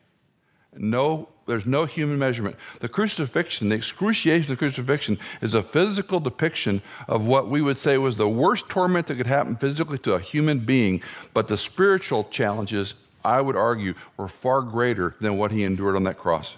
No 0.76 1.30
there's 1.50 1.66
no 1.66 1.86
human 1.86 2.18
measurement. 2.18 2.56
The 2.80 2.88
crucifixion, 2.88 3.70
the 3.70 3.76
excruciation 3.76 4.52
of 4.52 4.58
the 4.58 4.66
crucifixion, 4.66 5.20
is 5.42 5.54
a 5.54 5.64
physical 5.64 6.20
depiction 6.20 6.82
of 7.08 7.26
what 7.26 7.50
we 7.50 7.62
would 7.62 7.78
say 7.78 7.98
was 7.98 8.16
the 8.16 8.30
worst 8.30 8.70
torment 8.70 9.08
that 9.08 9.16
could 9.16 9.28
happen 9.28 9.56
physically 9.58 9.98
to 10.00 10.14
a 10.14 10.20
human 10.20 10.60
being. 10.60 11.02
But 11.34 11.48
the 11.48 11.58
spiritual 11.58 12.26
challenges, 12.26 12.94
I 13.26 13.42
would 13.42 13.56
argue, 13.56 13.96
were 14.16 14.28
far 14.28 14.62
greater 14.62 15.16
than 15.20 15.38
what 15.38 15.52
he 15.52 15.64
endured 15.64 15.96
on 15.96 16.04
that 16.06 16.18
cross. 16.18 16.56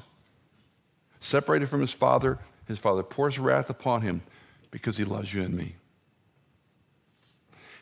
Separated 1.19 1.69
from 1.69 1.81
his 1.81 1.93
Father, 1.93 2.39
his 2.67 2.79
Father 2.79 3.03
pours 3.03 3.39
wrath 3.39 3.69
upon 3.69 4.01
him 4.01 4.21
because 4.71 4.97
he 4.97 5.03
loves 5.03 5.33
you 5.33 5.41
and 5.41 5.53
me. 5.53 5.75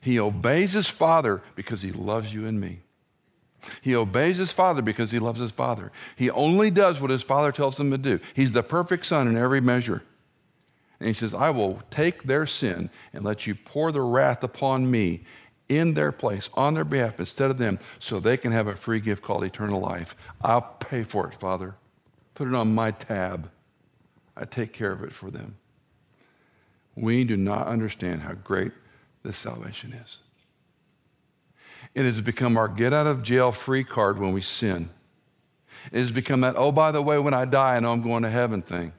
He 0.01 0.19
obeys 0.19 0.73
his 0.73 0.87
Father 0.87 1.41
because 1.55 1.81
he 1.81 1.91
loves 1.91 2.33
you 2.33 2.47
and 2.47 2.59
me. 2.59 2.79
He 3.81 3.95
obeys 3.95 4.37
his 4.37 4.51
father 4.51 4.81
because 4.81 5.11
he 5.11 5.19
loves 5.19 5.39
his 5.39 5.51
father. 5.51 5.91
He 6.15 6.29
only 6.29 6.71
does 6.71 7.01
what 7.01 7.11
his 7.11 7.23
father 7.23 7.51
tells 7.51 7.79
him 7.79 7.91
to 7.91 7.97
do. 7.97 8.19
He's 8.33 8.51
the 8.51 8.63
perfect 8.63 9.05
son 9.05 9.27
in 9.27 9.37
every 9.37 9.61
measure. 9.61 10.03
And 10.99 11.07
he 11.07 11.13
says, 11.13 11.33
I 11.33 11.49
will 11.49 11.81
take 11.89 12.23
their 12.23 12.45
sin 12.45 12.89
and 13.13 13.23
let 13.23 13.47
you 13.47 13.55
pour 13.55 13.91
the 13.91 14.01
wrath 14.01 14.43
upon 14.43 14.89
me 14.91 15.23
in 15.69 15.93
their 15.93 16.11
place, 16.11 16.49
on 16.55 16.73
their 16.73 16.83
behalf, 16.83 17.19
instead 17.19 17.51
of 17.51 17.57
them, 17.57 17.79
so 17.99 18.19
they 18.19 18.37
can 18.37 18.51
have 18.51 18.67
a 18.67 18.75
free 18.75 18.99
gift 18.99 19.21
called 19.21 19.43
eternal 19.43 19.79
life. 19.79 20.15
I'll 20.41 20.61
pay 20.61 21.03
for 21.03 21.29
it, 21.29 21.39
Father. 21.39 21.75
Put 22.33 22.47
it 22.47 22.55
on 22.55 22.73
my 22.73 22.91
tab. 22.91 23.49
I 24.35 24.45
take 24.45 24.73
care 24.73 24.91
of 24.91 25.03
it 25.03 25.13
for 25.13 25.29
them. 25.29 25.57
We 26.95 27.23
do 27.23 27.37
not 27.37 27.67
understand 27.67 28.21
how 28.21 28.33
great 28.33 28.71
this 29.23 29.37
salvation 29.37 29.93
is. 29.93 30.17
It 31.95 32.05
has 32.05 32.21
become 32.21 32.57
our 32.57 32.67
get 32.67 32.93
out 32.93 33.07
of 33.07 33.23
jail 33.23 33.51
free 33.51 33.83
card 33.83 34.19
when 34.19 34.33
we 34.33 34.41
sin. 34.41 34.89
It 35.91 35.99
has 35.99 36.11
become 36.11 36.41
that, 36.41 36.55
oh, 36.57 36.71
by 36.71 36.91
the 36.91 37.01
way, 37.01 37.17
when 37.19 37.33
I 37.33 37.45
die, 37.45 37.75
I 37.75 37.79
know 37.79 37.91
I'm 37.91 38.01
going 38.01 38.23
to 38.23 38.29
heaven 38.29 38.61
thing. 38.61 38.93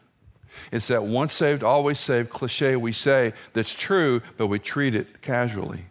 It's 0.72 0.88
that 0.88 1.04
once 1.04 1.32
saved, 1.32 1.62
always 1.62 2.00
saved 2.00 2.30
cliche 2.30 2.76
we 2.76 2.92
say 2.92 3.32
that's 3.52 3.72
true, 3.72 4.20
but 4.36 4.48
we 4.48 4.58
treat 4.58 4.94
it 4.94 5.22
casually. 5.22 5.86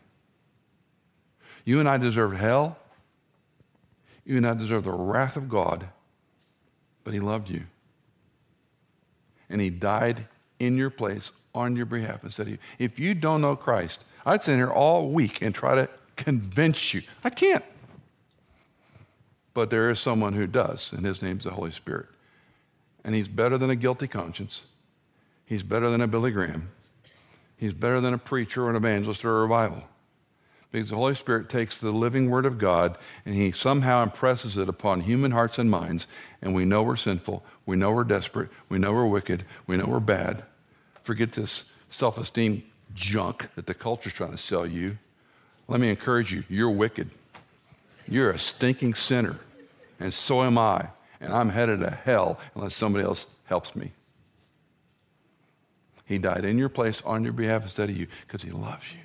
You 1.64 1.80
and 1.80 1.88
I 1.88 1.98
deserve 1.98 2.36
hell. 2.36 2.78
You 4.26 4.38
and 4.38 4.48
I 4.48 4.54
deserve 4.54 4.84
the 4.84 4.92
wrath 4.92 5.38
of 5.38 5.50
God, 5.50 5.88
but 7.04 7.14
He 7.14 7.20
loved 7.20 7.50
you. 7.50 7.64
And 9.50 9.62
He 9.62 9.70
died 9.70 10.28
in 10.60 10.78
your 10.78 10.90
place 10.90 11.32
on 11.56 11.76
your 11.76 11.86
behalf 11.86 12.24
instead 12.24 12.44
of 12.44 12.50
you. 12.50 12.58
If 12.78 13.00
you 13.00 13.14
don't 13.14 13.42
know 13.42 13.56
Christ, 13.56 14.04
I'd 14.26 14.44
sit 14.44 14.56
here 14.56 14.72
all 14.72 15.10
week 15.10 15.42
and 15.42 15.56
try 15.56 15.76
to 15.76 15.90
convince 16.20 16.94
you. 16.94 17.02
I 17.24 17.30
can't. 17.30 17.66
But 19.54 19.70
there 19.70 19.90
is 19.90 20.00
someone 20.00 20.34
who 20.34 20.46
does, 20.46 20.94
and 20.94 21.06
his 21.06 21.22
name's 21.22 21.46
the 21.46 21.52
Holy 21.52 21.72
Spirit. 21.72 22.08
And 23.04 23.16
he's 23.16 23.28
better 23.28 23.58
than 23.58 23.70
a 23.70 23.76
guilty 23.76 24.08
conscience. 24.08 24.64
He's 25.46 25.64
better 25.64 25.90
than 25.90 26.02
a 26.02 26.08
Billy 26.08 26.32
Graham. 26.32 26.70
He's 27.58 27.74
better 27.74 28.00
than 28.00 28.14
a 28.14 28.18
preacher 28.18 28.66
or 28.66 28.70
an 28.70 28.76
evangelist 28.76 29.26
or 29.26 29.38
a 29.38 29.42
revival. 29.42 29.84
Because 30.72 30.90
the 30.90 30.96
Holy 30.96 31.16
Spirit 31.16 31.50
takes 31.50 31.78
the 31.78 31.92
living 31.92 32.30
Word 32.30 32.46
of 32.46 32.60
God 32.60 32.98
and 33.26 33.34
He 33.34 33.52
somehow 33.52 34.04
impresses 34.04 34.58
it 34.58 34.70
upon 34.70 35.02
human 35.02 35.32
hearts 35.32 35.58
and 35.58 35.72
minds, 35.72 36.06
and 36.42 36.54
we 36.54 36.66
know 36.66 36.84
we're 36.84 36.96
sinful, 36.96 37.44
we 37.66 37.76
know 37.76 37.92
we're 37.92 38.04
desperate, 38.04 38.50
we 38.70 38.78
know 38.78 38.94
we're 38.94 39.08
wicked, 39.08 39.46
we 39.66 39.78
know 39.78 39.86
we're 39.88 40.00
bad. 40.00 40.44
Forget 41.02 41.32
this 41.32 41.72
self 41.90 42.20
esteem 42.20 42.64
junk 42.94 43.50
that 43.56 43.66
the 43.66 43.74
culture's 43.74 44.14
trying 44.14 44.32
to 44.32 44.38
sell 44.38 44.68
you. 44.68 44.98
Let 45.70 45.80
me 45.80 45.90
encourage 45.90 46.34
you 46.34 46.44
you're 46.50 46.72
wicked. 46.72 47.12
You're 48.08 48.32
a 48.32 48.40
stinking 48.40 48.96
sinner, 48.96 49.38
and 50.00 50.12
so 50.12 50.42
am 50.42 50.58
I. 50.58 50.90
And 51.22 51.32
I'm 51.32 51.50
headed 51.50 51.82
to 51.82 51.92
hell 51.92 52.40
unless 52.56 52.76
somebody 52.76 53.06
else 53.06 53.28
helps 53.46 53.76
me. 53.76 53.92
He 56.06 56.18
died 56.18 56.44
in 56.44 56.58
your 56.58 56.70
place 56.70 57.04
on 57.06 57.24
your 57.24 57.34
behalf 57.34 57.64
instead 57.64 57.90
of 57.90 57.96
you 57.96 58.08
because 58.26 58.42
he 58.42 58.50
loves 58.50 58.86
you. 58.92 59.02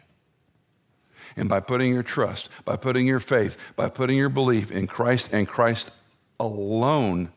And 1.37 1.51
by 1.51 1.61
putting 1.61 1.93
your 1.93 2.03
trust, 2.03 2.49
by 2.65 2.77
putting 2.77 3.07
your 3.07 3.21
faith, 3.21 3.59
by 3.77 3.91
putting 3.91 4.17
your 4.17 4.31
belief 4.31 4.71
in 4.71 4.87
Christ 4.87 5.29
and 5.33 5.47
Christ 5.47 5.91
alone 6.41 7.31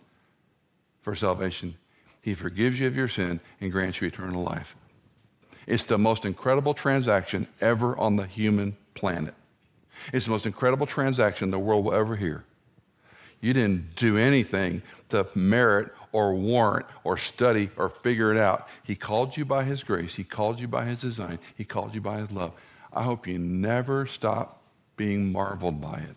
for 1.02 1.16
salvation, 1.16 1.76
he 2.22 2.34
forgives 2.34 2.80
you 2.80 2.88
of 2.88 2.96
your 2.96 3.10
sin 3.10 3.42
and 3.60 3.72
grants 3.74 4.00
you 4.00 4.08
eternal 4.08 4.44
life. 4.44 4.76
It's 5.66 5.84
the 5.84 5.98
most 5.98 6.24
incredible 6.24 6.74
transaction 6.74 7.48
ever 7.60 7.98
on 7.98 8.16
the 8.16 8.26
human 8.26 8.78
planet. 8.98 9.34
It's 10.12 10.26
the 10.26 10.32
most 10.32 10.46
incredible 10.46 10.86
transaction 10.86 11.52
the 11.52 11.60
world 11.60 11.86
will 11.86 11.94
ever 11.94 12.16
hear. 12.16 12.44
You 13.40 13.54
didn't 13.54 13.96
do 13.96 14.18
anything 14.18 14.82
to 15.10 15.28
merit 15.36 15.94
or 16.12 16.34
warrant 16.34 16.88
or 17.04 17.18
study 17.18 17.70
or 17.78 17.90
figure 17.90 18.32
it 18.32 18.38
out. 18.38 18.68
He 18.84 18.96
called 18.96 19.38
you 19.38 19.46
by 19.46 19.64
His 19.64 19.84
grace, 19.84 20.16
He 20.16 20.24
called 20.24 20.60
you 20.60 20.68
by 20.68 20.86
His 20.86 21.02
design, 21.02 21.40
He 21.56 21.64
called 21.64 21.94
you 21.94 22.02
by 22.02 22.18
His 22.18 22.32
love. 22.32 22.54
I 22.92 23.04
hope 23.04 23.28
you 23.28 23.38
never 23.38 24.08
stop 24.08 24.62
being 24.96 25.32
marveled 25.32 25.80
by 25.80 25.98
it. 25.98 26.16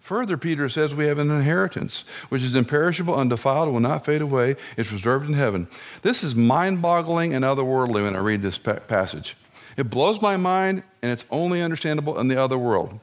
Further, 0.00 0.38
Peter 0.38 0.68
says 0.70 0.94
we 0.94 1.06
have 1.06 1.18
an 1.18 1.30
inheritance, 1.30 2.04
which 2.30 2.42
is 2.42 2.54
imperishable, 2.54 3.14
undefiled, 3.14 3.70
will 3.70 3.80
not 3.80 4.06
fade 4.06 4.22
away. 4.22 4.56
It's 4.78 4.90
reserved 4.90 5.28
in 5.28 5.34
heaven. 5.34 5.68
This 6.00 6.24
is 6.24 6.34
mind 6.34 6.80
boggling 6.80 7.34
and 7.34 7.44
otherworldly 7.44 8.04
when 8.04 8.16
I 8.16 8.20
read 8.20 8.40
this 8.40 8.56
passage. 8.56 9.36
It 9.76 9.90
blows 9.90 10.20
my 10.20 10.36
mind, 10.36 10.82
and 11.02 11.12
it's 11.12 11.24
only 11.30 11.62
understandable 11.62 12.18
in 12.18 12.28
the 12.28 12.40
other 12.42 12.58
world. 12.58 12.98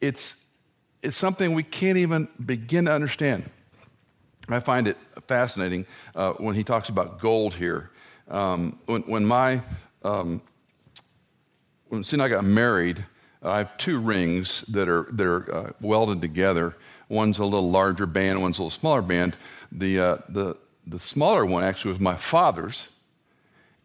It's, 0.00 0.36
it's 1.02 1.16
something 1.16 1.54
we 1.54 1.62
can't 1.62 1.98
even 1.98 2.28
begin 2.44 2.84
to 2.86 2.92
understand. 2.92 3.50
I 4.48 4.60
find 4.60 4.86
it 4.86 4.98
fascinating 5.26 5.86
uh, 6.14 6.32
when 6.32 6.54
he 6.54 6.64
talks 6.64 6.88
about 6.88 7.20
gold 7.20 7.54
here. 7.54 7.90
Um, 8.28 8.78
when, 8.86 9.02
when 9.02 9.24
my 9.24 9.62
um, 10.02 10.42
when 11.88 12.04
and 12.12 12.22
I 12.22 12.28
got 12.28 12.44
married, 12.44 13.04
I 13.42 13.58
have 13.58 13.76
two 13.78 13.98
rings 14.00 14.62
that 14.68 14.88
are 14.88 15.06
that 15.12 15.26
are 15.26 15.54
uh, 15.54 15.72
welded 15.80 16.20
together. 16.20 16.76
One's 17.08 17.38
a 17.38 17.44
little 17.44 17.70
larger 17.70 18.06
band, 18.06 18.40
one's 18.40 18.58
a 18.58 18.62
little 18.62 18.70
smaller 18.70 19.02
band. 19.02 19.36
The 19.72 20.00
uh, 20.00 20.16
the 20.28 20.56
the 20.86 20.98
smaller 20.98 21.44
one 21.46 21.62
actually 21.62 21.90
was 21.90 22.00
my 22.00 22.16
father's, 22.16 22.88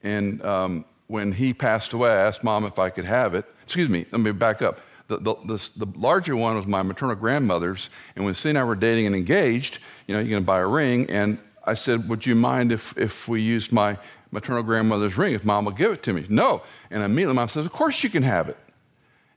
and 0.04 0.44
um, 0.44 0.86
when 1.10 1.32
he 1.32 1.54
passed 1.56 1.92
away, 1.94 2.12
I 2.12 2.28
asked 2.28 2.44
mom 2.44 2.66
if 2.66 2.78
I 2.78 2.92
could 2.92 3.06
have 3.06 3.34
it. 3.34 3.44
Excuse 3.64 3.90
me, 3.90 4.06
let 4.12 4.22
me 4.22 4.32
back 4.32 4.62
up. 4.62 4.80
The, 5.08 5.18
the, 5.18 5.36
the, 5.44 5.86
the 5.86 6.00
larger 6.00 6.36
one 6.36 6.56
was 6.56 6.68
my 6.68 6.84
maternal 6.84 7.16
grandmother's, 7.16 7.90
and 8.16 8.26
when 8.26 8.36
C 8.36 8.50
and 8.50 8.58
I 8.60 8.64
were 8.64 8.76
dating 8.76 9.08
and 9.08 9.16
engaged, 9.16 9.80
you 10.08 10.14
know, 10.14 10.20
you're 10.20 10.30
going 10.30 10.44
to 10.44 10.48
buy 10.48 10.60
a 10.60 10.68
ring, 10.68 11.10
and 11.10 11.40
I 11.66 11.74
said, 11.74 12.08
Would 12.10 12.28
you 12.28 12.36
mind 12.36 12.72
if, 12.72 12.96
if 12.96 13.28
we 13.28 13.42
used 13.42 13.72
my 13.72 13.98
maternal 14.30 14.62
grandmother's 14.62 15.18
ring, 15.18 15.34
if 15.34 15.44
mom 15.44 15.66
would 15.66 15.78
give 15.78 15.92
it 15.92 16.04
to 16.04 16.14
me? 16.14 16.28
No. 16.30 16.62
And 16.92 17.02
immediately 17.02 17.34
mom 17.34 17.50
says, 17.50 17.66
Of 17.66 17.72
course 17.72 18.04
you 18.04 18.12
can 18.12 18.22
have 18.22 18.48
it. 18.48 18.58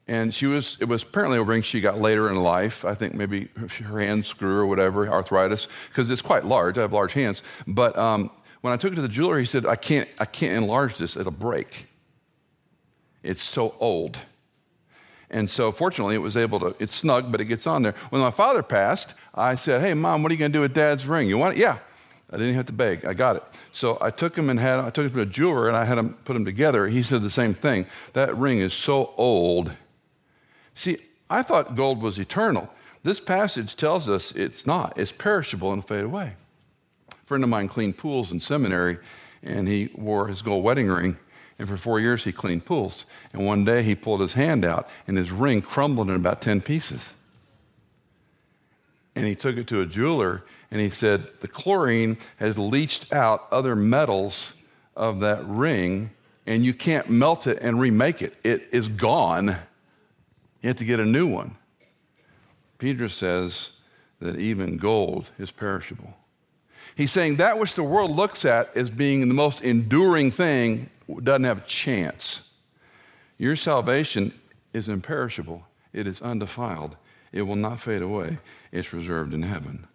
And 0.07 0.35
she 0.35 0.45
was, 0.45 0.77
it 0.79 0.87
was 0.87 1.03
apparently 1.05 1.39
a 1.39 1.43
ring 1.43 1.63
she 1.63 1.81
got 1.81 1.99
later 1.99 2.29
in 2.29 2.37
life. 2.37 2.85
I 2.85 2.95
think 2.95 3.15
maybe 3.15 3.49
her 3.83 3.99
hands 3.99 4.31
grew 4.35 4.59
or 4.59 4.67
whatever, 4.67 5.09
arthritis, 5.09 5.69
because 5.89 6.11
it's 6.11 6.21
quite 6.21 6.45
large. 6.45 6.77
I 6.77 6.83
have 6.83 6.93
large 6.93 7.15
hands. 7.15 7.43
But 7.67 7.97
um, 7.97 8.31
when 8.63 8.73
I 8.73 8.77
took 8.77 8.93
it 8.93 8.97
to 8.97 9.03
the 9.03 9.09
jeweler, 9.09 9.39
he 9.39 9.45
said, 9.45 9.67
I 9.67 9.77
can't, 9.77 10.09
I 10.19 10.25
can't 10.25 10.57
enlarge 10.63 10.97
this, 10.97 11.17
it'll 11.17 11.33
break. 11.33 11.87
It's 13.23 13.43
so 13.43 13.75
old. 13.79 14.19
And 15.31 15.51
so, 15.51 15.73
fortunately, 15.73 16.15
it 16.15 16.19
was 16.19 16.37
able 16.37 16.61
to, 16.61 16.77
it's 16.79 16.95
snug, 16.95 17.33
but 17.33 17.41
it 17.41 17.47
gets 17.47 17.67
on 17.67 17.83
there. 17.83 17.95
When 18.11 18.21
my 18.21 18.31
father 18.31 18.63
passed, 18.63 19.15
I 19.35 19.55
said, 19.55 19.81
Hey, 19.81 19.95
mom, 19.95 20.23
what 20.23 20.31
are 20.31 20.35
you 20.35 20.39
going 20.39 20.53
to 20.53 20.57
do 20.57 20.61
with 20.61 20.75
dad's 20.75 21.07
ring? 21.07 21.29
You 21.29 21.39
want 21.39 21.57
it? 21.57 21.61
Yeah. 21.61 21.79
I 22.31 22.39
didn't 22.39 22.55
have 22.55 22.67
to 22.67 22.73
beg. 22.73 23.05
I 23.05 23.13
got 23.13 23.37
it. 23.37 23.43
So 23.73 23.99
I 24.01 24.11
took 24.11 24.37
him 24.37 24.49
and 24.49 24.59
had, 24.59 24.79
I 24.79 24.89
took 24.89 25.05
him 25.05 25.13
to 25.13 25.21
a 25.21 25.27
jeweler 25.27 25.69
and 25.69 25.77
I 25.77 25.85
had 25.85 25.99
him 25.99 26.15
put 26.25 26.33
them 26.33 26.47
together. 26.47 26.89
He 26.89 27.03
said 27.03 27.23
the 27.23 27.31
same 27.31 27.53
thing. 27.53 27.87
That 28.15 28.35
ring 28.37 28.59
is 28.59 28.73
so 28.73 29.13
old. 29.19 29.73
See, 30.75 30.97
I 31.29 31.43
thought 31.43 31.77
gold 31.77 32.01
was 32.01 32.19
eternal. 32.19 32.73
This 33.03 33.21
passage 33.21 33.77
tells 33.77 34.09
us 34.09 34.33
it's 34.33 34.67
not. 34.67 34.97
It's 34.97 35.13
perishable 35.13 35.75
and 35.75 35.87
fade 35.87 36.05
away. 36.05 36.37
Friend 37.33 37.45
of 37.45 37.49
mine 37.49 37.69
cleaned 37.69 37.97
pools 37.97 38.31
in 38.31 38.41
seminary 38.41 38.99
and 39.43 39.67
he 39.67 39.89
wore 39.95 40.29
his 40.29 40.43
gold 40.43 40.63
wedding 40.63 40.89
ring 40.89 41.17
and 41.59 41.67
for 41.67 41.79
four 41.79 41.99
years, 41.99 42.25
he 42.25 42.33
cleaned 42.33 42.67
pools. 42.67 43.07
And 43.33 43.47
one 43.47 43.65
day, 43.65 43.83
he 43.83 43.95
pulled 43.95 44.21
his 44.21 44.35
hand 44.35 44.65
out, 44.65 44.89
and 45.07 45.17
his 45.17 45.31
ring 45.31 45.63
crumbled 45.63 46.11
in 46.11 46.17
about 46.17 46.43
10 46.43 46.61
pieces. 46.61 47.15
And 49.15 49.27
he 49.27 49.37
took 49.37 49.57
it 49.57 49.69
to 49.69 49.81
a 49.81 49.87
jeweler, 49.87 50.43
and 50.73 50.81
he 50.81 50.91
said, 50.91 51.29
The 51.41 51.47
chlorine 51.47 52.19
has 52.39 52.59
leached 52.59 53.13
out 53.13 53.47
other 53.53 53.77
metals 53.77 54.55
of 54.97 55.21
that 55.21 55.47
ring, 55.47 56.11
and 56.47 56.65
you 56.65 56.75
can't 56.75 57.09
melt 57.09 57.47
it 57.47 57.59
and 57.63 57.79
remake 57.79 58.23
it. 58.23 58.35
It 58.43 58.69
is 58.73 58.89
gone. 58.89 59.57
You 60.63 60.69
have 60.69 60.79
to 60.79 60.85
get 60.85 60.99
a 60.99 61.07
new 61.07 61.29
one. 61.29 61.57
Peter 62.79 63.09
says 63.09 63.71
that 64.21 64.37
even 64.37 64.77
gold 64.79 65.31
is 65.39 65.53
perishable. 65.53 66.17
He's 66.95 67.13
saying 67.13 67.37
that 67.37 67.59
which 67.59 67.75
the 67.75 67.83
world 67.83 68.11
looks 68.11 68.45
at 68.45 68.77
as 68.77 68.91
being 68.91 69.27
the 69.29 69.35
most 69.35 69.63
enduring 69.63 70.31
thing 70.31 70.91
doesn't 71.23 71.45
have 71.45 71.59
a 71.59 71.67
chance. 71.67 72.49
Your 73.39 73.57
salvation 73.57 74.33
is 74.73 74.89
imperishable, 74.89 75.67
it 75.93 76.07
is 76.07 76.21
undefiled, 76.23 76.97
it 77.33 77.43
will 77.43 77.57
not 77.57 77.81
fade 77.81 78.03
away, 78.03 78.39
it's 78.71 78.93
reserved 78.93 79.35
in 79.35 79.43
heaven. 79.43 79.89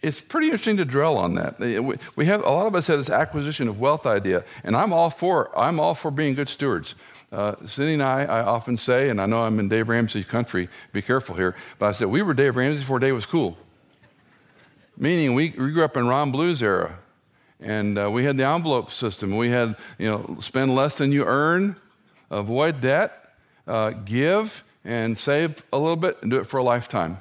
It's 0.00 0.20
pretty 0.20 0.46
interesting 0.46 0.76
to 0.76 0.84
dwell 0.84 1.18
on 1.18 1.34
that. 1.34 1.58
We 2.14 2.26
have 2.26 2.44
a 2.44 2.50
lot 2.50 2.68
of 2.68 2.74
us 2.76 2.86
have 2.86 2.98
this 2.98 3.10
acquisition 3.10 3.66
of 3.66 3.80
wealth 3.80 4.06
idea, 4.06 4.44
and 4.62 4.76
I'm 4.76 4.92
all 4.92 5.10
for 5.10 5.50
I'm 5.58 5.80
all 5.80 5.96
for 5.96 6.12
being 6.12 6.34
good 6.34 6.48
stewards. 6.48 6.94
Uh, 7.32 7.56
Cindy 7.66 7.94
and 7.94 8.02
I, 8.02 8.22
I 8.22 8.42
often 8.42 8.76
say, 8.76 9.10
and 9.10 9.20
I 9.20 9.26
know 9.26 9.42
I'm 9.42 9.58
in 9.58 9.68
Dave 9.68 9.88
Ramsey's 9.88 10.24
country. 10.24 10.68
Be 10.92 11.02
careful 11.02 11.34
here, 11.34 11.56
but 11.80 11.86
I 11.86 11.92
said 11.92 12.06
we 12.06 12.22
were 12.22 12.32
Dave 12.32 12.54
Ramsey 12.54 12.78
before 12.78 13.00
Dave 13.00 13.14
was 13.14 13.26
cool. 13.26 13.58
Meaning 15.00 15.34
we, 15.34 15.50
we 15.50 15.70
grew 15.70 15.84
up 15.84 15.96
in 15.96 16.08
Ron 16.08 16.32
Blue's 16.32 16.60
era. 16.60 16.98
And 17.60 17.98
uh, 17.98 18.10
we 18.10 18.24
had 18.24 18.36
the 18.36 18.44
envelope 18.44 18.90
system. 18.90 19.36
We 19.36 19.50
had, 19.50 19.76
you 19.98 20.08
know, 20.10 20.36
spend 20.40 20.74
less 20.74 20.96
than 20.96 21.12
you 21.12 21.24
earn, 21.24 21.76
avoid 22.30 22.80
debt, 22.80 23.32
uh, 23.66 23.90
give, 23.90 24.64
and 24.84 25.16
save 25.16 25.62
a 25.72 25.78
little 25.78 25.96
bit 25.96 26.18
and 26.22 26.30
do 26.30 26.38
it 26.38 26.46
for 26.46 26.58
a 26.58 26.62
lifetime. 26.62 27.18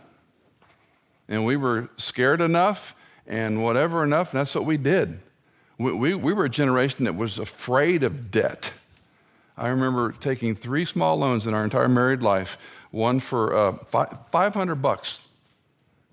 And 1.27 1.45
we 1.45 1.55
were 1.55 1.89
scared 1.97 2.41
enough 2.41 2.95
and 3.27 3.63
whatever 3.63 4.03
enough, 4.03 4.33
and 4.33 4.39
that's 4.39 4.55
what 4.55 4.65
we 4.65 4.77
did. 4.77 5.19
We, 5.77 5.91
we, 5.91 6.15
we 6.15 6.33
were 6.33 6.45
a 6.45 6.49
generation 6.49 7.05
that 7.05 7.15
was 7.15 7.37
afraid 7.37 8.03
of 8.03 8.31
debt. 8.31 8.73
I 9.55 9.67
remember 9.67 10.13
taking 10.13 10.55
three 10.55 10.85
small 10.85 11.17
loans 11.17 11.45
in 11.45 11.53
our 11.53 11.63
entire 11.63 11.89
married 11.89 12.23
life 12.23 12.57
one 12.89 13.19
for 13.19 13.55
uh, 13.55 13.73
500 14.31 14.75
bucks 14.75 15.26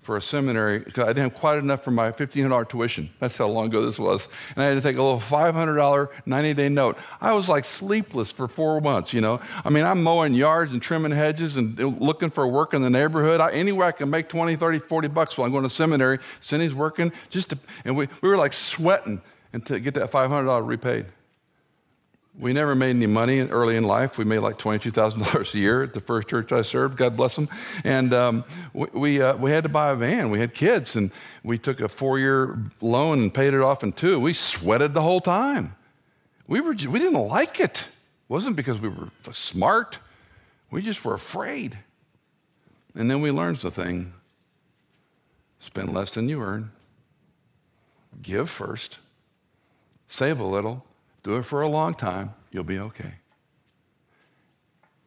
for 0.05 0.17
a 0.17 0.21
seminary 0.21 0.79
because 0.79 1.03
I 1.03 1.07
didn't 1.07 1.31
have 1.31 1.33
quite 1.33 1.57
enough 1.57 1.83
for 1.83 1.89
my 1.89 2.11
$1,500 2.11 2.69
tuition. 2.69 3.09
That's 3.19 3.35
how 3.37 3.47
long 3.47 3.67
ago 3.67 3.83
this 3.83 3.97
was. 3.97 4.29
And 4.55 4.63
I 4.63 4.67
had 4.67 4.75
to 4.75 4.81
take 4.81 4.97
a 4.97 5.01
little 5.01 5.19
$500 5.19 6.09
90 6.25 6.53
day 6.53 6.69
note. 6.69 6.97
I 7.19 7.33
was 7.33 7.49
like 7.49 7.65
sleepless 7.65 8.31
for 8.31 8.47
four 8.47 8.79
months, 8.81 9.13
you 9.13 9.21
know. 9.21 9.41
I 9.65 9.71
mean, 9.71 9.83
I'm 9.83 10.03
mowing 10.03 10.35
yards 10.35 10.71
and 10.71 10.81
trimming 10.81 11.11
hedges 11.11 11.57
and 11.57 11.79
looking 11.99 12.29
for 12.29 12.47
work 12.47 12.75
in 12.75 12.83
the 12.83 12.89
neighborhood. 12.89 13.41
I, 13.41 13.51
anywhere 13.51 13.87
I 13.87 13.91
can 13.91 14.11
make 14.11 14.29
20, 14.29 14.55
30, 14.55 14.79
40 14.79 15.07
bucks 15.07 15.37
while 15.37 15.47
I'm 15.47 15.51
going 15.51 15.63
to 15.63 15.69
seminary. 15.69 16.19
Cindy's 16.39 16.75
working. 16.75 17.11
just 17.31 17.49
to, 17.49 17.57
And 17.83 17.97
we, 17.97 18.07
we 18.21 18.29
were 18.29 18.37
like 18.37 18.53
sweating 18.53 19.23
and 19.53 19.65
to 19.65 19.79
get 19.79 19.95
that 19.95 20.11
$500 20.11 20.67
repaid. 20.67 21.07
We 22.37 22.51
never 22.51 22.75
made 22.75 22.89
any 22.89 23.07
money 23.07 23.39
early 23.39 23.77
in 23.77 23.85
life. 23.85 24.17
We 24.17 24.25
made 24.25 24.39
like 24.39 24.57
$22,000 24.59 25.53
a 25.53 25.57
year 25.57 25.83
at 25.83 25.93
the 25.93 26.01
first 26.01 26.27
church 26.27 26.51
I 26.51 26.63
served, 26.63 26.97
God 26.97 27.15
bless 27.15 27.35
them. 27.35 27.47
And 27.85 28.13
um, 28.13 28.43
we, 28.73 28.87
we, 28.93 29.21
uh, 29.21 29.37
we, 29.37 29.51
had 29.51 29.63
to 29.63 29.69
buy 29.69 29.91
a 29.91 29.95
van. 29.95 30.29
We 30.29 30.39
had 30.39 30.53
kids, 30.53 30.97
and 30.97 31.11
we 31.43 31.57
took 31.57 31.79
a 31.79 31.87
four 31.87 32.19
year 32.19 32.59
loan 32.81 33.19
and 33.19 33.33
paid 33.33 33.53
it 33.53 33.61
off 33.61 33.83
in 33.83 33.93
two. 33.93 34.19
We 34.19 34.33
sweated 34.33 34.93
the 34.93 35.01
whole 35.01 35.21
time. 35.21 35.75
We, 36.47 36.59
were, 36.59 36.73
we 36.73 36.99
didn't 36.99 37.13
like 37.13 37.59
it. 37.61 37.81
It 37.81 37.87
wasn't 38.27 38.57
because 38.57 38.81
we 38.81 38.89
were 38.89 39.09
smart, 39.31 39.99
we 40.71 40.81
just 40.81 41.05
were 41.05 41.13
afraid. 41.13 41.77
And 42.95 43.09
then 43.09 43.21
we 43.21 43.31
learned 43.31 43.57
the 43.57 43.71
thing 43.71 44.13
spend 45.59 45.93
less 45.93 46.13
than 46.13 46.29
you 46.29 46.41
earn, 46.41 46.71
give 48.21 48.49
first, 48.49 48.99
save 50.07 50.39
a 50.39 50.45
little 50.45 50.85
do 51.25 51.37
it 51.37 51.43
for 51.43 51.63
a 51.63 51.67
long 51.67 51.95
time, 51.95 52.33
you'll 52.51 52.63
be 52.63 52.77
okay. 52.77 53.15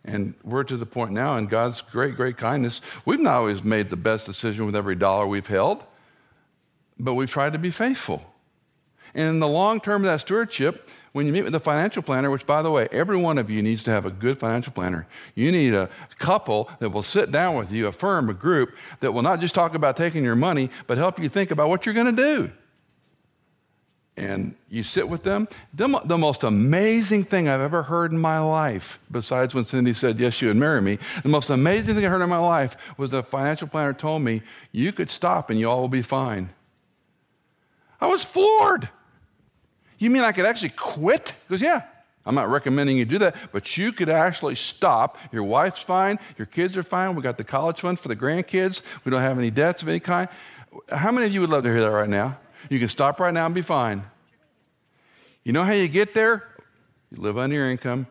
And 0.05 0.35
we're 0.43 0.65
to 0.65 0.77
the 0.77 0.85
point 0.85 1.13
now, 1.13 1.37
in 1.37 1.47
God's 1.47 1.81
great, 1.81 2.17
great 2.17 2.37
kindness, 2.37 2.81
we've 3.05 3.21
not 3.21 3.35
always 3.35 3.63
made 3.63 3.89
the 3.89 3.97
best 3.97 4.27
decision 4.27 4.67
with 4.67 4.75
every 4.75 4.97
dollar 4.97 5.29
we've 5.29 5.47
held, 5.47 5.85
but 6.99 7.15
we've 7.15 7.31
tried 7.31 7.53
to 7.53 7.59
be 7.59 7.71
faithful. 7.71 8.35
And 9.15 9.29
in 9.29 9.39
the 9.39 9.47
long 9.47 9.81
term 9.81 10.03
of 10.03 10.11
that 10.11 10.21
stewardship, 10.21 10.89
when 11.13 11.27
you 11.27 11.33
meet 11.33 11.45
with 11.45 11.55
a 11.55 11.61
financial 11.61 12.03
planner, 12.03 12.31
which 12.31 12.47
by 12.47 12.63
the 12.63 12.71
way, 12.71 12.89
every 12.91 13.17
one 13.17 13.39
of 13.39 13.49
you 13.49 13.63
needs 13.63 13.85
to 13.85 13.93
have 13.93 14.05
a 14.05 14.11
good 14.11 14.41
financial 14.41 14.73
planner. 14.73 15.07
You 15.37 15.53
need 15.53 15.73
a 15.73 15.89
couple 16.19 16.69
that 16.81 16.91
will 16.91 17.05
sit 17.05 17.31
down 17.31 17.55
with 17.55 17.71
you, 17.71 17.87
a 17.87 17.93
firm, 17.93 18.29
a 18.29 18.35
group 18.35 18.75
that 19.01 19.13
will 19.13 19.23
not 19.23 19.39
just 19.39 19.55
talk 19.55 19.75
about 19.75 19.97
taking 19.97 20.25
your 20.25 20.37
money, 20.37 20.69
but 20.89 20.99
help 20.99 21.21
you 21.21 21.29
think 21.29 21.53
about 21.53 21.69
what 21.69 21.87
you're 21.87 21.95
going 21.95 22.17
to 22.17 22.23
do 22.23 22.51
and 24.19 24.57
you 24.69 24.83
sit 24.83 25.09
with 25.09 25.23
them. 25.23 25.49
The, 25.73 26.01
the, 26.05 26.19
most 26.19 26.43
amazing 26.43 27.25
thing 27.25 27.49
I've 27.49 27.61
ever 27.61 27.85
heard 27.85 28.11
in 28.13 28.19
my 28.19 28.41
life, 28.41 28.99
besides 29.11 29.55
when 29.55 29.65
Cindy 29.65 29.95
said, 29.95 30.19
Yes, 30.19 30.43
you 30.43 30.49
would 30.49 30.57
marry 30.57 30.83
me, 30.83 30.99
the 31.23 31.29
most 31.29 31.51
amazing 31.51 31.95
thing 31.95 32.05
I 32.05 32.09
heard 32.09 32.23
in 32.23 32.29
my 32.29 32.39
life 32.39 32.77
was 32.97 33.11
the 33.11 33.23
financial 33.23 33.69
planner 33.69 33.93
told 33.93 34.23
me, 34.23 34.43
You 34.73 34.93
could 34.93 35.11
stop 35.11 35.51
and 35.51 35.59
you 35.59 35.71
all 35.71 35.81
will 35.81 35.89
be 35.89 36.03
fine. 36.03 36.51
I 38.01 38.09
was 38.09 38.25
floored. 38.25 38.89
You 39.99 40.11
mean 40.11 40.23
I 40.23 40.33
could 40.33 40.47
actually 40.47 40.71
quit? 40.71 41.35
He 41.47 41.55
goes, 41.55 41.61
Yeah. 41.61 41.83
I'm 42.27 42.35
not 42.35 42.51
recommending 42.51 42.99
you 42.99 43.07
do 43.07 43.19
that, 43.21 43.37
but 43.53 43.79
you 43.79 43.91
could 43.91 44.11
actually 44.11 44.57
stop. 44.57 45.17
Your 45.33 45.45
wife's 45.45 45.81
fine, 45.81 46.19
your 46.37 46.45
kids 46.45 46.77
are 46.77 46.83
fine. 46.83 47.15
We 47.15 47.23
got 47.23 47.39
the 47.39 47.45
college 47.45 47.81
fund 47.81 47.99
for 47.99 48.09
the 48.09 48.17
grandkids. 48.17 48.83
We 49.05 49.11
don't 49.11 49.23
have 49.23 49.39
any 49.39 49.51
debts 49.51 49.81
of 49.81 49.89
any 49.89 50.01
kind. 50.01 50.29
How 50.91 51.11
many 51.11 51.27
of 51.27 51.33
you 51.33 51.41
would 51.41 51.49
love 51.49 51.63
to 51.63 51.71
hear 51.71 51.81
that 51.81 51.91
right 51.91 52.09
now? 52.09 52.39
You 52.69 52.79
can 52.79 52.89
stop 52.89 53.21
right 53.21 53.33
now 53.33 53.47
and 53.47 53.55
be 53.55 53.63
fine. 53.63 54.03
You 55.45 55.53
know 55.53 55.65
how 55.65 55.73
you 55.73 55.89
get 55.89 56.15
there? 56.15 56.47
You 57.11 57.23
live 57.23 57.39
on 57.39 57.51
your 57.51 57.71
income, 57.71 58.07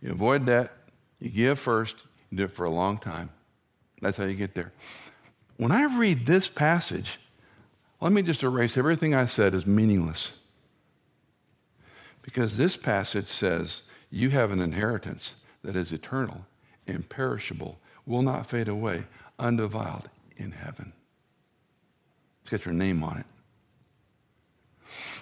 you 0.00 0.12
avoid 0.12 0.46
debt, 0.46 0.70
you 1.18 1.30
give 1.30 1.58
first, 1.58 2.04
you 2.30 2.38
do 2.38 2.44
it 2.44 2.52
for 2.52 2.64
a 2.64 2.70
long 2.70 2.98
time. 2.98 3.30
That's 4.00 4.16
how 4.16 4.24
you 4.24 4.34
get 4.34 4.54
there. 4.54 4.72
When 5.56 5.72
I 5.72 5.84
read 5.84 6.26
this 6.26 6.48
passage, 6.48 7.18
let 8.00 8.12
me 8.12 8.22
just 8.22 8.44
erase 8.44 8.76
everything 8.76 9.14
I 9.14 9.26
said 9.26 9.54
as 9.54 9.66
meaningless. 9.66 10.34
Because 12.22 12.56
this 12.56 12.76
passage 12.76 13.26
says 13.26 13.82
you 14.10 14.30
have 14.30 14.52
an 14.52 14.60
inheritance 14.60 15.34
that 15.62 15.74
is 15.74 15.92
eternal, 15.92 16.46
imperishable, 16.86 17.80
will 18.06 18.22
not 18.22 18.46
fade 18.46 18.68
away, 18.68 19.04
undefiled 19.38 20.08
in 20.36 20.52
heaven. 20.52 20.92
It's 22.42 22.50
got 22.50 22.64
your 22.64 22.74
name 22.74 23.02
on 23.02 23.18
it. 23.18 23.26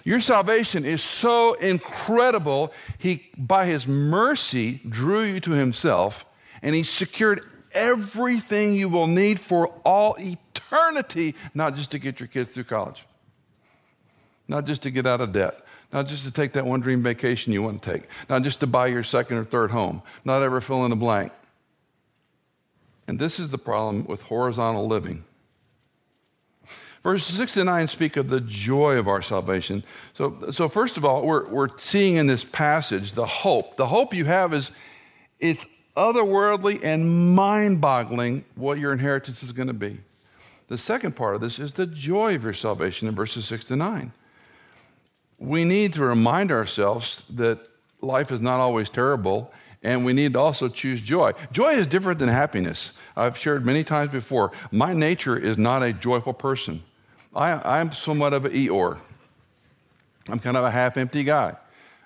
Your 0.03 0.19
salvation 0.19 0.85
is 0.85 1.03
so 1.03 1.53
incredible. 1.55 2.71
He, 2.97 3.29
by 3.37 3.65
his 3.65 3.87
mercy, 3.87 4.81
drew 4.87 5.23
you 5.23 5.39
to 5.41 5.51
himself, 5.51 6.25
and 6.61 6.73
he 6.73 6.83
secured 6.83 7.43
everything 7.71 8.73
you 8.75 8.89
will 8.89 9.07
need 9.07 9.39
for 9.39 9.67
all 9.83 10.15
eternity, 10.19 11.35
not 11.53 11.75
just 11.75 11.91
to 11.91 11.99
get 11.99 12.19
your 12.19 12.27
kids 12.27 12.53
through 12.53 12.63
college, 12.63 13.05
not 14.47 14.65
just 14.65 14.83
to 14.83 14.91
get 14.91 15.05
out 15.05 15.21
of 15.21 15.33
debt, 15.33 15.61
not 15.93 16.07
just 16.07 16.23
to 16.25 16.31
take 16.31 16.53
that 16.53 16.65
one 16.65 16.79
dream 16.79 17.03
vacation 17.03 17.53
you 17.53 17.61
want 17.61 17.81
to 17.81 17.91
take, 17.93 18.07
not 18.29 18.43
just 18.43 18.59
to 18.61 18.67
buy 18.67 18.87
your 18.87 19.03
second 19.03 19.37
or 19.37 19.43
third 19.43 19.71
home, 19.71 20.01
not 20.25 20.41
ever 20.41 20.59
fill 20.61 20.85
in 20.85 20.91
a 20.91 20.95
blank. 20.95 21.31
And 23.07 23.19
this 23.19 23.39
is 23.39 23.49
the 23.49 23.57
problem 23.57 24.05
with 24.05 24.23
horizontal 24.23 24.87
living. 24.87 25.23
Verses 27.07 27.37
6 27.37 27.53
to 27.53 27.63
9 27.63 27.87
speak 27.87 28.17
of 28.17 28.27
the 28.27 28.41
joy 28.41 28.97
of 28.97 29.07
our 29.07 29.21
salvation. 29.21 29.81
So, 30.13 30.51
so 30.51 30.67
first 30.67 30.97
of 30.97 31.05
all, 31.05 31.25
we're, 31.25 31.47
we're 31.47 31.69
seeing 31.77 32.17
in 32.17 32.27
this 32.27 32.43
passage 32.43 33.13
the 33.13 33.25
hope. 33.25 33.77
The 33.77 33.85
hope 33.85 34.13
you 34.13 34.25
have 34.25 34.53
is 34.53 34.71
it's 35.39 35.67
otherworldly 35.95 36.83
and 36.83 37.33
mind 37.33 37.79
boggling 37.79 38.43
what 38.55 38.77
your 38.77 38.91
inheritance 38.91 39.41
is 39.41 39.53
going 39.53 39.69
to 39.69 39.73
be. 39.73 39.99
The 40.67 40.77
second 40.77 41.15
part 41.15 41.35
of 41.35 41.39
this 41.39 41.59
is 41.59 41.71
the 41.71 41.85
joy 41.85 42.35
of 42.35 42.43
your 42.43 42.51
salvation 42.51 43.07
in 43.07 43.15
verses 43.15 43.45
6 43.45 43.63
to 43.67 43.77
9. 43.77 44.11
We 45.39 45.63
need 45.63 45.93
to 45.93 46.03
remind 46.03 46.51
ourselves 46.51 47.23
that 47.29 47.69
life 48.01 48.33
is 48.33 48.41
not 48.41 48.59
always 48.59 48.89
terrible, 48.89 49.53
and 49.81 50.03
we 50.03 50.11
need 50.11 50.33
to 50.33 50.39
also 50.39 50.67
choose 50.67 50.99
joy. 50.99 51.31
Joy 51.53 51.69
is 51.69 51.87
different 51.87 52.19
than 52.19 52.27
happiness. 52.27 52.91
I've 53.15 53.37
shared 53.37 53.65
many 53.65 53.85
times 53.85 54.11
before. 54.11 54.51
My 54.73 54.93
nature 54.93 55.37
is 55.37 55.57
not 55.57 55.83
a 55.83 55.93
joyful 55.93 56.33
person. 56.33 56.83
I, 57.37 57.79
am 57.79 57.91
somewhat 57.91 58.33
of 58.33 58.45
an 58.45 58.51
Eeyore. 58.51 58.99
I'm 60.27 60.39
kind 60.39 60.57
of 60.57 60.63
a 60.63 60.71
half 60.71 60.97
empty 60.97 61.23
guy. 61.23 61.55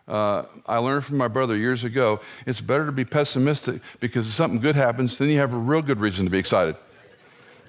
Uh, 0.08 0.44
I 0.67 0.78
learned 0.78 1.06
from 1.06 1.17
my 1.17 1.30
brother 1.30 1.56
years 1.56 1.86
ago 1.86 2.20
it's 2.46 2.60
better 2.60 2.86
to 2.86 2.91
be 2.91 3.06
pessimistic 3.06 3.82
because 4.02 4.28
if 4.28 4.34
something 4.34 4.60
good 4.60 4.76
happens, 4.76 5.17
then 5.17 5.30
you 5.30 5.38
have 5.38 5.54
a 5.54 5.58
real 5.58 5.82
good 5.82 6.00
reason 6.00 6.26
to 6.26 6.32
be 6.32 6.38
excited. 6.38 6.76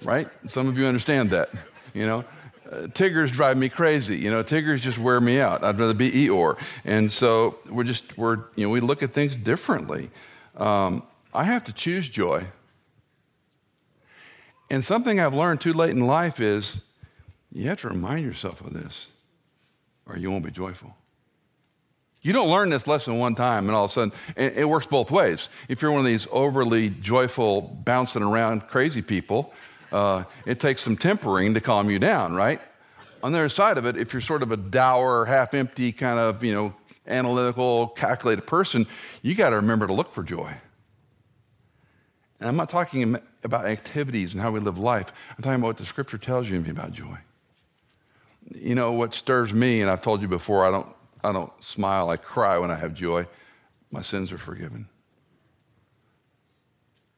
Right? 0.03 0.29
Some 0.49 0.67
of 0.67 0.77
you 0.77 0.87
understand 0.87 1.31
that. 1.31 1.51
You 1.95 2.07
know, 2.07 2.25
uh, 2.71 2.89
Tiggers 2.95 3.31
drive 3.31 3.57
me 3.57 3.69
crazy. 3.69 4.17
You 4.17 4.31
know, 4.31 4.43
Tiggers 4.43 4.81
just 4.81 4.99
wear 4.99 5.21
me 5.21 5.39
out. 5.39 5.63
I'd 5.63 5.79
rather 5.79 5.95
be 5.95 6.11
Eeyore. 6.11 6.59
And 6.85 7.13
so 7.13 7.59
we're 7.71 7.85
just, 7.85 8.19
we're, 8.19 8.39
you 8.57 8.67
know, 8.67 8.71
we 8.71 8.81
look 8.81 9.05
at 9.05 9.13
things 9.13 9.37
differently. 9.37 10.11
Um, 10.57 11.05
I 11.33 11.45
have 11.45 11.63
to 11.65 11.73
choose 11.73 12.09
joy. 12.09 12.47
And 14.69 14.85
something 14.85 15.21
I've 15.21 15.35
learned 15.35 15.61
too 15.61 15.75
late 15.75 15.91
in 15.91 16.07
life 16.07 16.41
is 16.41 16.81
you 17.53 17.69
have 17.69 17.81
to 17.83 17.89
remind 17.89 18.25
yourself 18.25 18.61
of 18.61 18.73
this, 18.73 19.09
or 20.07 20.17
you 20.17 20.31
won't 20.31 20.45
be 20.45 20.51
joyful. 20.51 20.97
You 22.23 22.33
don't 22.33 22.51
learn 22.51 22.71
this 22.71 22.87
lesson 22.87 23.19
one 23.19 23.35
time 23.35 23.67
and 23.67 23.75
all 23.77 23.87
of 23.87 23.91
a 23.91 23.95
sudden, 23.95 24.13
it 24.37 24.69
works 24.69 24.87
both 24.87 25.11
ways. 25.11 25.49
If 25.69 25.83
you're 25.83 25.91
one 25.91 26.01
of 26.01 26.07
these 26.07 26.29
overly 26.31 26.89
joyful, 26.89 27.63
bouncing 27.63 28.23
around 28.23 28.69
crazy 28.69 29.03
people, 29.03 29.53
uh, 29.91 30.25
it 30.47 30.61
takes 30.61 30.83
some 30.83 30.97
tempering 30.97 31.55
to 31.55 31.61
calm 31.61 31.91
you 31.91 31.99
down, 31.99 32.35
right? 32.35 32.61
On 33.25 33.33
the 33.33 33.39
other 33.39 33.49
side 33.49 33.77
of 33.77 33.87
it, 33.87 33.97
if 33.97 34.13
you're 34.13 34.23
sort 34.23 34.43
of 34.43 34.53
a 34.53 34.57
dour, 34.57 35.25
half 35.25 35.53
empty, 35.53 35.93
kind 35.93 36.19
of, 36.19 36.45
you 36.45 36.55
know, 36.55 36.75
analytical, 37.09 37.89
calculated 37.89 38.47
person, 38.47 38.87
you 39.21 39.35
got 39.35 39.51
to 39.51 39.57
remember 39.57 39.89
to 39.89 39.93
look 39.93 40.15
for 40.15 40.23
joy. 40.23 40.55
And 42.39 42.49
I'm 42.49 42.57
not 42.57 42.71
talking 42.71 43.17
about 43.43 43.67
activities 43.67 44.33
and 44.33 44.43
how 44.43 44.53
we 44.53 44.61
live 44.61 44.79
life. 44.79 45.13
I'm 45.31 45.43
talking 45.43 45.61
about 45.61 45.69
what 45.69 45.77
the 45.79 45.85
scripture 45.85 46.19
tells 46.19 46.49
you 46.49 46.65
about 46.69 46.93
joy. 46.93 47.19
You 48.55 48.75
know, 48.75 48.93
what 48.93 49.15
stirs 49.15 49.53
me, 49.53 49.81
and 49.81 49.91
I've 49.91 50.03
told 50.03 50.23
you 50.23 50.29
before, 50.29 50.67
I 50.67 50.71
don't 50.71 50.95
I 51.25 51.33
don't 51.33 51.53
smile, 51.63 52.11
I 52.11 52.17
cry 52.17 52.59
when 52.59 52.71
I 52.71 52.77
have 52.77 52.95
joy. 52.95 53.27
My 53.91 54.03
sins 54.03 54.33
are 54.33 54.39
forgiven. 54.39 54.89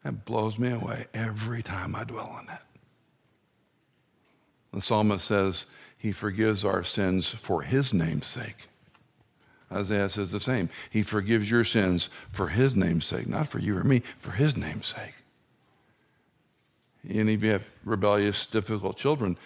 That 0.03 0.25
blows 0.27 0.59
me 0.59 0.71
away 0.71 1.07
every 1.15 1.63
time 1.63 1.95
I 1.95 2.05
dwell 2.05 2.27
on 2.27 2.47
that. 2.47 2.67
The 4.73 4.83
psalmist 4.83 5.25
says 5.25 5.67
he 5.97 6.13
forgives 6.13 6.65
our 6.65 6.85
sins 6.85 7.29
for 7.29 7.63
his 7.63 7.95
name's 7.95 8.27
sake. 8.27 8.69
Isaiah 9.73 10.11
says 10.11 10.31
the 10.31 10.41
same. 10.41 10.69
He 10.91 11.03
forgives 11.03 11.51
your 11.51 11.65
sins 11.65 12.11
for 12.31 12.49
his 12.49 12.77
name's 12.77 13.07
sake, 13.07 13.27
not 13.27 13.49
for 13.49 13.59
you 13.59 13.79
or 13.79 13.85
me, 13.85 14.03
for 14.19 14.33
his 14.33 14.57
name's 14.57 14.87
sake. 14.87 15.15
And 17.09 17.31
if 17.31 17.43
you 17.43 17.51
have 17.51 17.65
rebellious, 17.85 18.47
difficult 18.47 18.97
children, 18.97 19.39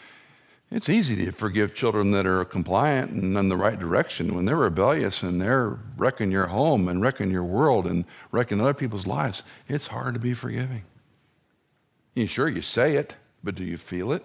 it's 0.71 0.89
easy 0.89 1.25
to 1.25 1.33
forgive 1.33 1.75
children 1.75 2.11
that 2.11 2.27
are 2.27 2.45
compliant 2.45 3.11
and 3.11 3.37
in 3.37 3.49
the 3.49 3.57
right 3.57 3.79
direction. 3.79 4.35
When 4.35 4.45
they're 4.45 4.57
rebellious 4.57 5.23
and 5.23 5.41
they're 5.41 5.79
wrecking 5.97 6.31
your 6.31 6.49
home 6.49 6.89
and 6.89 7.01
wrecking 7.01 7.31
your 7.31 7.45
world 7.45 7.87
and 7.87 8.05
wrecking 8.33 8.61
other 8.61 8.75
people's 8.75 9.07
lives, 9.07 9.43
it's 9.67 9.87
hard 9.87 10.13
to 10.15 10.21
be 10.21 10.35
forgiving. 10.35 10.85
You 12.15 12.27
sure 12.27 12.49
you 12.49 12.61
say 12.61 12.97
it, 12.97 13.17
but 13.43 13.55
do 13.55 13.65
you 13.65 13.79
feel 13.79 14.13
it? 14.13 14.25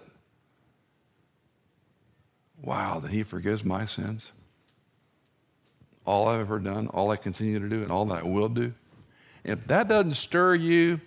Wow, 2.62 3.00
that 3.00 3.10
He 3.10 3.22
forgives 3.22 3.64
my 3.64 3.86
sins. 3.86 4.32
All 6.04 6.28
I've 6.28 6.40
ever 6.40 6.58
done, 6.58 6.88
all 6.88 7.10
I 7.10 7.16
continue 7.16 7.58
to 7.58 7.68
do, 7.68 7.82
and 7.82 7.90
all 7.90 8.04
that 8.06 8.18
I 8.18 8.26
will 8.26 8.50
do. 8.50 8.74
If 9.44 9.66
that 9.68 9.88
doesn't 9.88 10.14
stir 10.14 10.56
you, 10.56 11.00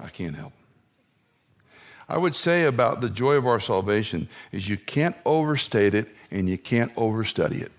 I 0.00 0.08
can't 0.08 0.36
help. 0.36 0.52
I 2.08 2.18
would 2.18 2.34
say 2.34 2.64
about 2.64 3.00
the 3.00 3.10
joy 3.10 3.34
of 3.34 3.46
our 3.46 3.58
salvation 3.58 4.28
is 4.52 4.68
you 4.68 4.76
can't 4.76 5.16
overstate 5.24 5.94
it 5.94 6.08
and 6.30 6.48
you 6.48 6.56
can't 6.56 6.94
overstudy 6.94 7.60
it. 7.60 7.72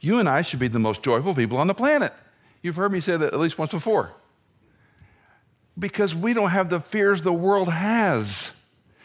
You 0.00 0.18
and 0.18 0.28
I 0.28 0.42
should 0.42 0.58
be 0.58 0.68
the 0.68 0.78
most 0.78 1.02
joyful 1.02 1.34
people 1.34 1.58
on 1.58 1.68
the 1.68 1.74
planet. 1.74 2.12
You've 2.62 2.76
heard 2.76 2.92
me 2.92 3.00
say 3.00 3.16
that 3.16 3.32
at 3.32 3.40
least 3.40 3.58
once 3.58 3.70
before. 3.70 4.12
Because 5.78 6.14
we 6.14 6.34
don't 6.34 6.50
have 6.50 6.68
the 6.68 6.80
fears 6.80 7.22
the 7.22 7.32
world 7.32 7.68
has. 7.68 8.52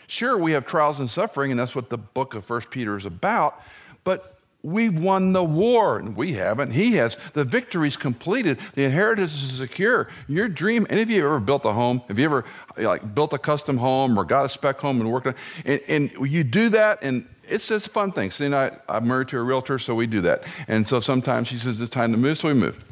Sure, 0.08 0.38
we 0.38 0.54
have 0.54 0.66
trials 0.66 1.00
and 1.00 1.10
suffering, 1.10 1.52
and 1.52 1.60
that's 1.60 1.76
what 1.76 1.90
the 1.90 1.98
book 1.98 2.34
of 2.34 2.44
First 2.44 2.70
Peter 2.70 2.98
is 2.98 3.06
about, 3.06 3.62
but 4.04 4.41
We've 4.64 5.00
won 5.00 5.34
the 5.34 5.44
war, 5.44 5.98
and 5.98 6.16
we 6.16 6.34
haven't. 6.34 6.72
He 6.72 6.94
has. 6.94 7.18
The 7.34 7.44
victory's 7.44 7.98
completed. 7.98 8.60
The 8.76 8.84
inheritance 8.84 9.34
is 9.34 9.58
secure. 9.58 10.08
Your 10.28 10.48
dream. 10.48 10.86
Any 10.90 11.02
of 11.02 11.10
you 11.10 11.26
ever 11.26 11.40
built 11.40 11.66
a 11.66 11.74
home? 11.74 12.04
Have 12.08 12.20
you 12.20 12.26
ever 12.26 12.46
like 12.78 13.16
built 13.16 13.34
a 13.34 13.40
custom 13.40 13.78
home 13.78 14.20
or 14.20 14.24
got 14.24 14.46
a 14.46 14.50
spec 14.50 14.80
home 14.80 15.02
and 15.02 15.12
worked 15.12 15.26
on? 15.26 15.36
And, 15.66 15.82
and 15.88 16.12
you 16.30 16.44
do 16.44 16.70
that, 16.70 17.00
and 17.02 17.28
it's 17.50 17.68
just 17.68 17.90
fun 17.90 18.12
thing. 18.12 18.30
See, 18.30 18.54
I, 18.54 18.72
I'm 18.88 19.08
married 19.08 19.30
to 19.30 19.40
a 19.40 19.44
realtor, 19.44 19.80
so 19.80 19.96
we 19.96 20.06
do 20.06 20.22
that. 20.22 20.44
And 20.68 20.88
so 20.88 21.00
sometimes 21.00 21.48
she 21.48 21.58
says 21.58 21.82
it's 21.82 21.90
time 21.90 22.12
to 22.12 22.18
move, 22.18 22.38
so 22.38 22.50
we 22.50 22.54
move. 22.54 22.84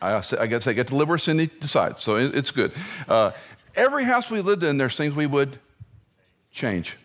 I, 0.00 0.22
I 0.40 0.46
guess 0.46 0.66
I 0.66 0.72
get 0.72 0.88
to 0.88 0.96
live 0.96 1.08
where 1.10 1.18
Cindy 1.18 1.50
decides, 1.60 2.02
so 2.02 2.16
it, 2.16 2.34
it's 2.34 2.50
good. 2.50 2.72
Uh, 3.06 3.32
every 3.76 4.04
house 4.04 4.30
we 4.30 4.40
lived 4.40 4.64
in, 4.64 4.78
there's 4.78 4.96
things 4.96 5.14
we 5.14 5.26
would 5.26 5.58
change. 6.50 6.96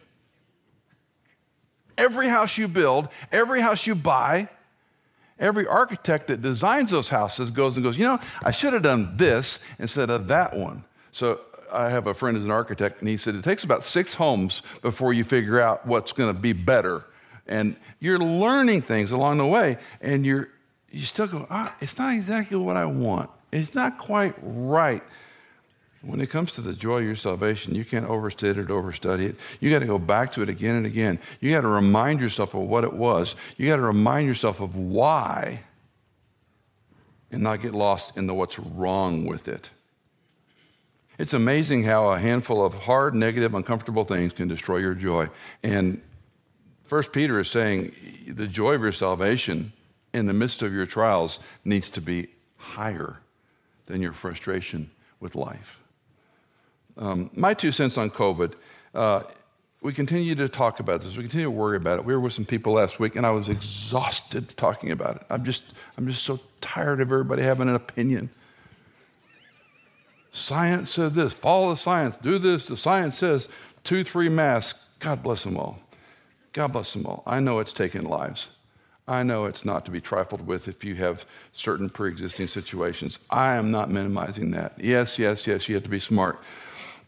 Every 1.98 2.28
house 2.28 2.58
you 2.58 2.68
build, 2.68 3.10
every 3.32 3.62
house 3.62 3.86
you 3.86 3.96
buy, 3.96 4.50
every 5.40 5.68
architect 5.68 6.28
that 6.28 6.42
designs 6.42 6.92
those 6.92 7.10
houses 7.10 7.52
goes 7.52 7.78
and 7.78 7.84
goes, 7.84 7.98
you 7.98 8.06
know, 8.06 8.20
I 8.42 8.52
should 8.52 8.74
have 8.74 8.84
done 8.84 9.18
this 9.18 9.60
instead 9.80 10.10
of 10.10 10.28
that 10.28 10.56
one. 10.56 10.86
So 11.12 11.42
I 11.72 11.90
have 11.90 12.08
a 12.08 12.14
friend 12.14 12.38
who's 12.38 12.46
an 12.46 12.52
architect, 12.52 13.00
and 13.00 13.10
he 13.10 13.18
said 13.18 13.36
it 13.36 13.44
takes 13.44 13.64
about 13.64 13.84
six 13.84 14.14
homes 14.14 14.62
before 14.82 15.14
you 15.14 15.24
figure 15.24 15.60
out 15.60 15.86
what's 15.86 16.12
going 16.12 16.34
to 16.34 16.40
be 16.40 16.54
better. 16.54 17.06
And 17.48 17.76
you're 18.00 18.20
learning 18.20 18.84
things 18.84 19.12
along 19.12 19.38
the 19.40 19.46
way, 19.46 19.78
and 20.02 20.26
you're 20.26 20.50
you 20.94 21.02
still 21.06 21.26
go, 21.26 21.48
ah, 21.50 21.76
it's 21.82 21.98
not 21.98 22.14
exactly 22.14 22.56
what 22.56 22.78
I 22.78 22.86
want. 22.86 23.30
It's 23.52 23.74
not 23.74 23.98
quite 23.98 24.36
right. 24.42 25.04
When 26.04 26.20
it 26.20 26.30
comes 26.30 26.52
to 26.54 26.62
the 26.62 26.74
joy 26.74 27.00
of 27.00 27.06
your 27.06 27.16
salvation, 27.16 27.76
you 27.76 27.86
can't 27.86 28.06
overstate 28.06 28.58
it, 28.58 28.68
overstudy 28.68 29.30
it. 29.30 29.36
You 29.62 29.72
got 29.72 29.80
to 29.80 29.86
go 29.86 29.98
back 29.98 30.34
to 30.34 30.42
it 30.42 30.50
again 30.50 30.76
and 30.76 30.86
again. 30.86 31.18
You 31.40 31.52
got 31.52 31.62
to 31.62 31.70
remind 31.70 32.20
yourself 32.20 32.54
of 32.54 32.62
what 32.62 32.84
it 32.84 32.92
was. 32.92 33.38
You 33.56 33.68
got 33.68 33.78
to 33.78 33.84
remind 33.84 34.28
yourself 34.28 34.60
of 34.60 34.76
why 34.76 35.62
and 37.32 37.42
not 37.42 37.62
get 37.62 37.74
lost 37.74 38.18
in 38.18 38.28
the 38.28 38.34
what's 38.34 38.60
wrong 38.60 39.26
with 39.26 39.48
it. 39.48 39.70
It's 41.18 41.34
amazing 41.34 41.84
how 41.84 42.10
a 42.10 42.20
handful 42.20 42.66
of 42.66 42.74
hard, 42.74 43.16
negative, 43.16 43.56
uncomfortable 43.56 44.04
things 44.04 44.34
can 44.34 44.50
destroy 44.50 44.78
your 44.78 44.96
joy. 44.96 45.30
And 45.64 46.02
First 46.84 47.14
Peter 47.14 47.40
is 47.40 47.50
saying 47.50 47.94
the 48.28 48.48
joy 48.48 48.74
of 48.74 48.82
your 48.82 48.92
salvation 48.92 49.72
in 50.14 50.26
the 50.26 50.34
midst 50.34 50.64
of 50.64 50.74
your 50.74 50.86
trials 50.86 51.40
needs 51.64 51.90
to 51.92 52.02
be 52.02 52.28
higher 52.58 53.20
than 53.86 54.02
your 54.02 54.14
frustration 54.14 54.92
with 55.22 55.36
life. 55.36 55.80
Um, 56.98 57.30
my 57.34 57.54
two 57.54 57.72
cents 57.72 57.98
on 57.98 58.10
COVID. 58.10 58.54
Uh, 58.94 59.24
we 59.82 59.92
continue 59.94 60.34
to 60.36 60.48
talk 60.48 60.80
about 60.80 61.02
this. 61.02 61.18
We 61.18 61.24
continue 61.24 61.48
to 61.48 61.52
worry 61.52 61.76
about 61.76 62.00
it. 62.00 62.06
We 62.06 62.14
were 62.14 62.20
with 62.20 62.34
some 62.34 62.46
people 62.46 62.74
last 62.74 63.00
week, 63.00 63.18
and 63.18 63.26
I 63.26 63.32
was 63.32 63.50
exhausted 63.50 64.56
talking 64.56 64.92
about 64.92 65.18
it. 65.18 65.24
I'm 65.30 65.44
just, 65.44 65.64
I'm 65.98 66.08
just 66.08 66.24
so 66.24 66.40
tired 66.62 67.02
of 67.02 67.12
everybody 67.12 67.44
having 67.44 67.68
an 67.68 67.76
opinion. 67.76 68.30
Science 70.32 70.92
says 70.92 71.14
this. 71.14 71.34
Follow 71.34 71.72
the 71.72 71.78
science. 71.78 72.16
Do 72.22 72.40
this. 72.40 72.68
The 72.68 72.78
science 72.78 73.18
says 73.18 73.50
two, 73.84 74.04
three 74.04 74.30
masks. 74.30 74.86
God 75.00 75.22
bless 75.22 75.44
them 75.44 75.58
all. 75.58 75.80
God 76.54 76.70
bless 76.70 76.94
them 76.94 77.06
all. 77.06 77.24
I 77.26 77.40
know 77.40 77.60
it's 77.60 77.74
taken 77.74 78.06
lives. 78.06 78.50
I 79.08 79.22
know 79.22 79.46
it's 79.46 79.66
not 79.66 79.84
to 79.86 79.92
be 79.92 80.00
trifled 80.00 80.48
with 80.48 80.68
if 80.70 80.86
you 80.86 80.96
have 80.96 81.26
certain 81.52 81.90
pre 81.90 82.10
existing 82.10 82.48
situations. 82.48 83.20
I 83.30 83.56
am 83.56 83.70
not 83.70 83.92
minimizing 83.92 84.52
that. 84.52 84.74
Yes, 84.80 85.20
yes, 85.20 85.46
yes, 85.46 85.68
you 85.68 85.76
have 85.76 85.84
to 85.84 85.90
be 85.90 86.00
smart. 86.00 86.40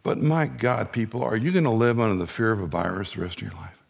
But 0.05 0.21
my 0.21 0.45
God, 0.45 0.91
people, 0.91 1.23
are 1.23 1.35
you 1.35 1.51
going 1.51 1.63
to 1.63 1.71
live 1.71 1.99
under 1.99 2.15
the 2.15 2.27
fear 2.27 2.51
of 2.51 2.61
a 2.61 2.67
virus 2.67 3.13
the 3.13 3.21
rest 3.21 3.37
of 3.37 3.41
your 3.41 3.59
life? 3.59 3.83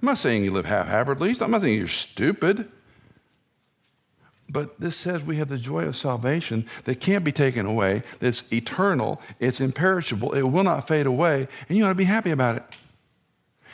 I'm 0.00 0.06
not 0.06 0.16
saying 0.16 0.42
you 0.42 0.50
live 0.50 0.64
half-heartedly. 0.64 1.36
I'm 1.42 1.50
not 1.50 1.60
saying 1.60 1.76
you're 1.76 1.86
stupid. 1.86 2.70
But 4.48 4.80
this 4.80 4.96
says 4.96 5.22
we 5.22 5.36
have 5.36 5.50
the 5.50 5.58
joy 5.58 5.84
of 5.84 5.98
salvation 5.98 6.64
that 6.84 6.98
can't 7.00 7.24
be 7.24 7.32
taken 7.32 7.66
away, 7.66 8.04
that's 8.20 8.42
eternal, 8.50 9.20
it's 9.38 9.60
imperishable, 9.60 10.32
it 10.32 10.42
will 10.42 10.64
not 10.64 10.88
fade 10.88 11.04
away, 11.04 11.46
and 11.68 11.76
you 11.76 11.84
ought 11.84 11.88
to 11.88 11.94
be 11.94 12.04
happy 12.04 12.30
about 12.30 12.56
it. 12.56 12.62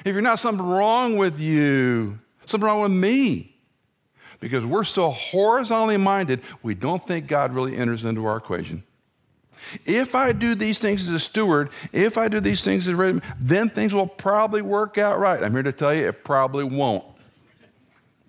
If 0.04 0.14
you're 0.14 0.22
not, 0.22 0.40
something 0.40 0.66
wrong 0.66 1.16
with 1.18 1.38
you, 1.38 2.18
something 2.46 2.66
wrong 2.66 2.82
with 2.82 2.90
me. 2.90 3.54
Because 4.40 4.66
we're 4.66 4.82
so 4.82 5.10
horizontally 5.10 5.98
minded, 5.98 6.40
we 6.64 6.74
don't 6.74 7.06
think 7.06 7.28
God 7.28 7.54
really 7.54 7.76
enters 7.76 8.04
into 8.04 8.26
our 8.26 8.38
equation. 8.38 8.82
If 9.84 10.14
I 10.14 10.32
do 10.32 10.54
these 10.54 10.78
things 10.78 11.08
as 11.08 11.14
a 11.14 11.20
steward, 11.20 11.70
if 11.92 12.18
I 12.18 12.28
do 12.28 12.40
these 12.40 12.64
things 12.64 12.86
as 12.86 12.94
a 12.94 12.96
ready, 12.96 13.20
then 13.38 13.70
things 13.70 13.92
will 13.92 14.06
probably 14.06 14.62
work 14.62 14.98
out 14.98 15.18
right. 15.18 15.42
I'm 15.42 15.52
here 15.52 15.62
to 15.62 15.72
tell 15.72 15.94
you 15.94 16.08
it 16.08 16.24
probably 16.24 16.64
won't. 16.64 17.04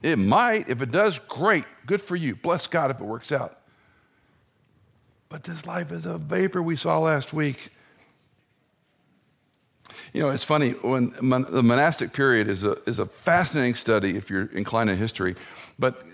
It 0.02 0.20
might. 0.20 0.70
If 0.70 0.82
it 0.82 0.92
does, 0.92 1.20
great. 1.20 1.66
Good 1.86 2.02
for 2.02 2.16
you. 2.16 2.36
Bless 2.36 2.68
God 2.68 2.92
if 2.92 3.00
it 3.00 3.06
works 3.06 3.32
out. 3.32 3.60
But 5.30 5.46
this 5.46 5.66
life 5.66 5.92
is 5.92 6.06
a 6.06 6.18
vapor 6.18 6.62
we 6.62 6.76
saw 6.76 7.00
last 7.00 7.34
week. 7.34 7.70
You 10.14 10.22
know, 10.22 10.30
it's 10.30 10.44
funny, 10.44 10.72
when 10.72 11.14
mon- 11.22 11.48
the 11.50 11.64
monastic 11.64 12.14
period 12.14 12.48
is 12.48 12.64
a, 12.64 12.78
is 12.88 13.00
a 13.00 13.06
fascinating 13.06 13.74
study 13.74 14.16
if 14.16 14.30
you're 14.30 14.46
inclined 14.54 14.90
to 14.90 14.96
history, 14.96 15.36
but 15.80 16.06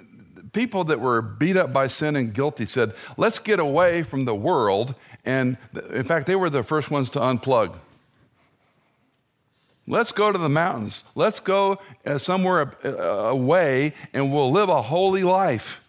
people 0.53 0.83
that 0.85 0.99
were 0.99 1.21
beat 1.21 1.57
up 1.57 1.73
by 1.73 1.87
sin 1.87 2.15
and 2.15 2.33
guilty 2.33 2.65
said, 2.65 2.93
let's 3.17 3.39
get 3.39 3.59
away 3.59 4.03
from 4.03 4.25
the 4.25 4.35
world. 4.35 4.95
And 5.25 5.57
in 5.91 6.03
fact, 6.03 6.27
they 6.27 6.35
were 6.35 6.49
the 6.49 6.63
first 6.63 6.91
ones 6.91 7.11
to 7.11 7.19
unplug. 7.19 7.75
Let's 9.87 10.11
go 10.11 10.31
to 10.31 10.37
the 10.37 10.49
mountains. 10.49 11.03
Let's 11.15 11.39
go 11.39 11.79
uh, 12.05 12.19
somewhere 12.19 12.73
uh, 12.85 12.89
away 13.29 13.93
and 14.13 14.31
we'll 14.31 14.51
live 14.51 14.69
a 14.69 14.83
holy 14.83 15.23
life. 15.23 15.81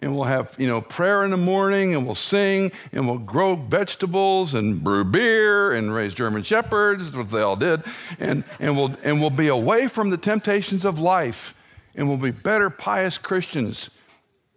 And 0.00 0.16
we'll 0.16 0.24
have, 0.24 0.56
you 0.58 0.66
know, 0.66 0.80
prayer 0.80 1.24
in 1.24 1.30
the 1.30 1.36
morning 1.36 1.94
and 1.94 2.04
we'll 2.04 2.16
sing 2.16 2.72
and 2.90 3.06
we'll 3.06 3.18
grow 3.18 3.54
vegetables 3.54 4.52
and 4.54 4.82
brew 4.82 5.04
beer 5.04 5.72
and 5.72 5.94
raise 5.94 6.14
German 6.14 6.42
shepherds, 6.42 7.16
what 7.16 7.30
they 7.30 7.40
all 7.40 7.54
did. 7.54 7.84
And, 8.18 8.42
and, 8.58 8.76
we'll, 8.76 8.96
and 9.04 9.20
we'll 9.20 9.30
be 9.30 9.46
away 9.46 9.86
from 9.86 10.10
the 10.10 10.16
temptations 10.16 10.84
of 10.84 10.98
life 10.98 11.54
and 11.94 12.08
we'll 12.08 12.16
be 12.16 12.30
better, 12.30 12.70
pious 12.70 13.18
Christians. 13.18 13.90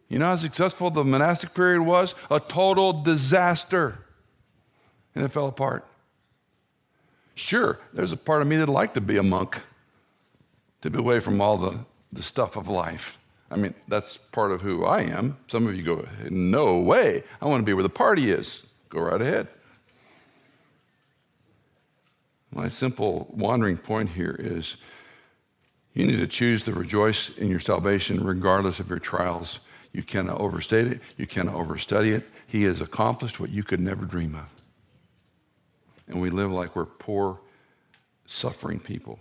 You 0.09 0.19
know 0.19 0.27
how 0.27 0.37
successful 0.37 0.89
the 0.89 1.03
monastic 1.03 1.53
period 1.53 1.81
was? 1.81 2.15
A 2.29 2.39
total 2.39 2.93
disaster. 2.93 3.99
And 5.15 5.25
it 5.25 5.33
fell 5.33 5.47
apart. 5.47 5.85
Sure, 7.33 7.79
there's 7.93 8.11
a 8.11 8.17
part 8.17 8.41
of 8.41 8.47
me 8.47 8.55
that'd 8.55 8.73
like 8.73 8.93
to 8.93 9.01
be 9.01 9.17
a 9.17 9.23
monk, 9.23 9.61
to 10.81 10.89
be 10.89 10.99
away 10.99 11.19
from 11.19 11.41
all 11.41 11.57
the, 11.57 11.79
the 12.13 12.23
stuff 12.23 12.55
of 12.55 12.69
life. 12.69 13.17
I 13.51 13.57
mean, 13.57 13.73
that's 13.87 14.17
part 14.17 14.51
of 14.51 14.61
who 14.61 14.85
I 14.85 15.01
am. 15.01 15.37
Some 15.47 15.67
of 15.67 15.75
you 15.75 15.83
go, 15.83 16.07
no 16.29 16.79
way. 16.79 17.23
I 17.41 17.47
want 17.47 17.61
to 17.61 17.65
be 17.65 17.73
where 17.73 17.83
the 17.83 17.89
party 17.89 18.31
is. 18.31 18.63
Go 18.89 19.01
right 19.01 19.21
ahead. 19.21 19.47
My 22.51 22.69
simple 22.69 23.27
wandering 23.31 23.77
point 23.77 24.11
here 24.11 24.35
is 24.39 24.77
you 25.95 26.05
need 26.05 26.19
to 26.19 26.27
choose 26.27 26.61
to 26.63 26.73
rejoice 26.73 27.29
in 27.37 27.49
your 27.49 27.59
salvation 27.59 28.23
regardless 28.23 28.79
of 28.79 28.89
your 28.89 28.99
trials. 28.99 29.59
You 29.93 30.03
cannot 30.03 30.39
overstate 30.39 30.87
it, 30.87 31.01
you 31.17 31.25
cannot 31.25 31.55
overstudy 31.55 32.13
it. 32.13 32.29
He 32.45 32.63
has 32.65 32.81
accomplished 32.81 33.39
what 33.39 33.49
you 33.49 33.63
could 33.63 33.79
never 33.79 34.05
dream 34.05 34.35
of 34.35 34.55
and 36.07 36.21
we 36.21 36.29
live 36.29 36.51
like 36.51 36.75
we're 36.75 36.85
poor, 36.85 37.39
suffering 38.25 38.79
people. 38.79 39.19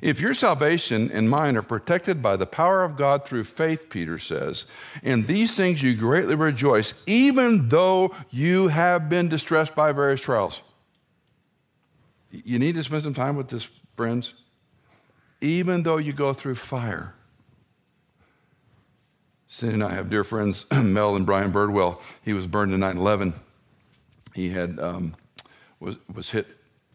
If 0.00 0.20
your 0.20 0.34
salvation 0.34 1.10
and 1.10 1.28
mine 1.28 1.56
are 1.56 1.62
protected 1.62 2.22
by 2.22 2.36
the 2.36 2.46
power 2.46 2.84
of 2.84 2.96
God 2.96 3.24
through 3.24 3.44
faith, 3.44 3.90
Peter 3.90 4.18
says, 4.18 4.64
in 5.02 5.26
these 5.26 5.56
things 5.56 5.82
you 5.82 5.96
greatly 5.96 6.36
rejoice, 6.36 6.94
even 7.06 7.68
though 7.68 8.14
you 8.30 8.68
have 8.68 9.08
been 9.08 9.28
distressed 9.28 9.74
by 9.74 9.90
various 9.90 10.20
trials. 10.20 10.62
You 12.30 12.58
need 12.60 12.76
to 12.76 12.84
spend 12.84 13.02
some 13.02 13.14
time 13.14 13.34
with 13.34 13.48
this, 13.48 13.70
friends. 13.96 14.34
Even 15.40 15.82
though 15.82 15.98
you 15.98 16.12
go 16.12 16.32
through 16.32 16.56
fire. 16.56 17.14
Cindy 19.46 19.74
and 19.74 19.84
I 19.84 19.94
have 19.94 20.10
dear 20.10 20.24
friends, 20.24 20.66
Mel 20.72 21.16
and 21.16 21.24
Brian 21.24 21.52
Birdwell. 21.52 22.00
He 22.24 22.32
was 22.32 22.46
burned 22.46 22.72
in 22.72 22.80
9 22.80 22.96
11. 22.98 23.34
He 24.34 24.50
had 24.50 24.78
um, 24.78 25.16
was, 25.80 25.96
was 26.12 26.30
hit 26.30 26.46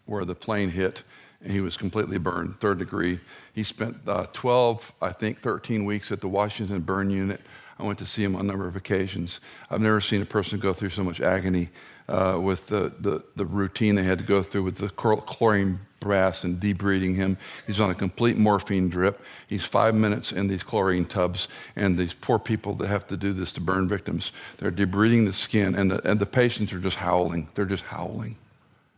where 0.05 0.25
the 0.25 0.35
plane 0.35 0.69
hit, 0.69 1.03
and 1.41 1.51
he 1.51 1.61
was 1.61 1.77
completely 1.77 2.17
burned, 2.17 2.59
third 2.59 2.79
degree. 2.79 3.19
He 3.53 3.63
spent 3.63 3.97
uh, 4.07 4.27
12, 4.33 4.91
I 5.01 5.11
think 5.11 5.41
13 5.41 5.85
weeks 5.85 6.11
at 6.11 6.21
the 6.21 6.27
Washington 6.27 6.81
Burn 6.81 7.09
Unit. 7.09 7.41
I 7.79 7.83
went 7.83 7.99
to 7.99 8.05
see 8.05 8.23
him 8.23 8.35
on 8.35 8.41
a 8.41 8.43
number 8.43 8.67
of 8.67 8.75
occasions. 8.75 9.39
I've 9.69 9.81
never 9.81 9.99
seen 9.99 10.21
a 10.21 10.25
person 10.25 10.59
go 10.59 10.73
through 10.73 10.89
so 10.89 11.03
much 11.03 11.21
agony 11.21 11.69
uh, 12.07 12.37
with 12.41 12.67
the, 12.67 12.93
the, 12.99 13.23
the, 13.35 13.45
routine 13.45 13.95
they 13.95 14.03
had 14.03 14.19
to 14.19 14.25
go 14.25 14.43
through 14.43 14.63
with 14.63 14.77
the 14.77 14.89
chlorine 14.89 15.79
baths 16.03 16.43
and 16.43 16.59
debriding 16.59 17.15
him. 17.15 17.37
He's 17.67 17.79
on 17.79 17.89
a 17.89 17.95
complete 17.95 18.37
morphine 18.37 18.89
drip. 18.89 19.21
He's 19.47 19.65
five 19.65 19.95
minutes 19.95 20.31
in 20.31 20.47
these 20.47 20.63
chlorine 20.63 21.05
tubs, 21.05 21.47
and 21.75 21.97
these 21.97 22.13
poor 22.13 22.39
people 22.39 22.75
that 22.75 22.87
have 22.87 23.07
to 23.07 23.17
do 23.17 23.33
this 23.33 23.51
to 23.53 23.61
burn 23.61 23.87
victims, 23.87 24.31
they're 24.57 24.71
debriding 24.71 25.25
the 25.25 25.33
skin, 25.33 25.75
and 25.75 25.91
the, 25.91 26.09
and 26.09 26.19
the 26.19 26.25
patients 26.25 26.73
are 26.73 26.79
just 26.79 26.97
howling. 26.97 27.49
They're 27.53 27.65
just 27.65 27.83
howling. 27.83 28.37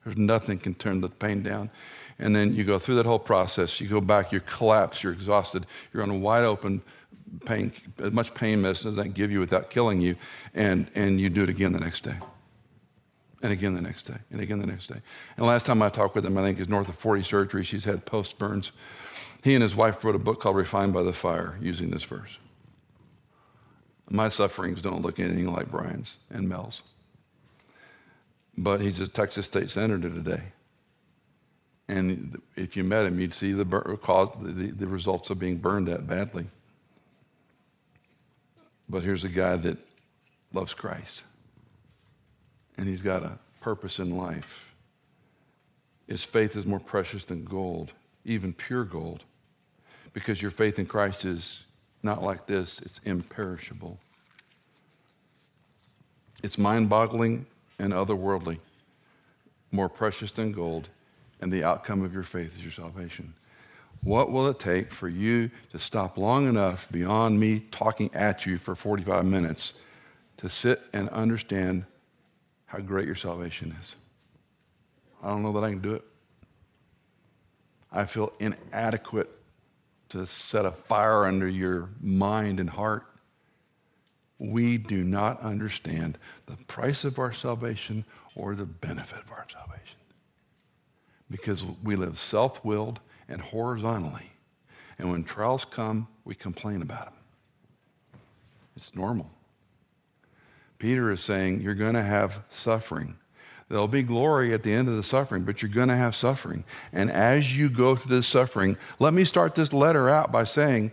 There's 0.03 0.18
nothing 0.18 0.60
can 0.60 0.76
turn 0.76 1.01
the 1.01 1.10
pain 1.10 1.41
down. 1.41 1.70
And 2.20 2.36
then 2.36 2.56
you 2.56 2.64
go 2.64 2.80
through 2.80 2.95
that 2.95 3.06
whole 3.06 3.20
process. 3.20 3.82
You 3.82 3.88
go 3.88 3.99
back, 3.99 4.32
you 4.32 4.39
collapse, 4.39 5.03
you're 5.03 5.14
exhausted, 5.14 5.66
you're 5.93 6.03
on 6.03 6.10
a 6.10 6.18
wide 6.18 6.43
open 6.43 6.82
pain, 7.45 7.72
as 8.01 8.12
much 8.12 8.34
pain 8.34 8.62
medicine 8.62 8.91
as 8.91 8.97
I 8.97 9.03
can 9.03 9.12
give 9.12 9.32
you 9.32 9.39
without 9.39 9.70
killing 9.70 9.99
you, 9.99 10.16
and, 10.53 10.88
and 10.95 11.20
you 11.20 11.30
do 11.30 11.43
it 11.43 11.49
again 11.49 11.74
the 11.74 11.80
next 11.80 12.03
day. 12.03 12.16
And 13.46 13.54
again 13.54 13.76
the 13.76 13.82
next 13.82 14.04
day, 14.04 14.18
and 14.32 14.41
again 14.41 14.58
the 14.58 14.66
next 14.66 14.88
day. 14.88 15.02
And 15.38 15.46
last 15.46 15.68
time 15.68 15.84
I 15.84 15.89
talked 15.89 16.16
with 16.16 16.26
him, 16.26 16.36
I 16.36 16.41
think 16.41 16.58
he's 16.58 16.68
north 16.68 16.89
of 16.89 16.96
40 16.96 17.22
surgeries. 17.22 17.70
He's 17.70 17.84
had 17.84 18.04
post 18.04 18.39
burns. 18.39 18.72
He 19.43 19.54
and 19.54 19.62
his 19.62 19.76
wife 19.76 20.04
wrote 20.04 20.16
a 20.16 20.20
book 20.20 20.41
called 20.41 20.56
Refined 20.56 20.93
by 20.93 21.04
the 21.04 21.14
Fire 21.14 21.60
using 21.62 21.91
this 21.91 22.04
verse. 22.04 22.39
My 24.10 24.30
sufferings 24.30 24.82
don't 24.82 25.04
look 25.04 25.20
anything 25.20 25.54
like 25.54 25.70
Brian's 25.70 26.18
and 26.32 26.50
Mel's 26.50 26.82
but 28.58 28.82
he's 28.82 29.00
a 29.00 29.08
Texas 29.08 29.46
State 29.46 29.70
Senator 29.70 30.10
today. 30.10 30.43
And 31.88 32.41
if 32.56 32.76
you 32.76 32.84
met 32.84 33.06
him, 33.06 33.20
you'd 33.20 33.34
see 33.34 33.52
the, 33.52 33.66
cause, 34.02 34.30
the, 34.41 34.72
the 34.72 34.88
results 34.88 35.30
of 35.30 35.39
being 35.39 35.58
burned 35.58 35.88
that 35.88 36.08
badly. 36.08 36.48
But 38.89 39.04
here's 39.04 39.24
a 39.24 39.30
guy 39.30 39.56
that 39.58 39.78
loves 40.54 40.74
Christ, 40.74 41.24
and 42.78 42.88
he's 42.88 43.01
got 43.01 43.23
a 43.23 43.38
purpose 43.61 43.99
in 43.99 44.15
life. 44.15 44.73
His 46.07 46.23
faith 46.23 46.55
is 46.55 46.65
more 46.65 46.80
precious 46.80 47.26
than 47.26 47.45
gold, 47.45 47.91
even 48.26 48.53
pure 48.53 48.84
gold, 48.84 49.23
because 50.13 50.41
your 50.41 50.51
faith 50.51 50.78
in 50.78 50.86
Christ 50.86 51.26
is 51.26 51.59
not 52.03 52.21
like 52.21 52.45
this, 52.45 52.80
it's 52.84 53.01
imperishable. 53.03 53.97
It's 56.43 56.57
mind 56.57 56.89
boggling 56.89 57.47
and 57.80 57.91
otherworldly, 57.91 58.59
more 59.71 59.89
precious 59.89 60.32
than 60.32 60.51
gold, 60.51 60.89
and 61.41 61.51
the 61.51 61.63
outcome 61.63 62.03
of 62.03 62.13
your 62.13 62.23
faith 62.23 62.55
is 62.57 62.63
your 62.63 62.71
salvation. 62.71 63.34
What 64.03 64.32
will 64.32 64.47
it 64.47 64.59
take 64.59 64.91
for 64.91 65.07
you 65.07 65.49
to 65.71 65.80
stop 65.80 66.17
long 66.17 66.47
enough 66.47 66.88
beyond 66.91 67.39
me 67.39 67.61
talking 67.71 68.13
at 68.13 68.45
you 68.45 68.59
for 68.59 68.76
45 68.76 69.26
minutes 69.26 69.73
to 70.38 70.47
sit 70.47 70.82
and 70.93 71.09
understand 71.09 71.86
how 72.76 72.82
great 72.82 73.05
your 73.05 73.15
salvation 73.15 73.73
is? 73.80 73.95
I 75.23 75.30
don't 75.30 75.43
know 75.43 75.53
that 75.53 75.63
I 75.63 75.69
can 75.69 75.80
do 75.80 75.93
it. 75.93 76.03
I 77.89 78.03
feel 78.03 78.34
inadequate 78.39 79.30
to 80.09 80.28
set 80.28 80.65
a 80.65 80.71
fire 80.71 81.23
under 81.26 81.47
your 81.47 81.89
mind 82.01 82.59
and 82.59 82.69
heart 82.69 83.05
we 84.38 84.78
do 84.78 85.03
not 85.03 85.39
understand 85.39 86.17
the 86.45 86.57
price 86.65 87.05
of 87.05 87.17
our 87.17 87.32
salvation 87.32 88.03
or 88.36 88.53
the 88.53 88.65
benefit 88.65 89.19
of 89.19 89.32
our 89.32 89.45
salvation. 89.49 89.97
Because 91.32 91.65
we 91.82 91.95
live 91.95 92.19
self 92.19 92.63
willed 92.65 92.99
and 93.30 93.39
horizontally. 93.39 94.32
And 94.99 95.09
when 95.09 95.23
trials 95.23 95.63
come, 95.63 96.07
we 96.26 96.36
complain 96.36 96.82
about 96.82 97.05
them. 97.05 97.13
It's 98.76 98.93
normal. 98.93 99.32
Peter 100.86 101.09
is 101.09 101.19
saying 101.19 101.61
you're 101.61 101.73
going 101.73 101.95
to 101.95 102.03
have 102.03 102.43
suffering. 102.51 103.17
There'll 103.69 103.88
be 103.88 104.03
glory 104.03 104.53
at 104.53 104.61
the 104.61 104.71
end 104.71 104.88
of 104.88 104.95
the 104.95 105.01
suffering, 105.01 105.41
but 105.41 105.63
you're 105.63 105.71
going 105.71 105.88
to 105.88 105.95
have 105.95 106.15
suffering. 106.15 106.63
And 106.93 107.09
as 107.09 107.57
you 107.57 107.71
go 107.71 107.95
through 107.95 108.17
this 108.17 108.27
suffering, 108.27 108.77
let 108.99 109.11
me 109.11 109.25
start 109.25 109.55
this 109.55 109.73
letter 109.73 110.07
out 110.07 110.31
by 110.31 110.43
saying 110.43 110.91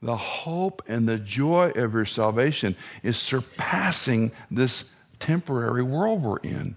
the 0.00 0.16
hope 0.16 0.80
and 0.86 1.08
the 1.08 1.18
joy 1.18 1.72
of 1.74 1.94
your 1.94 2.04
salvation 2.04 2.76
is 3.02 3.16
surpassing 3.16 4.30
this 4.48 4.92
temporary 5.18 5.82
world 5.82 6.22
we're 6.22 6.38
in. 6.38 6.76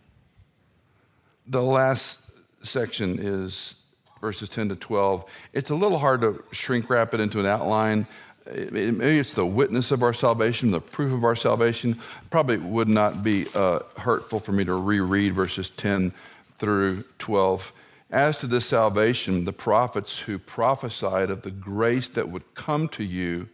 The 1.46 1.62
last 1.62 2.20
section 2.64 3.20
is 3.22 3.76
verses 4.22 4.50
10 4.50 4.70
to 4.70 4.76
12. 4.76 5.24
It's 5.54 5.70
a 5.70 5.76
little 5.76 6.00
hard 6.00 6.22
to 6.22 6.44
shrink 6.52 6.90
wrap 6.90 7.14
it 7.14 7.20
into 7.20 7.40
an 7.40 7.46
outline. 7.46 8.08
Maybe 8.52 9.20
it's 9.20 9.34
the 9.34 9.46
witness 9.46 9.92
of 9.92 10.02
our 10.02 10.14
salvation, 10.14 10.72
the 10.72 10.82
proof 10.82 11.14
of 11.14 11.24
our 11.24 11.36
salvation. 11.36 12.00
Probably 12.30 12.58
would 12.58 12.88
not 12.88 13.24
be 13.24 13.46
uh, 13.54 13.80
hurtful 13.98 14.40
for 14.40 14.52
me 14.52 14.66
to 14.66 14.74
reread 14.74 15.34
verses 15.34 15.70
10 15.70 16.14
through 16.58 17.04
12. 17.20 17.72
As 18.12 18.40
to 18.40 18.48
this 18.48 18.66
salvation, 18.66 19.46
the 19.46 19.54
prophets 19.54 20.20
who 20.20 20.40
prophesied 20.40 21.30
of 21.30 21.44
the 21.44 21.52
grace 21.52 22.10
that 22.10 22.30
would 22.30 22.56
come 22.56 22.88
to 22.90 23.04
you 23.04 23.50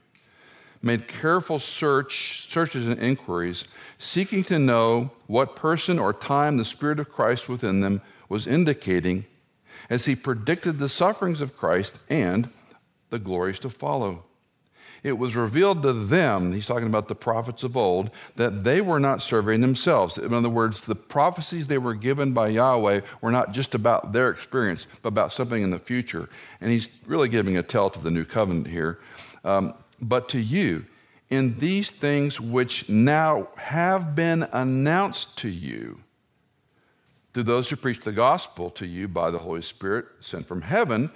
made 0.81 1.07
careful 1.07 1.59
search, 1.59 2.47
searches 2.47 2.87
and 2.87 2.99
inquiries, 2.99 3.65
seeking 3.97 4.43
to 4.45 4.59
know 4.59 5.11
what 5.27 5.55
person 5.55 5.99
or 5.99 6.13
time 6.13 6.57
the 6.57 6.63
Spirit 6.63 6.99
of 6.99 7.11
Christ 7.11 7.49
within 7.49 7.81
them 7.81 8.01
was 8.29 8.47
indicating 8.47 9.25
as 9.89 10.05
he 10.05 10.15
predicted 10.15 10.79
the 10.79 10.89
sufferings 10.89 11.41
of 11.41 11.57
Christ 11.57 11.99
and 12.09 12.49
the 13.09 13.19
glories 13.19 13.59
to 13.59 13.69
follow. 13.69 14.23
It 15.05 15.19
was 15.19 15.35
revealed 15.35 15.83
to 15.83 15.93
them, 15.93 16.51
he's 16.51 16.65
talking 16.65 16.87
about 16.87 17.07
the 17.07 17.13
prophets 17.13 17.61
of 17.61 17.77
old, 17.77 18.09
that 18.37 18.63
they 18.63 18.81
were 18.81 18.99
not 18.99 19.21
serving 19.21 19.61
themselves. 19.61 20.17
In 20.17 20.33
other 20.33 20.49
words, 20.49 20.81
the 20.81 20.95
prophecies 20.95 21.67
they 21.67 21.77
were 21.77 21.93
given 21.93 22.33
by 22.33 22.47
Yahweh 22.47 23.01
were 23.21 23.31
not 23.31 23.51
just 23.51 23.75
about 23.75 24.13
their 24.13 24.31
experience, 24.31 24.87
but 25.03 25.09
about 25.09 25.31
something 25.31 25.61
in 25.61 25.69
the 25.69 25.77
future. 25.77 26.27
And 26.59 26.71
he's 26.71 26.89
really 27.05 27.29
giving 27.29 27.55
a 27.55 27.61
tell 27.61 27.91
to 27.91 27.99
the 27.99 28.09
new 28.09 28.25
covenant 28.25 28.65
here. 28.65 28.97
Um, 29.43 29.75
but 30.01 30.27
to 30.29 30.39
you, 30.39 30.85
in 31.29 31.59
these 31.59 31.91
things 31.91 32.41
which 32.41 32.89
now 32.89 33.49
have 33.57 34.15
been 34.15 34.47
announced 34.51 35.37
to 35.37 35.49
you, 35.49 35.99
to 37.35 37.43
those 37.43 37.69
who 37.69 37.75
preach 37.75 37.99
the 37.99 38.11
gospel 38.11 38.71
to 38.71 38.87
you 38.87 39.07
by 39.07 39.29
the 39.29 39.37
Holy 39.37 39.61
Spirit 39.61 40.07
sent 40.19 40.47
from 40.47 40.63
heaven, 40.63 41.11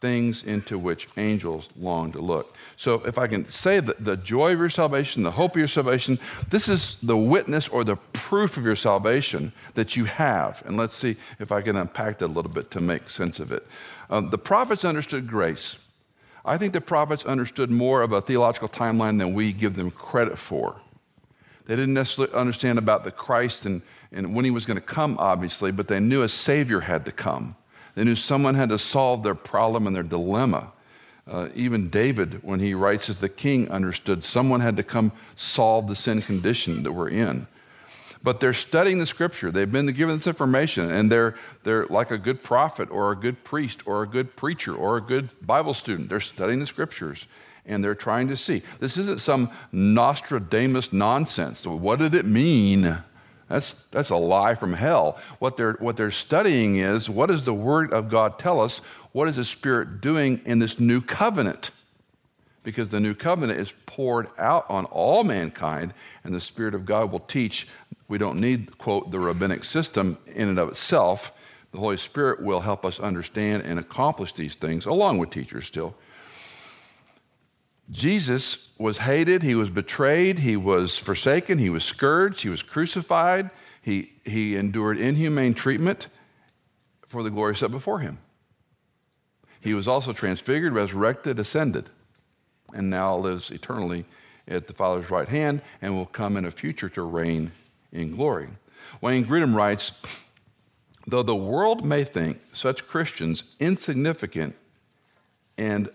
things 0.00 0.44
into 0.44 0.78
which 0.78 1.08
angels 1.16 1.68
long 1.76 2.12
to 2.12 2.20
look. 2.20 2.56
So, 2.76 3.02
if 3.04 3.18
I 3.18 3.26
can 3.26 3.50
say 3.50 3.80
that 3.80 4.04
the 4.04 4.16
joy 4.16 4.52
of 4.52 4.58
your 4.58 4.70
salvation, 4.70 5.22
the 5.22 5.32
hope 5.32 5.52
of 5.52 5.58
your 5.58 5.68
salvation, 5.68 6.18
this 6.48 6.68
is 6.68 6.96
the 7.02 7.16
witness 7.16 7.68
or 7.68 7.84
the 7.84 7.96
proof 7.96 8.56
of 8.56 8.64
your 8.64 8.76
salvation 8.76 9.52
that 9.74 9.96
you 9.96 10.04
have. 10.04 10.62
And 10.66 10.76
let's 10.76 10.94
see 10.94 11.16
if 11.38 11.50
I 11.50 11.62
can 11.62 11.76
unpack 11.76 12.18
that 12.18 12.26
a 12.26 12.28
little 12.28 12.50
bit 12.50 12.70
to 12.72 12.80
make 12.80 13.10
sense 13.10 13.40
of 13.40 13.52
it. 13.52 13.66
Um, 14.10 14.30
the 14.30 14.38
prophets 14.38 14.84
understood 14.84 15.26
grace. 15.26 15.76
I 16.44 16.56
think 16.56 16.72
the 16.72 16.80
prophets 16.80 17.24
understood 17.24 17.70
more 17.70 18.02
of 18.02 18.12
a 18.12 18.20
theological 18.20 18.68
timeline 18.68 19.18
than 19.18 19.34
we 19.34 19.52
give 19.52 19.76
them 19.76 19.90
credit 19.90 20.38
for. 20.38 20.80
They 21.66 21.76
didn't 21.76 21.94
necessarily 21.94 22.32
understand 22.32 22.78
about 22.78 23.04
the 23.04 23.10
Christ 23.10 23.66
and, 23.66 23.82
and 24.10 24.34
when 24.34 24.46
he 24.46 24.50
was 24.50 24.64
going 24.64 24.78
to 24.78 24.84
come, 24.84 25.16
obviously, 25.18 25.70
but 25.70 25.88
they 25.88 26.00
knew 26.00 26.22
a 26.22 26.28
Savior 26.28 26.80
had 26.80 27.04
to 27.04 27.12
come. 27.12 27.56
They 27.98 28.04
knew 28.04 28.14
someone 28.14 28.54
had 28.54 28.68
to 28.68 28.78
solve 28.78 29.24
their 29.24 29.34
problem 29.34 29.88
and 29.88 29.96
their 29.96 30.04
dilemma. 30.04 30.70
Uh, 31.26 31.48
even 31.56 31.88
David, 31.88 32.44
when 32.44 32.60
he 32.60 32.72
writes 32.72 33.10
as 33.10 33.16
the 33.16 33.28
king, 33.28 33.68
understood 33.72 34.22
someone 34.22 34.60
had 34.60 34.76
to 34.76 34.84
come 34.84 35.10
solve 35.34 35.88
the 35.88 35.96
sin 35.96 36.22
condition 36.22 36.84
that 36.84 36.92
we're 36.92 37.08
in. 37.08 37.48
But 38.22 38.38
they're 38.38 38.52
studying 38.52 39.00
the 39.00 39.06
scripture. 39.06 39.50
They've 39.50 39.70
been 39.70 39.92
given 39.94 40.14
this 40.14 40.28
information, 40.28 40.92
and 40.92 41.10
they're, 41.10 41.34
they're 41.64 41.86
like 41.86 42.12
a 42.12 42.18
good 42.18 42.44
prophet 42.44 42.88
or 42.88 43.10
a 43.10 43.16
good 43.16 43.42
priest 43.42 43.84
or 43.84 44.04
a 44.04 44.06
good 44.06 44.36
preacher 44.36 44.76
or 44.76 44.96
a 44.96 45.00
good 45.00 45.30
Bible 45.44 45.74
student. 45.74 46.08
They're 46.08 46.20
studying 46.20 46.60
the 46.60 46.68
scriptures 46.68 47.26
and 47.66 47.84
they're 47.84 47.94
trying 47.94 48.28
to 48.28 48.36
see. 48.36 48.62
This 48.80 48.96
isn't 48.96 49.20
some 49.20 49.50
Nostradamus 49.72 50.92
nonsense. 50.92 51.66
What 51.66 51.98
did 51.98 52.14
it 52.14 52.24
mean? 52.24 52.98
That's, 53.48 53.74
that's 53.90 54.10
a 54.10 54.16
lie 54.16 54.54
from 54.54 54.74
hell. 54.74 55.18
What 55.38 55.56
they're, 55.56 55.74
what 55.74 55.96
they're 55.96 56.10
studying 56.10 56.76
is 56.76 57.08
what 57.08 57.26
does 57.26 57.44
the 57.44 57.54
Word 57.54 57.92
of 57.92 58.08
God 58.08 58.38
tell 58.38 58.60
us? 58.60 58.80
What 59.12 59.28
is 59.28 59.36
the 59.36 59.44
Spirit 59.44 60.00
doing 60.00 60.40
in 60.44 60.58
this 60.58 60.78
new 60.78 61.00
covenant? 61.00 61.70
Because 62.62 62.90
the 62.90 63.00
new 63.00 63.14
covenant 63.14 63.58
is 63.58 63.72
poured 63.86 64.28
out 64.38 64.66
on 64.68 64.84
all 64.86 65.24
mankind, 65.24 65.94
and 66.24 66.34
the 66.34 66.40
Spirit 66.40 66.74
of 66.74 66.84
God 66.84 67.10
will 67.10 67.20
teach. 67.20 67.66
We 68.08 68.18
don't 68.18 68.38
need, 68.38 68.76
quote, 68.76 69.10
the 69.10 69.18
rabbinic 69.18 69.64
system 69.64 70.18
in 70.26 70.48
and 70.48 70.58
of 70.58 70.68
itself. 70.68 71.32
The 71.72 71.78
Holy 71.78 71.96
Spirit 71.96 72.42
will 72.42 72.60
help 72.60 72.84
us 72.84 73.00
understand 73.00 73.62
and 73.62 73.78
accomplish 73.78 74.34
these 74.34 74.56
things, 74.56 74.84
along 74.84 75.18
with 75.18 75.30
teachers 75.30 75.66
still. 75.66 75.94
Jesus 77.90 78.68
was 78.78 78.98
hated, 78.98 79.42
he 79.42 79.54
was 79.54 79.70
betrayed, 79.70 80.40
he 80.40 80.56
was 80.56 80.98
forsaken, 80.98 81.58
he 81.58 81.70
was 81.70 81.84
scourged, 81.84 82.42
he 82.42 82.48
was 82.48 82.62
crucified, 82.62 83.50
he, 83.80 84.12
he 84.24 84.56
endured 84.56 84.98
inhumane 84.98 85.54
treatment 85.54 86.08
for 87.06 87.22
the 87.22 87.30
glory 87.30 87.56
set 87.56 87.70
before 87.70 88.00
him. 88.00 88.18
He 89.60 89.74
was 89.74 89.88
also 89.88 90.12
transfigured, 90.12 90.74
resurrected, 90.74 91.38
ascended, 91.38 91.90
and 92.74 92.90
now 92.90 93.16
lives 93.16 93.50
eternally 93.50 94.04
at 94.46 94.66
the 94.66 94.74
Father's 94.74 95.10
right 95.10 95.28
hand 95.28 95.62
and 95.80 95.96
will 95.96 96.06
come 96.06 96.36
in 96.36 96.44
a 96.44 96.50
future 96.50 96.88
to 96.90 97.02
reign 97.02 97.52
in 97.90 98.16
glory. 98.16 98.48
Wayne 99.00 99.24
Grudem 99.24 99.54
writes 99.54 99.92
Though 101.06 101.22
the 101.22 101.34
world 101.34 101.84
may 101.84 102.04
think 102.04 102.40
such 102.52 102.86
Christians 102.86 103.44
insignificant 103.58 104.54
and 105.56 105.88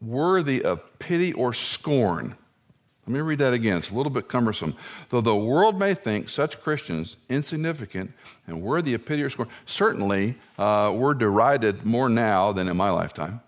worthy 0.00 0.62
of 0.62 0.98
pity 0.98 1.32
or 1.32 1.52
scorn. 1.52 2.36
Let 3.06 3.14
me 3.14 3.20
read 3.20 3.38
that 3.38 3.54
again. 3.54 3.78
It's 3.78 3.90
a 3.90 3.94
little 3.94 4.12
bit 4.12 4.28
cumbersome. 4.28 4.76
Though 5.08 5.22
the 5.22 5.34
world 5.34 5.78
may 5.78 5.94
think 5.94 6.28
such 6.28 6.60
Christians 6.60 7.16
insignificant 7.30 8.12
and 8.46 8.60
worthy 8.60 8.92
of 8.92 9.06
pity 9.06 9.22
or 9.22 9.30
scorn, 9.30 9.48
certainly 9.64 10.36
uh, 10.58 10.92
we're 10.94 11.14
derided 11.14 11.86
more 11.86 12.10
now 12.10 12.52
than 12.52 12.68
in 12.68 12.76
my 12.76 12.90
lifetime. 12.90 13.40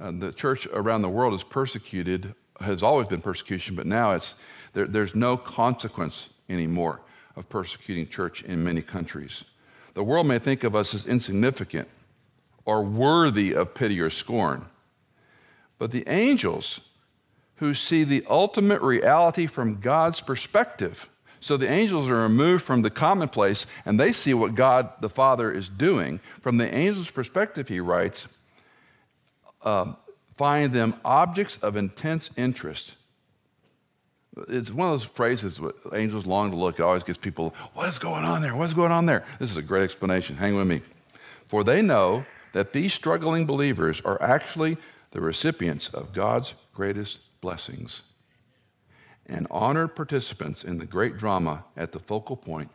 Uh, 0.00 0.12
the 0.12 0.32
church 0.32 0.66
around 0.72 1.02
the 1.02 1.10
world 1.10 1.34
is 1.34 1.42
persecuted, 1.42 2.34
has 2.60 2.82
always 2.82 3.06
been 3.06 3.20
persecution, 3.20 3.76
but 3.76 3.86
now 3.86 4.12
it's, 4.12 4.34
there, 4.72 4.86
there's 4.86 5.14
no 5.14 5.36
consequence 5.36 6.30
anymore 6.48 7.00
of 7.36 7.48
persecuting 7.50 8.08
church 8.08 8.42
in 8.44 8.64
many 8.64 8.80
countries. 8.80 9.44
The 9.92 10.02
world 10.02 10.26
may 10.26 10.38
think 10.38 10.64
of 10.64 10.74
us 10.74 10.94
as 10.94 11.06
insignificant 11.06 11.88
or 12.64 12.82
worthy 12.82 13.54
of 13.54 13.74
pity 13.74 14.00
or 14.00 14.08
scorn. 14.10 14.66
But 15.78 15.90
the 15.90 16.08
angels 16.08 16.80
who 17.56 17.74
see 17.74 18.04
the 18.04 18.24
ultimate 18.28 18.82
reality 18.82 19.46
from 19.46 19.80
God's 19.80 20.20
perspective. 20.20 21.08
So 21.40 21.56
the 21.56 21.70
angels 21.70 22.10
are 22.10 22.22
removed 22.22 22.64
from 22.64 22.82
the 22.82 22.90
commonplace 22.90 23.66
and 23.84 23.98
they 23.98 24.12
see 24.12 24.34
what 24.34 24.54
God 24.54 24.90
the 25.00 25.08
Father 25.08 25.52
is 25.52 25.68
doing. 25.68 26.20
From 26.40 26.58
the 26.58 26.72
angel's 26.72 27.10
perspective, 27.10 27.68
he 27.68 27.80
writes, 27.80 28.26
um, 29.62 29.96
find 30.36 30.72
them 30.72 30.94
objects 31.04 31.58
of 31.62 31.76
intense 31.76 32.30
interest. 32.36 32.94
It's 34.48 34.70
one 34.70 34.88
of 34.88 35.00
those 35.00 35.08
phrases 35.08 35.60
angels 35.94 36.26
long 36.26 36.50
to 36.50 36.56
look. 36.56 36.78
It 36.78 36.82
always 36.82 37.02
gets 37.02 37.18
people, 37.18 37.54
what 37.72 37.88
is 37.88 37.98
going 37.98 38.24
on 38.24 38.42
there? 38.42 38.54
What's 38.54 38.74
going 38.74 38.92
on 38.92 39.06
there? 39.06 39.24
This 39.38 39.50
is 39.50 39.56
a 39.56 39.62
great 39.62 39.82
explanation. 39.82 40.36
Hang 40.36 40.56
with 40.56 40.66
me. 40.66 40.82
For 41.48 41.64
they 41.64 41.80
know 41.80 42.26
that 42.52 42.72
these 42.72 42.92
struggling 42.92 43.46
believers 43.46 44.02
are 44.02 44.20
actually 44.20 44.76
the 45.16 45.22
recipients 45.22 45.88
of 45.88 46.12
God's 46.12 46.52
greatest 46.74 47.20
blessings 47.40 48.02
and 49.24 49.46
honored 49.50 49.96
participants 49.96 50.62
in 50.62 50.76
the 50.76 50.84
great 50.84 51.16
drama 51.16 51.64
at 51.74 51.92
the 51.92 51.98
focal 51.98 52.36
point 52.36 52.68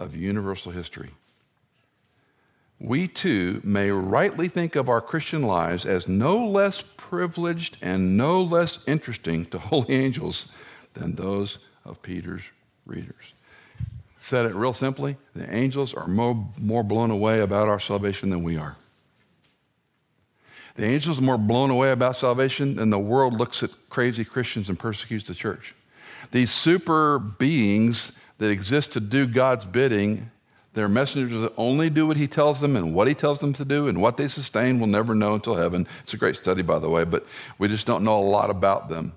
of 0.00 0.16
universal 0.16 0.72
history. 0.72 1.10
We 2.80 3.06
too 3.06 3.60
may 3.62 3.92
rightly 3.92 4.48
think 4.48 4.74
of 4.74 4.88
our 4.88 5.00
Christian 5.00 5.44
lives 5.44 5.86
as 5.86 6.08
no 6.08 6.36
less 6.36 6.82
privileged 6.96 7.76
and 7.80 8.16
no 8.16 8.42
less 8.42 8.80
interesting 8.88 9.46
to 9.46 9.58
holy 9.70 9.94
angels 9.94 10.48
than 10.94 11.14
those 11.14 11.58
of 11.84 12.02
Peter's 12.02 12.50
readers. 12.86 13.34
Said 14.18 14.46
it 14.46 14.56
real 14.56 14.72
simply 14.72 15.16
the 15.36 15.48
angels 15.54 15.94
are 15.94 16.08
more, 16.08 16.48
more 16.58 16.82
blown 16.82 17.12
away 17.12 17.38
about 17.38 17.68
our 17.68 17.78
salvation 17.78 18.30
than 18.30 18.42
we 18.42 18.56
are. 18.56 18.74
The 20.80 20.86
angels 20.86 21.18
are 21.18 21.22
more 21.22 21.36
blown 21.36 21.68
away 21.68 21.92
about 21.92 22.16
salvation 22.16 22.76
than 22.76 22.88
the 22.88 22.98
world 22.98 23.34
looks 23.34 23.62
at 23.62 23.68
crazy 23.90 24.24
Christians 24.24 24.70
and 24.70 24.78
persecutes 24.78 25.28
the 25.28 25.34
church. 25.34 25.74
These 26.30 26.50
super 26.50 27.18
beings 27.18 28.12
that 28.38 28.48
exist 28.48 28.92
to 28.92 29.00
do 29.00 29.26
God's 29.26 29.66
bidding, 29.66 30.30
they're 30.72 30.88
messengers 30.88 31.42
that 31.42 31.52
only 31.58 31.90
do 31.90 32.06
what 32.06 32.16
He 32.16 32.26
tells 32.26 32.62
them 32.62 32.76
and 32.76 32.94
what 32.94 33.08
He 33.08 33.14
tells 33.14 33.40
them 33.40 33.52
to 33.52 33.64
do, 33.66 33.88
and 33.88 34.00
what 34.00 34.16
they 34.16 34.26
sustain 34.26 34.78
we'll 34.78 34.88
never 34.88 35.14
know 35.14 35.34
until 35.34 35.54
heaven. 35.54 35.86
It's 36.02 36.14
a 36.14 36.16
great 36.16 36.36
study, 36.36 36.62
by 36.62 36.78
the 36.78 36.88
way, 36.88 37.04
but 37.04 37.26
we 37.58 37.68
just 37.68 37.86
don't 37.86 38.02
know 38.02 38.18
a 38.18 38.24
lot 38.24 38.48
about 38.48 38.88
them. 38.88 39.12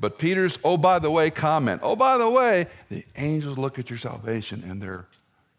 But 0.00 0.18
Peter's, 0.18 0.58
oh, 0.64 0.76
by 0.76 0.98
the 0.98 1.12
way, 1.12 1.30
comment, 1.30 1.82
oh, 1.84 1.94
by 1.94 2.18
the 2.18 2.28
way, 2.28 2.66
the 2.88 3.04
angels 3.14 3.56
look 3.56 3.78
at 3.78 3.88
your 3.88 4.00
salvation 4.00 4.64
and 4.68 4.82
they're, 4.82 5.06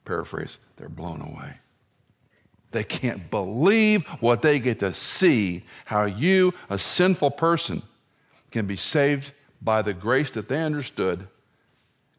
paraphrase, 0.04 0.58
they're 0.76 0.90
blown 0.90 1.22
away. 1.22 1.60
They 2.72 2.84
can't 2.84 3.32
believe 3.32 4.06
what 4.20 4.42
they 4.42 4.60
get 4.60 4.80
to 4.80 4.94
see 4.94 5.64
how 5.86 6.06
you, 6.06 6.54
a 6.70 6.78
sinful 6.78 7.32
person, 7.32 7.82
can 8.52 8.68
be 8.68 8.76
saved 8.76 9.32
by 9.62 9.82
the 9.82 9.94
grace 9.94 10.32
that 10.32 10.50
they 10.50 10.62
understood 10.62 11.28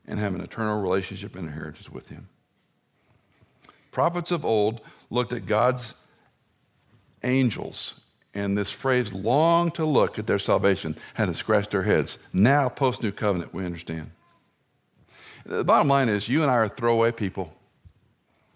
and 0.07 0.19
have 0.19 0.35
an 0.35 0.41
eternal 0.41 0.81
relationship 0.81 1.37
and 1.37 1.47
inheritance 1.47 1.91
with 1.91 2.09
Him. 2.09 2.29
Prophets 3.91 4.31
of 4.31 4.45
old 4.45 4.81
looked 5.11 5.33
at 5.33 5.47
God's 5.47 5.95
angels, 7.23 8.01
and 8.33 8.57
this 8.57 8.71
phrase, 8.71 9.13
long 9.13 9.71
to 9.73 9.85
look 9.85 10.19
at 10.19 10.27
their 10.27 10.39
salvation, 10.39 10.97
had 11.15 11.27
to 11.27 11.35
scratch 11.35 11.69
their 11.69 11.83
heads. 11.83 12.19
Now, 12.33 12.69
post 12.69 13.03
New 13.03 13.13
Covenant, 13.13 13.53
we 13.53 13.65
understand. 13.65 14.13
The 15.45 15.65
bottom 15.65 15.89
line 15.89 16.09
is, 16.09 16.29
you 16.29 16.43
and 16.43 16.51
I 16.51 16.55
are 16.55 16.69
throwaway 16.69 17.13
people. 17.13 17.55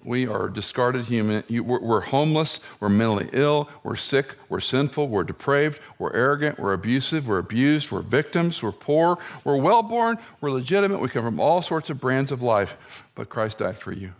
We 0.05 0.27
are 0.27 0.49
discarded 0.49 1.07
human. 1.07 1.45
We're 1.49 2.01
homeless. 2.01 2.61
We're 2.81 2.89
mentally 2.89 3.29
ill. 3.33 3.69
We're 3.85 3.97
sick. 3.97 4.35
We're 4.49 4.61
sinful. 4.61 5.09
We're 5.09 5.25
depraved. 5.25 5.81
We're 5.99 6.13
arrogant. 6.13 6.59
We're 6.59 6.73
abusive. 6.73 7.29
We're 7.29 7.39
abused. 7.39 7.93
We're 7.93 8.03
victims. 8.03 8.63
We're 8.63 8.73
poor. 8.73 9.19
We're 9.45 9.57
well 9.57 9.83
born. 9.83 10.19
We're 10.41 10.51
legitimate. 10.51 11.01
We 11.01 11.09
come 11.09 11.25
from 11.25 11.39
all 11.39 11.63
sorts 11.63 11.89
of 11.89 12.01
brands 12.01 12.33
of 12.33 12.43
life. 12.43 12.77
But 13.15 13.29
Christ 13.29 13.59
died 13.59 13.77
for 13.77 13.93
you. 13.93 14.13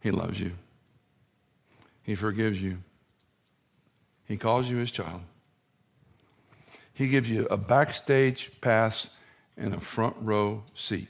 He 0.00 0.10
loves 0.10 0.38
you, 0.38 0.52
He 2.02 2.14
forgives 2.14 2.60
you. 2.60 2.78
He 4.26 4.36
calls 4.36 4.68
you 4.68 4.76
his 4.76 4.90
child. 4.90 5.22
He 6.92 7.08
gives 7.08 7.28
you 7.28 7.46
a 7.46 7.56
backstage 7.56 8.52
pass 8.60 9.08
and 9.56 9.74
a 9.74 9.80
front 9.80 10.16
row 10.20 10.62
seat 10.74 11.08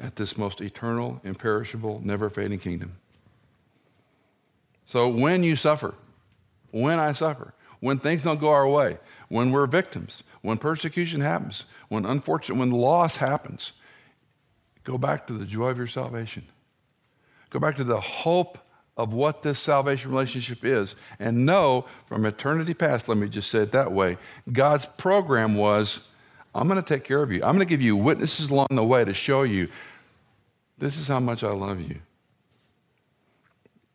at 0.00 0.16
this 0.16 0.36
most 0.38 0.60
eternal, 0.60 1.20
imperishable, 1.24 2.00
never 2.04 2.30
fading 2.30 2.58
kingdom. 2.58 2.96
So 4.86 5.08
when 5.08 5.44
you 5.44 5.56
suffer, 5.56 5.94
when 6.70 6.98
I 6.98 7.12
suffer, 7.12 7.54
when 7.80 7.98
things 7.98 8.24
don't 8.24 8.40
go 8.40 8.48
our 8.48 8.66
way, 8.66 8.98
when 9.28 9.52
we're 9.52 9.66
victims, 9.66 10.22
when 10.42 10.58
persecution 10.58 11.20
happens, 11.20 11.64
when 11.88 12.04
unfortunate, 12.04 12.58
when 12.58 12.70
loss 12.70 13.18
happens, 13.18 13.72
go 14.84 14.98
back 14.98 15.26
to 15.26 15.34
the 15.34 15.44
joy 15.44 15.68
of 15.68 15.78
your 15.78 15.86
salvation. 15.86 16.44
Go 17.50 17.60
back 17.60 17.76
to 17.76 17.84
the 17.84 18.00
hope 18.00 18.58
of 18.96 19.14
what 19.14 19.42
this 19.42 19.58
salvation 19.58 20.10
relationship 20.10 20.64
is 20.64 20.94
and 21.18 21.46
know 21.46 21.86
from 22.06 22.26
eternity 22.26 22.74
past, 22.74 23.08
let 23.08 23.16
me 23.16 23.28
just 23.28 23.50
say 23.50 23.60
it 23.60 23.72
that 23.72 23.92
way, 23.92 24.18
God's 24.52 24.86
program 24.86 25.54
was 25.54 26.00
I'm 26.54 26.66
going 26.66 26.82
to 26.82 26.86
take 26.86 27.04
care 27.04 27.22
of 27.22 27.30
you. 27.30 27.42
I'm 27.44 27.54
going 27.54 27.60
to 27.60 27.64
give 27.64 27.80
you 27.80 27.96
witnesses 27.96 28.50
along 28.50 28.68
the 28.70 28.84
way 28.84 29.04
to 29.04 29.14
show 29.14 29.44
you 29.44 29.68
this 30.80 30.96
is 30.96 31.06
how 31.06 31.20
much 31.20 31.44
I 31.44 31.50
love 31.50 31.80
you. 31.80 32.00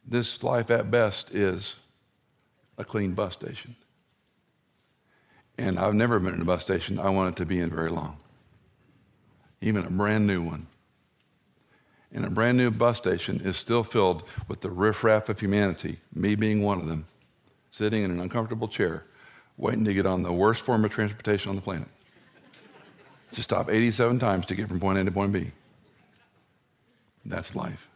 This 0.07 0.43
life 0.43 0.69
at 0.69 0.91
best 0.91 1.33
is 1.33 1.75
a 2.77 2.85
clean 2.85 3.13
bus 3.13 3.33
station. 3.33 3.75
And 5.57 5.79
I've 5.79 5.95
never 5.95 6.19
been 6.19 6.35
in 6.35 6.41
a 6.41 6.45
bus 6.45 6.61
station 6.61 6.99
I 6.99 7.09
wanted 7.09 7.37
to 7.37 7.45
be 7.45 7.59
in 7.59 7.71
very 7.71 7.89
long, 7.89 8.17
even 9.61 9.83
a 9.85 9.89
brand 9.89 10.27
new 10.27 10.43
one. 10.43 10.67
And 12.13 12.23
a 12.23 12.29
brand 12.29 12.57
new 12.57 12.69
bus 12.69 12.97
station 12.97 13.41
is 13.43 13.57
still 13.57 13.83
filled 13.83 14.23
with 14.47 14.61
the 14.61 14.69
riffraff 14.69 15.27
of 15.27 15.39
humanity, 15.39 15.99
me 16.13 16.35
being 16.35 16.61
one 16.61 16.79
of 16.79 16.87
them, 16.87 17.07
sitting 17.71 18.03
in 18.03 18.11
an 18.11 18.19
uncomfortable 18.19 18.67
chair, 18.67 19.05
waiting 19.57 19.85
to 19.85 19.93
get 19.93 20.05
on 20.05 20.21
the 20.21 20.31
worst 20.31 20.61
form 20.61 20.85
of 20.85 20.91
transportation 20.91 21.49
on 21.49 21.55
the 21.55 21.61
planet. 21.61 21.87
To 23.31 23.43
stop 23.43 23.71
87 23.71 24.19
times 24.19 24.45
to 24.45 24.55
get 24.55 24.69
from 24.69 24.79
point 24.79 24.99
A 24.99 25.03
to 25.03 25.11
point 25.11 25.33
B. 25.33 25.51
That's 27.25 27.55
life. 27.55 27.89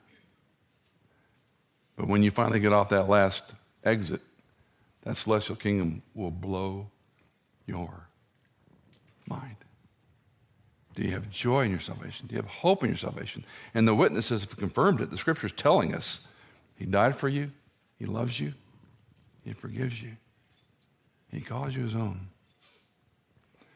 But 1.95 2.07
when 2.07 2.23
you 2.23 2.31
finally 2.31 2.59
get 2.59 2.73
off 2.73 2.89
that 2.89 3.09
last 3.09 3.53
exit, 3.83 4.21
that 5.03 5.17
celestial 5.17 5.55
kingdom 5.55 6.01
will 6.13 6.31
blow 6.31 6.87
your 7.65 8.07
mind. 9.27 9.55
Do 10.95 11.03
you 11.03 11.11
have 11.11 11.29
joy 11.29 11.65
in 11.65 11.71
your 11.71 11.79
salvation? 11.79 12.27
Do 12.27 12.35
you 12.35 12.41
have 12.41 12.49
hope 12.49 12.83
in 12.83 12.89
your 12.89 12.97
salvation? 12.97 13.45
And 13.73 13.87
the 13.87 13.95
witnesses 13.95 14.41
have 14.41 14.57
confirmed 14.57 15.01
it. 15.01 15.11
The 15.11 15.17
scripture's 15.17 15.51
telling 15.51 15.93
us 15.93 16.19
He 16.77 16.85
died 16.85 17.15
for 17.15 17.29
you, 17.29 17.51
He 17.97 18.05
loves 18.05 18.39
you, 18.39 18.53
He 19.45 19.53
forgives 19.53 20.01
you, 20.01 20.11
He 21.31 21.41
calls 21.41 21.75
you 21.75 21.83
His 21.83 21.95
own. 21.95 22.21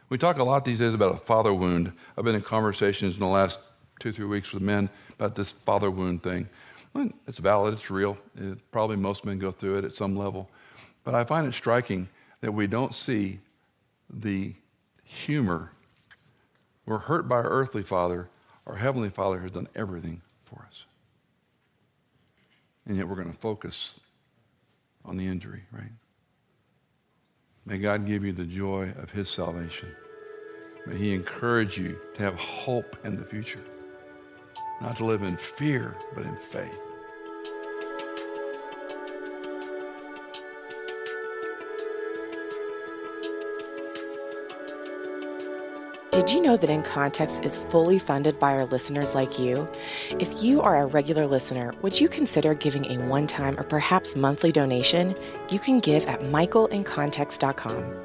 We 0.09 0.17
talk 0.17 0.37
a 0.37 0.43
lot 0.43 0.65
these 0.65 0.79
days 0.79 0.93
about 0.93 1.15
a 1.15 1.17
father 1.17 1.53
wound. 1.53 1.93
I've 2.17 2.25
been 2.25 2.35
in 2.35 2.41
conversations 2.41 3.15
in 3.15 3.19
the 3.19 3.27
last 3.27 3.59
two, 3.99 4.11
three 4.11 4.25
weeks 4.25 4.53
with 4.53 4.61
men 4.61 4.89
about 5.23 5.35
this 5.35 5.53
father 5.53 5.89
wound 5.89 6.21
thing. 6.21 6.49
It's 7.27 7.37
valid, 7.37 7.73
it's 7.73 7.89
real. 7.89 8.17
It, 8.35 8.59
probably 8.71 8.97
most 8.97 9.23
men 9.23 9.39
go 9.39 9.51
through 9.51 9.77
it 9.77 9.85
at 9.85 9.93
some 9.93 10.17
level. 10.17 10.49
But 11.05 11.15
I 11.15 11.23
find 11.23 11.47
it 11.47 11.53
striking 11.53 12.09
that 12.41 12.51
we 12.51 12.67
don't 12.67 12.93
see 12.93 13.39
the 14.09 14.53
humor. 15.05 15.71
We're 16.85 16.97
hurt 16.97 17.29
by 17.29 17.37
our 17.37 17.49
earthly 17.49 17.83
father. 17.83 18.27
Our 18.67 18.75
heavenly 18.75 19.09
father 19.09 19.39
has 19.39 19.51
done 19.51 19.69
everything 19.75 20.21
for 20.43 20.65
us. 20.67 20.83
And 22.85 22.97
yet 22.97 23.07
we're 23.07 23.15
going 23.15 23.31
to 23.31 23.39
focus 23.39 23.97
on 25.05 25.15
the 25.15 25.25
injury, 25.25 25.63
right? 25.71 25.91
May 27.65 27.77
God 27.77 28.05
give 28.05 28.25
you 28.25 28.33
the 28.33 28.43
joy 28.43 28.93
of 28.97 29.09
his 29.09 29.29
salvation. 29.29 29.89
May 30.85 30.97
he 30.97 31.13
encourage 31.13 31.77
you 31.77 31.97
to 32.15 32.23
have 32.23 32.35
hope 32.35 32.97
in 33.05 33.15
the 33.15 33.23
future, 33.23 33.63
not 34.83 34.97
to 34.97 35.05
live 35.05 35.23
in 35.23 35.37
fear, 35.37 35.95
but 36.13 36.25
in 36.25 36.35
faith. 36.35 36.77
Did 46.11 46.29
you 46.31 46.41
know 46.41 46.57
that 46.57 46.69
In 46.69 46.83
Context 46.83 47.43
is 47.43 47.57
fully 47.57 47.97
funded 47.97 48.37
by 48.37 48.53
our 48.53 48.65
listeners 48.65 49.15
like 49.15 49.39
you? 49.39 49.67
If 50.19 50.43
you 50.43 50.61
are 50.61 50.83
a 50.83 50.85
regular 50.85 51.25
listener, 51.25 51.73
would 51.81 51.99
you 51.99 52.07
consider 52.07 52.53
giving 52.53 52.85
a 52.85 53.07
one 53.07 53.25
time 53.25 53.59
or 53.59 53.63
perhaps 53.63 54.15
monthly 54.15 54.51
donation? 54.51 55.15
You 55.49 55.59
can 55.59 55.79
give 55.79 56.05
at 56.05 56.19
michaelincontext.com. 56.21 57.95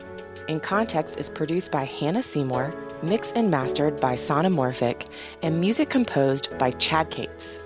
In 0.49 0.61
Context 0.61 1.18
is 1.18 1.29
produced 1.29 1.70
by 1.70 1.85
Hannah 1.85 2.22
Seymour, 2.22 2.74
mixed 3.03 3.36
and 3.36 3.51
mastered 3.51 4.01
by 4.01 4.14
Sonomorphic, 4.14 5.09
and 5.42 5.61
music 5.61 5.90
composed 5.90 6.57
by 6.59 6.70
Chad 6.72 7.11
Cates. 7.11 7.59